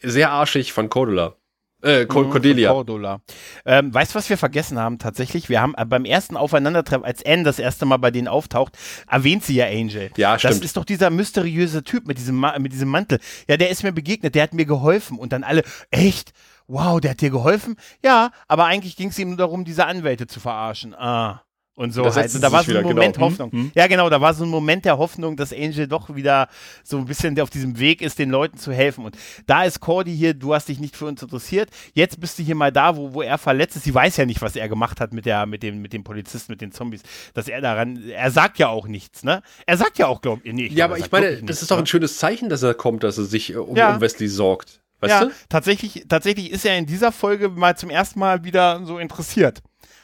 [0.00, 1.34] sehr arschig von Cordula.
[1.82, 2.70] Äh, Co Cordelia.
[2.72, 3.20] Cordula.
[3.64, 5.48] Ähm, weißt du, was wir vergessen haben tatsächlich?
[5.48, 8.76] Wir haben äh, beim ersten Aufeinandertreffen, als Anne das erste Mal bei denen auftaucht,
[9.08, 10.10] erwähnt sie ja Angel.
[10.16, 10.64] Ja, Das stimmt.
[10.64, 13.18] ist doch dieser mysteriöse Typ mit diesem, Ma mit diesem Mantel.
[13.48, 15.18] Ja, der ist mir begegnet, der hat mir geholfen.
[15.18, 16.32] Und dann alle, echt?
[16.66, 17.76] Wow, der hat dir geholfen?
[18.04, 20.94] Ja, aber eigentlich ging es ihm nur darum, diese Anwälte zu verarschen.
[20.94, 21.42] Ah.
[21.80, 22.34] Und so Da halt.
[22.34, 23.26] Und da war so ein wieder, Moment genau.
[23.26, 23.52] Hoffnung.
[23.52, 23.72] hm.
[23.74, 26.48] Ja, genau, da war so ein Moment der Hoffnung, dass Angel doch wieder
[26.84, 29.06] so ein bisschen auf diesem Weg ist, den Leuten zu helfen.
[29.06, 29.16] Und
[29.46, 31.70] da ist Cordy hier, du hast dich nicht für uns interessiert.
[31.94, 33.84] Jetzt bist du hier mal da, wo, wo er verletzt ist.
[33.84, 36.52] Sie weiß ja nicht, was er gemacht hat mit, der, mit, dem, mit dem Polizisten,
[36.52, 37.00] mit den Zombies.
[37.32, 39.40] Dass er daran, er sagt ja auch nichts, ne?
[39.64, 41.40] Er sagt ja auch, glaub ich, nee, ich Ja, glaub, aber er ich meine, das
[41.40, 41.84] nichts, ist doch ne?
[41.84, 43.94] ein schönes Zeichen, dass er kommt, dass er sich äh, um, Ja.
[43.94, 44.82] um Wesley sorgt.
[45.00, 45.30] Weißt ja, du?
[45.48, 49.62] tatsächlich, tatsächlich ist er in dieser Folge mal zum ersten Mal wieder so interessiert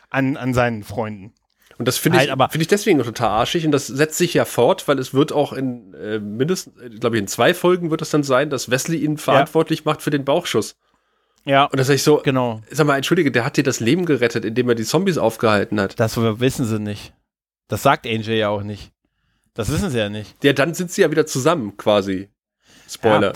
[0.09, 1.35] an, an seinen Freunden.
[1.79, 4.33] Und das finde Halt, ich, aber- finde ich deswegen total arschig und das setzt sich
[4.35, 8.01] ja fort, weil es wird auch in äh, mindestens, glaube ich, in zwei Folgen wird
[8.03, 10.77] es dann sein, dass Wesley ihn verantwortlich macht für den Bauchschuss.
[11.45, 12.61] Ja, Und das ich so, genau.
[12.71, 16.01] sag mal, entschuldige, der hat dir das Leben gerettet, indem er die Zombies aufgehalten hat.
[16.01, 17.13] Das wissen sie nicht.
[17.69, 18.91] Das sagt Angel ja auch nicht.
[19.55, 20.43] Das wissen sie ja nicht.
[20.43, 22.31] Ja, dann sind sie ja wieder zusammen, quasi.
[22.89, 23.33] Spoiler.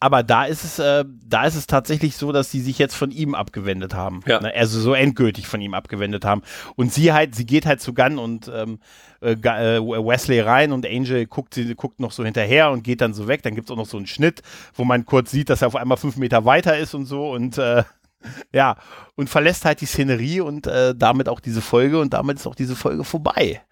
[0.00, 3.10] Aber da ist es, äh, da ist es tatsächlich so, dass sie sich jetzt von
[3.10, 4.20] ihm abgewendet haben.
[4.26, 4.40] Ja.
[4.40, 4.52] Ne?
[4.54, 6.42] Also so endgültig von ihm abgewendet haben.
[6.76, 8.78] Und sie halt, sie geht halt zu Gunn und ähm,
[9.20, 13.14] äh, äh, Wesley rein und Angel guckt, sie guckt noch so hinterher und geht dann
[13.14, 13.42] so weg.
[13.42, 14.42] Dann gibt es auch noch so einen Schnitt,
[14.74, 17.58] wo man kurz sieht, dass er auf einmal fünf Meter weiter ist und so und
[17.58, 17.84] äh,
[18.52, 18.76] ja,
[19.14, 22.54] und verlässt halt die Szenerie und äh, damit auch diese Folge und damit ist auch
[22.54, 23.62] diese Folge vorbei.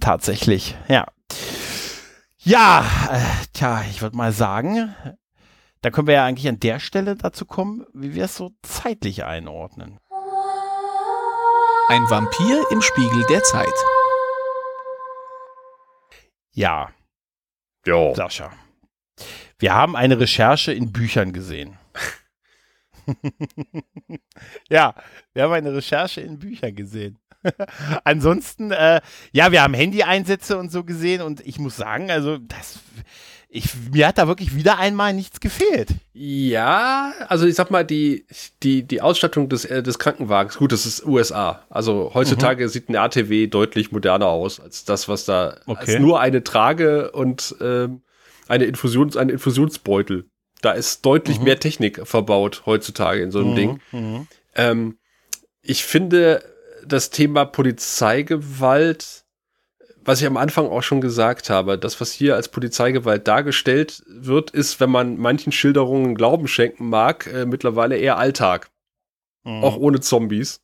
[0.00, 1.06] Tatsächlich, ja.
[2.44, 4.94] Ja, äh, tja, ich würde mal sagen,
[5.82, 9.24] da können wir ja eigentlich an der Stelle dazu kommen, wie wir es so zeitlich
[9.24, 9.98] einordnen.
[11.88, 13.74] Ein Vampir im Spiegel der Zeit.
[16.52, 16.90] Ja,
[17.84, 18.14] Ja.
[18.14, 18.52] Sascha.
[19.58, 21.78] Wir haben eine Recherche in Büchern gesehen.
[24.70, 24.94] ja,
[25.34, 27.18] wir haben eine Recherche in Büchern gesehen.
[28.04, 29.00] Ansonsten, äh,
[29.32, 32.78] ja, wir haben Handy-Einsätze und so gesehen und ich muss sagen, also das,
[33.54, 35.90] ich, mir hat da wirklich wieder einmal nichts gefehlt.
[36.14, 38.24] Ja, also ich sag mal, die,
[38.62, 41.62] die, die Ausstattung des, äh, des Krankenwagens, gut, das ist USA.
[41.68, 45.80] Also heutzutage sieht ein RTW deutlich moderner aus als das, was da Okay.
[45.80, 48.00] als nur eine Trage und ähm,
[48.48, 50.24] eine Infusions, ein Infusionsbeutel.
[50.62, 53.80] Da ist deutlich mehr Technik verbaut heutzutage in so einem Ding.
[53.92, 54.26] Mhm.
[54.54, 54.98] Ähm,
[55.60, 56.42] ich finde
[56.86, 59.21] das Thema Polizeigewalt,
[60.04, 64.50] was ich am Anfang auch schon gesagt habe, das, was hier als Polizeigewalt dargestellt wird,
[64.50, 68.70] ist, wenn man manchen Schilderungen Glauben schenken mag, äh, mittlerweile eher Alltag,
[69.44, 69.64] Mhm.
[69.64, 70.60] auch ohne Zombies.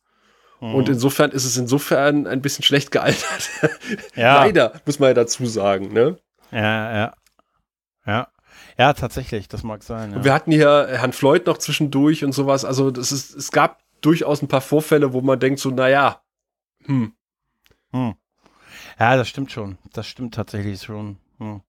[0.61, 0.75] Mhm.
[0.75, 3.49] Und insofern ist es insofern ein bisschen schlecht gealtert.
[4.15, 4.35] ja.
[4.35, 5.91] Leider, muss man ja dazu sagen.
[5.93, 6.17] Ne?
[6.51, 7.13] Ja, ja.
[8.05, 8.27] Ja.
[8.77, 10.11] Ja, tatsächlich, das mag sein.
[10.11, 10.17] Ja.
[10.17, 12.63] Und wir hatten hier Herrn Floyd noch zwischendurch und sowas.
[12.65, 16.21] Also das ist, es gab durchaus ein paar Vorfälle, wo man denkt so, naja,
[16.85, 17.13] hm,
[17.91, 18.15] Hm.
[18.99, 19.77] Ja, das stimmt schon.
[19.93, 21.17] Das stimmt tatsächlich schon.
[21.37, 21.61] Hm.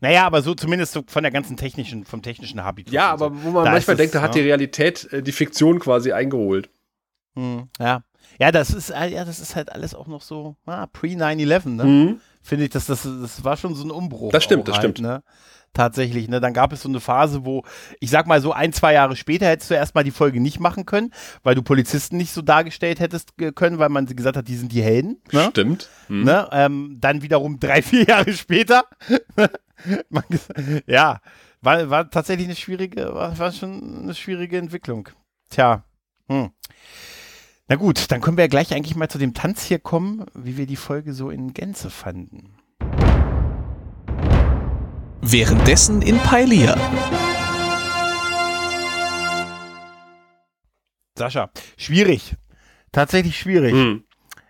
[0.00, 2.92] Naja, aber so zumindest so von der ganzen technischen, vom technischen Habitus.
[2.92, 3.24] Ja, und so.
[3.26, 4.42] aber wo man Da manchmal denkt, da hat ja.
[4.42, 6.68] die Realität äh, die Fiktion quasi eingeholt.
[7.34, 8.02] Hm, ja.
[8.38, 12.18] Ja, das ist, äh, ja, das ist halt alles auch noch so ah, pre-9-11, ne?
[12.42, 14.30] Finde ich, dass das, das war schon so ein Umbruch.
[14.32, 15.00] Das stimmt, das halt, stimmt.
[15.00, 15.22] Ne?
[15.76, 16.40] Tatsächlich, ne?
[16.40, 17.62] Dann gab es so eine Phase, wo,
[18.00, 20.86] ich sag mal so ein, zwei Jahre später hättest du erstmal die Folge nicht machen
[20.86, 21.12] können,
[21.42, 24.72] weil du Polizisten nicht so dargestellt hättest äh, können, weil man gesagt hat, die sind
[24.72, 25.20] die Helden.
[25.32, 25.48] Ne?
[25.50, 25.90] Stimmt.
[26.06, 26.24] Hm.
[26.24, 26.48] Ne?
[26.50, 28.84] Ähm, dann wiederum drei, vier Jahre später.
[30.30, 31.20] Ges- ja,
[31.60, 35.10] war, war tatsächlich eine schwierige, war, war schon eine schwierige Entwicklung.
[35.50, 35.84] Tja.
[36.30, 36.52] Hm.
[37.68, 40.56] Na gut, dann können wir ja gleich eigentlich mal zu dem Tanz hier kommen, wie
[40.56, 42.55] wir die Folge so in Gänze fanden.
[45.20, 46.76] Währenddessen in Pailia.
[51.18, 52.34] Sascha, schwierig.
[52.92, 53.72] Tatsächlich schwierig.
[53.72, 54.05] Hm.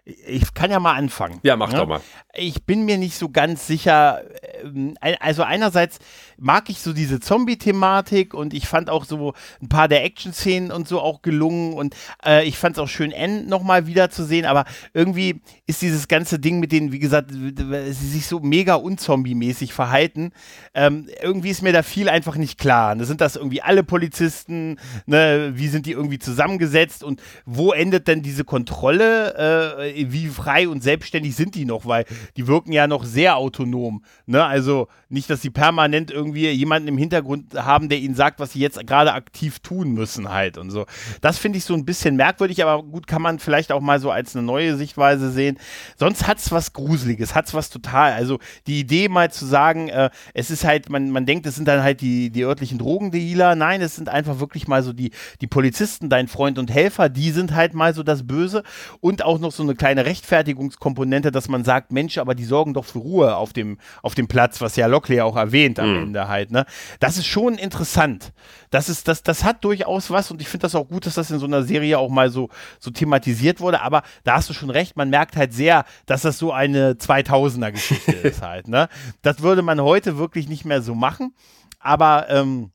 [0.07, 1.41] Ich kann ja mal anfangen.
[1.43, 1.79] Ja, mach ne?
[1.79, 2.01] doch mal.
[2.37, 4.23] ich bin mir nicht so ganz sicher.
[4.63, 5.99] ähm, Also einerseits
[6.39, 10.87] mag ich so diese Zombie-Thematik und ich fand auch so ein paar der Action-Szenen und
[10.87, 15.41] so auch gelungen und äh, ich fand es auch schön, N nochmal wiederzusehen, aber irgendwie
[15.67, 20.33] ist dieses ganze Ding mit denen, wie gesagt, sie sich so mega unzombie-mäßig verhalten,
[20.75, 22.95] ähm, irgendwie ist mir da viel einfach nicht klar.
[22.95, 24.79] Ne, Sind das irgendwie alle Polizisten?
[25.07, 25.53] Ne?
[25.55, 29.35] Wie sind die irgendwie zusammengesetzt und wo endet denn diese Kontrolle?
[29.81, 31.87] Äh, wie frei und selbstständig sind die noch?
[31.87, 32.05] Weil
[32.37, 34.03] die wirken ja noch sehr autonom.
[34.27, 34.45] Ne?
[34.45, 38.61] Also nicht, dass sie permanent irgendwie jemanden im Hintergrund haben, der ihnen sagt, was sie
[38.61, 40.87] jetzt gerade aktiv tun müssen halt und so.
[41.21, 44.11] Das finde ich so ein bisschen merkwürdig, aber gut kann man vielleicht auch mal so
[44.11, 45.59] als eine neue Sichtweise sehen.
[45.97, 48.13] Sonst hat es was Gruseliges, hat es was total.
[48.13, 51.69] Also die Idee mal zu sagen, äh, es ist halt, man, man denkt, es sind
[51.69, 53.55] dann halt die, die örtlichen Drogendealer.
[53.55, 57.31] Nein, es sind einfach wirklich mal so die, die Polizisten, dein Freund und Helfer, die
[57.31, 58.63] sind halt mal so das Böse.
[59.01, 62.85] Und auch noch so eine kleine Rechtfertigungskomponente, dass man sagt, Mensch, aber die sorgen doch
[62.85, 66.51] für Ruhe auf dem, auf dem Platz, was ja Lockley auch erwähnt am Ende halt.
[66.51, 66.67] Ne?
[67.01, 68.33] Das ist schon interessant.
[68.71, 71.31] Das, ist, das, das hat durchaus was und ich finde das auch gut, dass das
[71.31, 73.81] in so einer Serie auch mal so, so thematisiert wurde.
[73.83, 78.13] Aber da hast du schon recht, man merkt halt sehr, dass das so eine 2000er-Geschichte
[78.23, 78.69] ist halt.
[78.69, 78.89] Ne?
[79.23, 81.35] Das würde man heute wirklich nicht mehr so machen.
[81.79, 82.73] Aber ähm,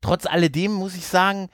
[0.00, 1.48] trotz alledem muss ich sagen,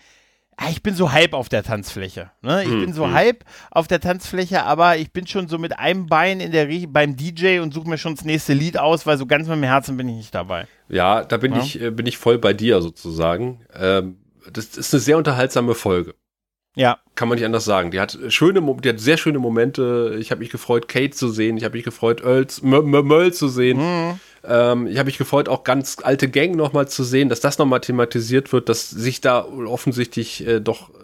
[0.70, 2.30] ich bin so halb auf der Tanzfläche.
[2.42, 2.62] Ne?
[2.62, 3.14] Ich Hm, bin so hm.
[3.14, 6.86] halb auf der Tanzfläche, aber ich bin schon so mit einem Bein in der Rie
[6.86, 9.62] beim DJ und suche mir schon das nächste Lied aus, weil so ganz mit dem
[9.64, 10.66] Herzen bin ich nicht dabei.
[10.88, 11.60] Ja, da bin Ja.
[11.60, 13.60] ich, äh, bin ich voll bei dir sozusagen.
[13.74, 14.18] Ähm,
[14.52, 16.14] das ist eine sehr unterhaltsame Folge.
[16.74, 17.90] Ja, Kann man nicht anders sagen.
[17.90, 20.16] Die hat schöne, die hat sehr schöne Momente.
[20.18, 21.58] Ich habe mich gefreut, Kate zu sehen.
[21.58, 23.78] Ich habe mich gefreut, Earl, Möll zu sehen.
[23.78, 24.20] Mhm.
[24.44, 27.80] Ähm, ich habe mich gefreut, auch ganz alte Gang nochmal zu sehen, dass das nochmal
[27.80, 30.94] thematisiert wird, dass sich da offensichtlich äh, doch äh,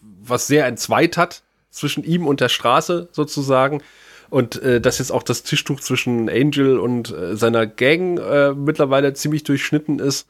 [0.00, 3.82] was sehr entzweit hat zwischen ihm und der Straße sozusagen.
[4.30, 9.14] Und äh, dass jetzt auch das Tischtuch zwischen Angel und äh, seiner Gang äh, mittlerweile
[9.14, 10.28] ziemlich durchschnitten ist.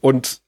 [0.00, 0.40] Und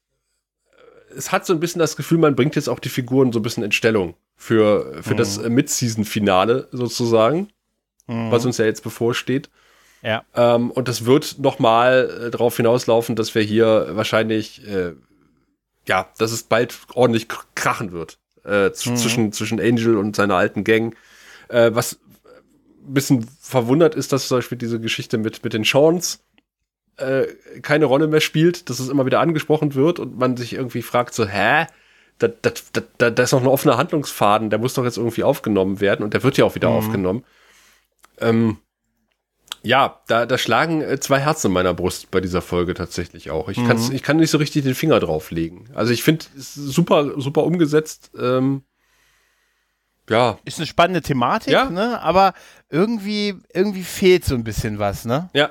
[1.15, 3.43] es hat so ein bisschen das Gefühl, man bringt jetzt auch die Figuren so ein
[3.43, 5.19] bisschen in Stellung für, für mhm.
[5.19, 7.49] das Mid-Season-Finale sozusagen,
[8.07, 8.31] mhm.
[8.31, 9.51] was uns ja jetzt bevorsteht.
[10.02, 10.24] Ja.
[10.35, 14.93] Ähm, und das wird nochmal äh, darauf hinauslaufen, dass wir hier wahrscheinlich, äh,
[15.86, 18.74] ja, dass es bald ordentlich krachen wird äh, mhm.
[18.74, 20.97] zwischen, zwischen Angel und seiner alten Gang.
[21.48, 21.98] Äh, was
[22.86, 26.24] ein bisschen verwundert ist, dass zum Beispiel diese Geschichte mit, mit den Shawns
[26.97, 27.27] äh,
[27.62, 31.14] keine Rolle mehr spielt, dass es immer wieder angesprochen wird und man sich irgendwie fragt
[31.14, 31.66] so, hä?
[32.18, 32.51] Da, da,
[32.98, 36.12] da, da ist noch ein offener Handlungsfaden, der muss doch jetzt irgendwie aufgenommen werden und
[36.12, 36.77] der wird ja auch wieder mhm.
[36.77, 37.24] aufgenommen.
[38.18, 38.59] Ähm,
[39.62, 43.49] ja, da, da schlagen äh, zwei Herzen in meiner Brust bei dieser Folge tatsächlich auch.
[43.49, 43.91] Ich, mhm.
[43.93, 45.69] ich kann nicht so richtig den Finger drauflegen.
[45.74, 48.11] Also ich finde es super, super umgesetzt.
[48.19, 48.62] Ähm,
[50.09, 50.39] ja.
[50.45, 51.70] Ist eine spannende Thematik, ja.
[51.70, 52.01] ne?
[52.01, 52.35] Aber
[52.69, 55.31] irgendwie, irgendwie fehlt so ein bisschen was, ne?
[55.35, 55.51] Ja.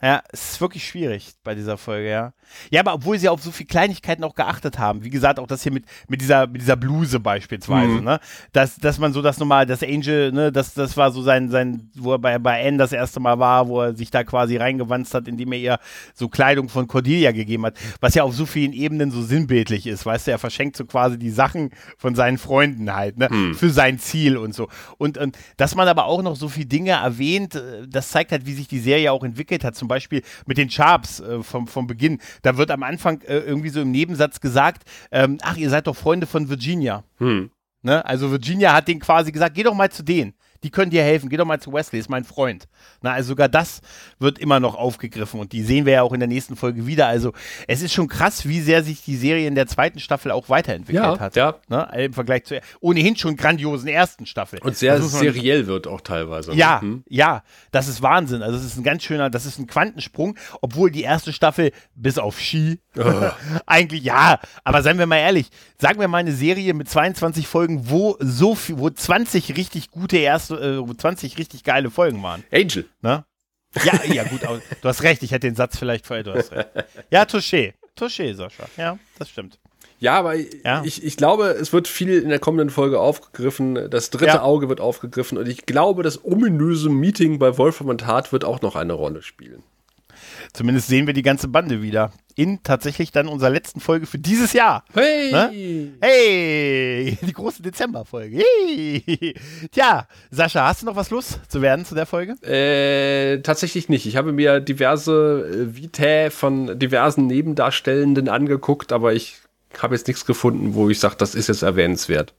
[0.00, 2.32] Ja, es ist wirklich schwierig bei dieser Folge, ja.
[2.70, 5.64] Ja, aber obwohl sie auf so viele Kleinigkeiten auch geachtet haben, wie gesagt, auch das
[5.64, 8.04] hier mit, mit, dieser, mit dieser Bluse beispielsweise, mhm.
[8.04, 8.20] ne?
[8.52, 11.90] Dass, dass man so das nochmal, das Angel, ne, das, das war so sein, sein,
[11.96, 15.14] wo er bei, bei Anne das erste Mal war, wo er sich da quasi reingewanzt
[15.14, 15.78] hat, indem er ihr
[16.14, 20.06] so Kleidung von Cordelia gegeben hat, was ja auf so vielen Ebenen so sinnbildlich ist,
[20.06, 23.28] weißt du, er verschenkt so quasi die Sachen von seinen Freunden halt, ne?
[23.30, 23.54] Mhm.
[23.54, 24.68] Für sein Ziel und so.
[24.96, 28.46] Und, und dass man aber auch noch so viele Dinge erwähnt, äh, das zeigt halt,
[28.46, 31.66] wie sich die Serie auch entwickelt hat, zum zum Beispiel mit den Sharps äh, vom,
[31.66, 35.70] vom Beginn, da wird am Anfang äh, irgendwie so im Nebensatz gesagt, ähm, ach, ihr
[35.70, 37.04] seid doch Freunde von Virginia.
[37.16, 37.50] Hm.
[37.82, 38.04] Ne?
[38.04, 41.28] Also Virginia hat den quasi gesagt, geh doch mal zu denen die können dir helfen.
[41.28, 42.68] Geh doch mal zu Wesley, ist mein Freund.
[43.02, 43.80] Na, also sogar das
[44.18, 47.06] wird immer noch aufgegriffen und die sehen wir ja auch in der nächsten Folge wieder.
[47.06, 47.32] Also
[47.66, 51.04] es ist schon krass, wie sehr sich die Serie in der zweiten Staffel auch weiterentwickelt
[51.04, 51.36] ja, hat.
[51.36, 51.56] Ja.
[51.68, 51.88] Ne?
[51.96, 54.58] Im Vergleich zur ohnehin schon grandiosen ersten Staffel.
[54.60, 56.54] Und sehr seriell wird auch teilweise.
[56.54, 57.04] Ja, hm?
[57.08, 58.42] ja, das ist Wahnsinn.
[58.42, 62.18] Also es ist ein ganz schöner, das ist ein Quantensprung, obwohl die erste Staffel bis
[62.18, 63.02] auf Ski oh.
[63.66, 67.90] eigentlich ja, aber seien wir mal ehrlich, sagen wir mal eine Serie mit 22 Folgen,
[67.90, 72.44] wo so viel, wo 20 richtig gute erste äh, 20 richtig geile Folgen waren.
[72.52, 72.86] Angel.
[73.02, 73.24] Ne?
[73.84, 76.68] Ja, ja, gut, du hast recht, ich hätte den Satz vielleicht vorher, du hast recht.
[77.10, 77.74] Ja, Touché.
[77.98, 78.64] Touché, Sascha.
[78.76, 79.58] Ja, das stimmt.
[80.00, 80.82] Ja, aber ja.
[80.84, 83.90] Ich, ich glaube, es wird viel in der kommenden Folge aufgegriffen.
[83.90, 84.42] Das dritte ja.
[84.42, 88.62] Auge wird aufgegriffen und ich glaube, das ominöse Meeting bei Wolfram und Hart wird auch
[88.62, 89.62] noch eine Rolle spielen.
[90.52, 92.12] Zumindest sehen wir die ganze Bande wieder.
[92.36, 94.84] In tatsächlich dann unserer letzten Folge für dieses Jahr.
[94.92, 95.32] Hey!
[95.32, 95.92] Ne?
[96.00, 97.18] Hey!
[97.20, 98.38] Die große Dezemberfolge.
[98.38, 99.34] Hey!
[99.72, 102.34] Tja, Sascha, hast du noch was los zu werden zu der Folge?
[102.42, 104.06] Äh, tatsächlich nicht.
[104.06, 109.38] Ich habe mir diverse äh, Vitae von diversen Nebendarstellenden angeguckt, aber ich
[109.76, 112.34] habe jetzt nichts gefunden, wo ich sage, das ist jetzt erwähnenswert.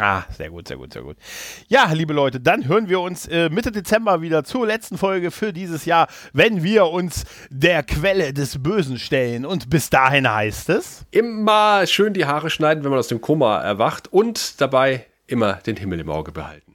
[0.00, 1.18] Ah, sehr gut, sehr gut, sehr gut.
[1.68, 5.52] Ja, liebe Leute, dann hören wir uns äh, Mitte Dezember wieder zur letzten Folge für
[5.52, 9.44] dieses Jahr, wenn wir uns der Quelle des Bösen stellen.
[9.44, 13.60] Und bis dahin heißt es: Immer schön die Haare schneiden, wenn man aus dem Koma
[13.60, 16.74] erwacht und dabei immer den Himmel im Auge behalten.